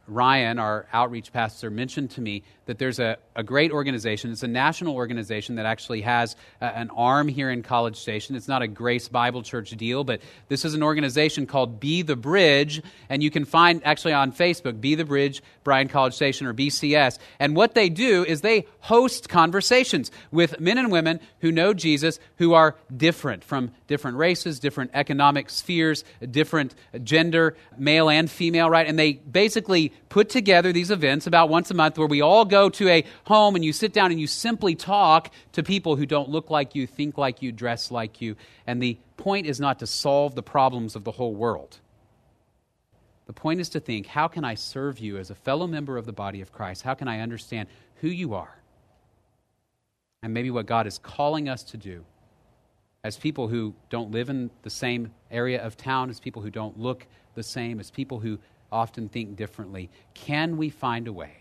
Ryan, 0.08 0.60
our 0.60 0.88
outreach 0.92 1.32
pastor, 1.32 1.70
mentioned 1.70 2.12
to 2.12 2.22
me 2.22 2.44
that 2.72 2.78
there's 2.78 3.00
a, 3.00 3.18
a 3.36 3.44
great 3.44 3.70
organization. 3.70 4.32
It's 4.32 4.44
a 4.44 4.48
national 4.48 4.96
organization 4.96 5.56
that 5.56 5.66
actually 5.66 6.04
has 6.04 6.38
a, 6.62 6.66
an 6.68 6.90
arm 6.92 7.28
here 7.28 7.52
in 7.52 7.64
College 7.64 7.98
Station. 7.98 8.34
It's 8.34 8.48
not 8.48 8.62
a 8.62 8.68
Grace 8.68 9.10
Bible 9.10 9.44
Church 9.44 9.72
deal, 9.72 10.06
but 10.06 10.22
this 10.48 10.64
is 10.64 10.74
an 10.74 10.82
organization 10.82 11.46
called 11.46 11.82
Be 11.82 12.02
the 12.02 12.16
Bridge, 12.16 12.82
and 13.10 13.22
you 13.22 13.30
can 13.30 13.44
find 13.44 13.82
actually 13.84 14.14
on 14.14 14.32
Facebook, 14.32 14.80
Be 14.80 14.96
the 14.96 15.04
Bridge, 15.04 15.44
Bryan 15.66 15.90
College 15.90 16.14
Station, 16.14 16.48
or 16.48 16.54
BCS. 16.54 17.20
And 17.40 17.58
what 17.58 17.76
they 17.76 17.90
do 17.90 18.24
is 18.24 18.40
they 18.40 18.66
host 18.80 19.28
conversations 19.28 20.10
with 20.32 20.62
men 20.62 20.78
and 20.78 20.94
women 20.94 21.20
who 21.42 21.52
know 21.52 21.74
Jesus 21.74 22.20
who 22.38 22.54
are 22.54 22.78
different 22.96 23.44
from 23.44 23.72
different 23.88 24.16
races, 24.16 24.60
different 24.60 24.92
economic 24.94 25.50
spheres, 25.50 26.06
different 26.30 26.74
gender, 27.04 27.58
male 27.78 28.10
and 28.10 28.32
female, 28.32 28.70
right? 28.70 28.88
And 28.88 28.98
they 28.98 29.14
basically 29.14 29.92
put 30.08 30.30
together 30.30 30.72
these 30.72 30.90
events 30.90 31.28
about 31.28 31.50
once 31.50 31.70
a 31.70 31.74
month 31.74 31.98
where 31.98 32.08
we 32.08 32.22
all 32.22 32.46
go 32.46 32.61
to 32.70 32.90
a 32.90 33.06
home 33.26 33.56
and 33.56 33.64
you 33.64 33.74
sit 33.74 33.94
down 33.94 34.12
and 34.12 34.20
you 34.20 34.28
simply 34.28 34.76
talk 34.76 35.32
to 35.54 35.64
people 35.64 35.96
who 35.96 36.06
don't 36.06 36.30
look 36.30 36.50
like 36.50 36.76
you, 36.76 36.88
think 36.88 37.18
like 37.18 37.42
you, 37.42 37.52
dress 37.52 37.92
like 37.92 38.22
you. 38.22 38.36
And 38.68 38.82
the 38.82 38.98
point 39.18 39.48
is 39.48 39.60
not 39.60 39.80
to 39.80 39.88
solve 39.88 40.36
the 40.36 40.44
problems 40.44 40.96
of 40.96 41.04
the 41.04 41.12
whole 41.12 41.36
world. 41.36 41.80
The 43.28 43.34
point 43.34 43.60
is 43.62 43.70
to 43.70 43.80
think 43.80 44.08
how 44.08 44.28
can 44.28 44.44
I 44.44 44.56
serve 44.56 45.00
you 45.00 45.18
as 45.18 45.30
a 45.30 45.36
fellow 45.36 45.68
member 45.68 45.98
of 45.98 46.06
the 46.06 46.14
body 46.14 46.42
of 46.42 46.52
Christ? 46.52 46.82
How 46.82 46.94
can 46.94 47.08
I 47.08 47.22
understand 47.22 47.70
who 47.96 48.08
you 48.08 48.34
are? 48.34 48.58
And 50.24 50.34
maybe 50.34 50.52
what 50.52 50.66
God 50.66 50.86
is 50.86 50.98
calling 50.98 51.50
us 51.50 51.64
to 51.64 51.78
do 51.78 52.04
as 53.04 53.18
people 53.18 53.48
who 53.48 53.74
don't 53.90 54.12
live 54.12 54.30
in 54.30 54.52
the 54.62 54.70
same 54.70 55.12
area 55.32 55.64
of 55.64 55.76
town, 55.76 56.10
as 56.10 56.20
people 56.20 56.42
who 56.42 56.52
don't 56.52 56.80
look 56.80 57.08
the 57.34 57.44
same, 57.44 57.80
as 57.80 57.90
people 57.90 58.20
who 58.20 58.38
often 58.72 59.10
think 59.10 59.36
differently. 59.36 59.90
Can 60.14 60.58
we 60.58 60.70
find 60.70 61.08
a 61.08 61.14
way 61.14 61.41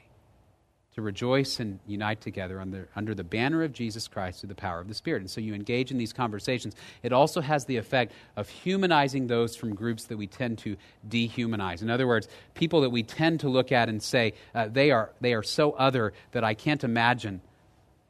to 0.94 1.02
rejoice 1.02 1.60
and 1.60 1.78
unite 1.86 2.20
together 2.20 2.60
under, 2.60 2.88
under 2.96 3.14
the 3.14 3.24
banner 3.24 3.62
of 3.62 3.72
Jesus 3.72 4.08
Christ 4.08 4.40
through 4.40 4.48
the 4.48 4.54
power 4.54 4.80
of 4.80 4.88
the 4.88 4.94
Spirit? 4.94 5.22
And 5.22 5.30
so 5.30 5.40
you 5.40 5.54
engage 5.54 5.90
in 5.90 5.98
these 5.98 6.12
conversations. 6.12 6.74
It 7.02 7.12
also 7.12 7.40
has 7.40 7.64
the 7.64 7.76
effect 7.76 8.12
of 8.36 8.48
humanizing 8.48 9.26
those 9.26 9.54
from 9.56 9.74
groups 9.74 10.04
that 10.04 10.16
we 10.16 10.26
tend 10.26 10.58
to 10.58 10.76
dehumanize. 11.08 11.82
In 11.82 11.90
other 11.90 12.06
words, 12.06 12.28
people 12.54 12.80
that 12.80 12.90
we 12.90 13.02
tend 13.02 13.40
to 13.40 13.48
look 13.48 13.72
at 13.72 13.88
and 13.88 14.02
say, 14.02 14.34
uh, 14.54 14.68
they, 14.68 14.90
are, 14.90 15.12
they 15.20 15.34
are 15.34 15.42
so 15.42 15.72
other 15.72 16.12
that 16.32 16.44
I 16.44 16.54
can't 16.54 16.82
imagine 16.82 17.40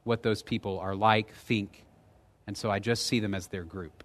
what 0.05 0.23
those 0.23 0.43
people 0.43 0.79
are 0.79 0.95
like, 0.95 1.35
think, 1.35 1.85
and 2.47 2.57
so 2.57 2.71
I 2.71 2.79
just 2.79 3.07
see 3.07 3.21
them 3.21 3.35
as 3.35 3.47
their 3.47 3.63
group. 3.63 4.03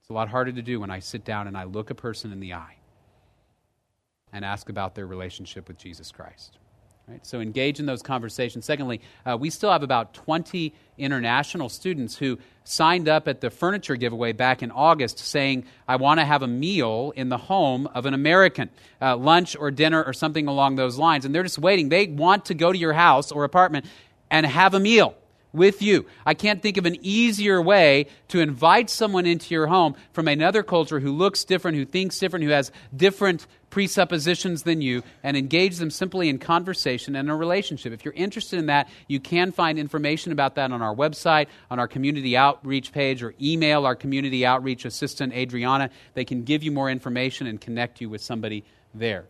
It's 0.00 0.10
a 0.10 0.12
lot 0.12 0.28
harder 0.28 0.52
to 0.52 0.62
do 0.62 0.78
when 0.78 0.90
I 0.90 0.98
sit 0.98 1.24
down 1.24 1.48
and 1.48 1.56
I 1.56 1.64
look 1.64 1.90
a 1.90 1.94
person 1.94 2.32
in 2.32 2.40
the 2.40 2.54
eye 2.54 2.76
and 4.32 4.44
ask 4.44 4.68
about 4.68 4.94
their 4.94 5.06
relationship 5.06 5.68
with 5.68 5.78
Jesus 5.78 6.10
Christ. 6.12 6.58
Right? 7.08 7.26
So 7.26 7.40
engage 7.40 7.80
in 7.80 7.86
those 7.86 8.00
conversations. 8.00 8.64
Secondly, 8.64 9.00
uh, 9.26 9.36
we 9.36 9.50
still 9.50 9.72
have 9.72 9.82
about 9.82 10.14
20 10.14 10.72
international 10.98 11.68
students 11.68 12.16
who 12.16 12.38
signed 12.64 13.08
up 13.08 13.26
at 13.26 13.40
the 13.40 13.50
furniture 13.50 13.96
giveaway 13.96 14.32
back 14.32 14.62
in 14.62 14.70
August 14.70 15.18
saying, 15.18 15.64
I 15.88 15.96
want 15.96 16.20
to 16.20 16.24
have 16.24 16.42
a 16.42 16.46
meal 16.46 17.12
in 17.16 17.28
the 17.28 17.38
home 17.38 17.88
of 17.88 18.06
an 18.06 18.14
American, 18.14 18.70
uh, 19.00 19.16
lunch 19.16 19.56
or 19.56 19.72
dinner 19.72 20.02
or 20.02 20.12
something 20.12 20.46
along 20.46 20.76
those 20.76 20.96
lines. 20.96 21.24
And 21.24 21.34
they're 21.34 21.42
just 21.42 21.58
waiting. 21.58 21.88
They 21.88 22.06
want 22.06 22.46
to 22.46 22.54
go 22.54 22.72
to 22.72 22.78
your 22.78 22.92
house 22.92 23.32
or 23.32 23.42
apartment 23.42 23.86
and 24.30 24.46
have 24.46 24.74
a 24.74 24.80
meal 24.80 25.16
with 25.52 25.82
you. 25.82 26.06
I 26.24 26.34
can't 26.34 26.62
think 26.62 26.76
of 26.76 26.86
an 26.86 26.96
easier 27.02 27.60
way 27.60 28.06
to 28.28 28.40
invite 28.40 28.88
someone 28.90 29.26
into 29.26 29.54
your 29.54 29.66
home 29.66 29.94
from 30.12 30.28
another 30.28 30.62
culture 30.62 31.00
who 31.00 31.12
looks 31.12 31.44
different, 31.44 31.76
who 31.76 31.84
thinks 31.84 32.18
different, 32.18 32.44
who 32.44 32.50
has 32.50 32.72
different 32.94 33.46
presuppositions 33.70 34.64
than 34.64 34.82
you, 34.82 35.02
and 35.22 35.36
engage 35.36 35.78
them 35.78 35.90
simply 35.90 36.28
in 36.28 36.38
conversation 36.38 37.16
and 37.16 37.30
a 37.30 37.34
relationship. 37.34 37.92
If 37.92 38.04
you're 38.04 38.14
interested 38.14 38.58
in 38.58 38.66
that, 38.66 38.88
you 39.08 39.18
can 39.18 39.50
find 39.50 39.78
information 39.78 40.30
about 40.30 40.56
that 40.56 40.72
on 40.72 40.82
our 40.82 40.94
website, 40.94 41.46
on 41.70 41.78
our 41.78 41.88
community 41.88 42.36
outreach 42.36 42.92
page, 42.92 43.22
or 43.22 43.34
email 43.40 43.86
our 43.86 43.96
community 43.96 44.44
outreach 44.44 44.84
assistant, 44.84 45.32
Adriana. 45.32 45.90
They 46.14 46.24
can 46.24 46.44
give 46.44 46.62
you 46.62 46.70
more 46.70 46.90
information 46.90 47.46
and 47.46 47.60
connect 47.60 48.00
you 48.00 48.10
with 48.10 48.20
somebody 48.20 48.64
there. 48.94 49.24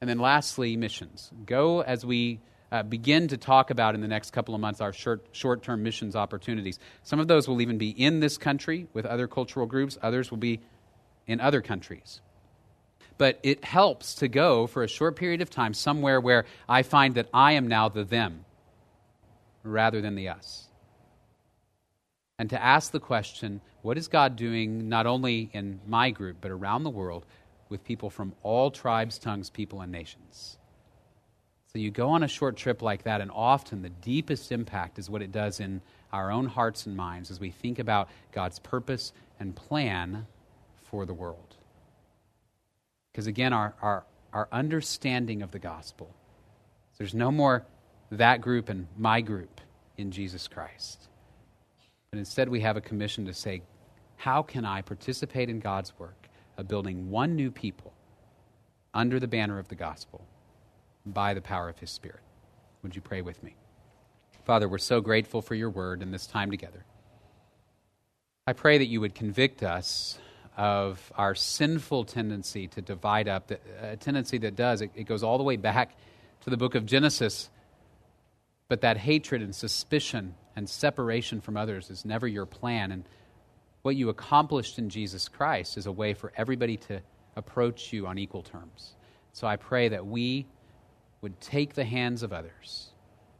And 0.00 0.10
then 0.10 0.18
lastly, 0.18 0.76
missions. 0.76 1.30
Go 1.46 1.82
as 1.82 2.04
we 2.04 2.40
uh, 2.74 2.82
begin 2.82 3.28
to 3.28 3.36
talk 3.36 3.70
about 3.70 3.94
in 3.94 4.00
the 4.00 4.08
next 4.08 4.32
couple 4.32 4.52
of 4.52 4.60
months 4.60 4.80
our 4.80 4.92
short 4.92 5.62
term 5.62 5.84
missions 5.84 6.16
opportunities. 6.16 6.80
Some 7.04 7.20
of 7.20 7.28
those 7.28 7.46
will 7.46 7.60
even 7.60 7.78
be 7.78 7.90
in 7.90 8.18
this 8.18 8.36
country 8.36 8.88
with 8.92 9.06
other 9.06 9.28
cultural 9.28 9.64
groups, 9.64 9.96
others 10.02 10.32
will 10.32 10.38
be 10.38 10.60
in 11.28 11.40
other 11.40 11.62
countries. 11.62 12.20
But 13.16 13.38
it 13.44 13.64
helps 13.64 14.16
to 14.16 14.26
go 14.26 14.66
for 14.66 14.82
a 14.82 14.88
short 14.88 15.14
period 15.14 15.40
of 15.40 15.50
time 15.50 15.72
somewhere 15.72 16.20
where 16.20 16.46
I 16.68 16.82
find 16.82 17.14
that 17.14 17.28
I 17.32 17.52
am 17.52 17.68
now 17.68 17.88
the 17.88 18.02
them 18.02 18.44
rather 19.62 20.00
than 20.00 20.16
the 20.16 20.30
us. 20.30 20.66
And 22.40 22.50
to 22.50 22.60
ask 22.60 22.90
the 22.90 22.98
question 22.98 23.60
what 23.82 23.96
is 23.96 24.08
God 24.08 24.34
doing 24.34 24.88
not 24.88 25.06
only 25.06 25.48
in 25.52 25.78
my 25.86 26.10
group, 26.10 26.38
but 26.40 26.50
around 26.50 26.82
the 26.82 26.90
world 26.90 27.24
with 27.68 27.84
people 27.84 28.10
from 28.10 28.34
all 28.42 28.72
tribes, 28.72 29.16
tongues, 29.16 29.48
people, 29.48 29.80
and 29.80 29.92
nations? 29.92 30.58
So 31.74 31.80
you 31.80 31.90
go 31.90 32.10
on 32.10 32.22
a 32.22 32.28
short 32.28 32.56
trip 32.56 32.82
like 32.82 33.02
that, 33.02 33.20
and 33.20 33.32
often 33.34 33.82
the 33.82 33.88
deepest 33.88 34.52
impact 34.52 35.00
is 35.00 35.10
what 35.10 35.22
it 35.22 35.32
does 35.32 35.58
in 35.58 35.80
our 36.12 36.30
own 36.30 36.46
hearts 36.46 36.86
and 36.86 36.96
minds 36.96 37.32
as 37.32 37.40
we 37.40 37.50
think 37.50 37.80
about 37.80 38.08
God's 38.30 38.60
purpose 38.60 39.12
and 39.40 39.56
plan 39.56 40.28
for 40.84 41.04
the 41.04 41.12
world. 41.12 41.56
Because 43.10 43.26
again, 43.26 43.52
our, 43.52 43.74
our, 43.82 44.04
our 44.32 44.48
understanding 44.52 45.42
of 45.42 45.50
the 45.50 45.58
gospel, 45.58 46.14
there's 46.96 47.12
no 47.12 47.32
more 47.32 47.66
that 48.12 48.40
group 48.40 48.68
and 48.68 48.86
my 48.96 49.20
group 49.20 49.60
in 49.96 50.12
Jesus 50.12 50.46
Christ. 50.46 51.08
But 52.12 52.20
instead, 52.20 52.48
we 52.48 52.60
have 52.60 52.76
a 52.76 52.80
commission 52.80 53.26
to 53.26 53.34
say, 53.34 53.62
how 54.14 54.42
can 54.42 54.64
I 54.64 54.82
participate 54.82 55.50
in 55.50 55.58
God's 55.58 55.92
work 55.98 56.28
of 56.56 56.68
building 56.68 57.10
one 57.10 57.34
new 57.34 57.50
people 57.50 57.92
under 58.94 59.18
the 59.18 59.26
banner 59.26 59.58
of 59.58 59.66
the 59.66 59.74
gospel? 59.74 60.24
By 61.06 61.34
the 61.34 61.40
power 61.40 61.68
of 61.68 61.78
His 61.78 61.90
Spirit. 61.90 62.20
Would 62.82 62.94
you 62.94 63.02
pray 63.02 63.22
with 63.22 63.42
me? 63.42 63.56
Father, 64.44 64.68
we're 64.68 64.78
so 64.78 65.00
grateful 65.00 65.40
for 65.40 65.54
your 65.54 65.70
word 65.70 66.02
and 66.02 66.12
this 66.12 66.26
time 66.26 66.50
together. 66.50 66.84
I 68.46 68.52
pray 68.52 68.78
that 68.78 68.86
you 68.86 69.00
would 69.00 69.14
convict 69.14 69.62
us 69.62 70.18
of 70.56 71.12
our 71.16 71.34
sinful 71.34 72.04
tendency 72.04 72.68
to 72.68 72.82
divide 72.82 73.26
up, 73.26 73.50
a 73.80 73.96
tendency 73.96 74.38
that 74.38 74.54
does, 74.54 74.82
it, 74.82 75.06
goes 75.06 75.22
all 75.22 75.38
the 75.38 75.44
way 75.44 75.56
back 75.56 75.96
to 76.42 76.50
the 76.50 76.56
book 76.56 76.74
of 76.74 76.84
Genesis. 76.84 77.48
But 78.68 78.82
that 78.82 78.98
hatred 78.98 79.40
and 79.42 79.54
suspicion 79.54 80.34
and 80.56 80.68
separation 80.68 81.40
from 81.40 81.56
others 81.56 81.90
is 81.90 82.04
never 82.04 82.28
your 82.28 82.46
plan. 82.46 82.92
And 82.92 83.04
what 83.82 83.96
you 83.96 84.10
accomplished 84.10 84.78
in 84.78 84.90
Jesus 84.90 85.28
Christ 85.28 85.76
is 85.76 85.86
a 85.86 85.92
way 85.92 86.14
for 86.14 86.32
everybody 86.36 86.76
to 86.76 87.00
approach 87.36 87.92
you 87.92 88.06
on 88.06 88.18
equal 88.18 88.42
terms. 88.42 88.94
So 89.32 89.46
I 89.46 89.56
pray 89.56 89.88
that 89.88 90.06
we 90.06 90.46
would 91.24 91.40
take 91.40 91.72
the 91.72 91.86
hands 91.86 92.22
of 92.22 92.34
others 92.34 92.90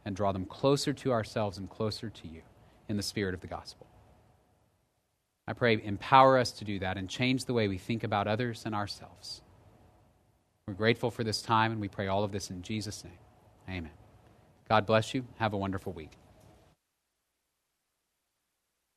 and 0.05 0.15
draw 0.15 0.31
them 0.31 0.45
closer 0.45 0.91
to 0.91 1.11
ourselves 1.11 1.59
and 1.59 1.69
closer 1.69 2.09
to 2.09 2.27
you 2.27 2.41
in 2.89 2.97
the 2.97 3.03
spirit 3.03 3.35
of 3.35 3.41
the 3.41 3.47
gospel. 3.47 3.85
I 5.47 5.53
pray, 5.53 5.79
empower 5.83 6.39
us 6.39 6.51
to 6.53 6.65
do 6.65 6.79
that 6.79 6.97
and 6.97 7.07
change 7.07 7.45
the 7.45 7.53
way 7.53 7.67
we 7.67 7.77
think 7.77 8.03
about 8.03 8.27
others 8.27 8.63
and 8.65 8.73
ourselves. 8.73 9.43
We're 10.67 10.73
grateful 10.73 11.11
for 11.11 11.23
this 11.23 11.43
time, 11.43 11.71
and 11.71 11.79
we 11.79 11.87
pray 11.87 12.07
all 12.07 12.23
of 12.23 12.31
this 12.31 12.49
in 12.49 12.63
Jesus' 12.63 13.03
name. 13.03 13.19
Amen. 13.69 13.91
God 14.67 14.87
bless 14.87 15.13
you. 15.13 15.23
Have 15.37 15.53
a 15.53 15.57
wonderful 15.57 15.93
week. 15.93 16.17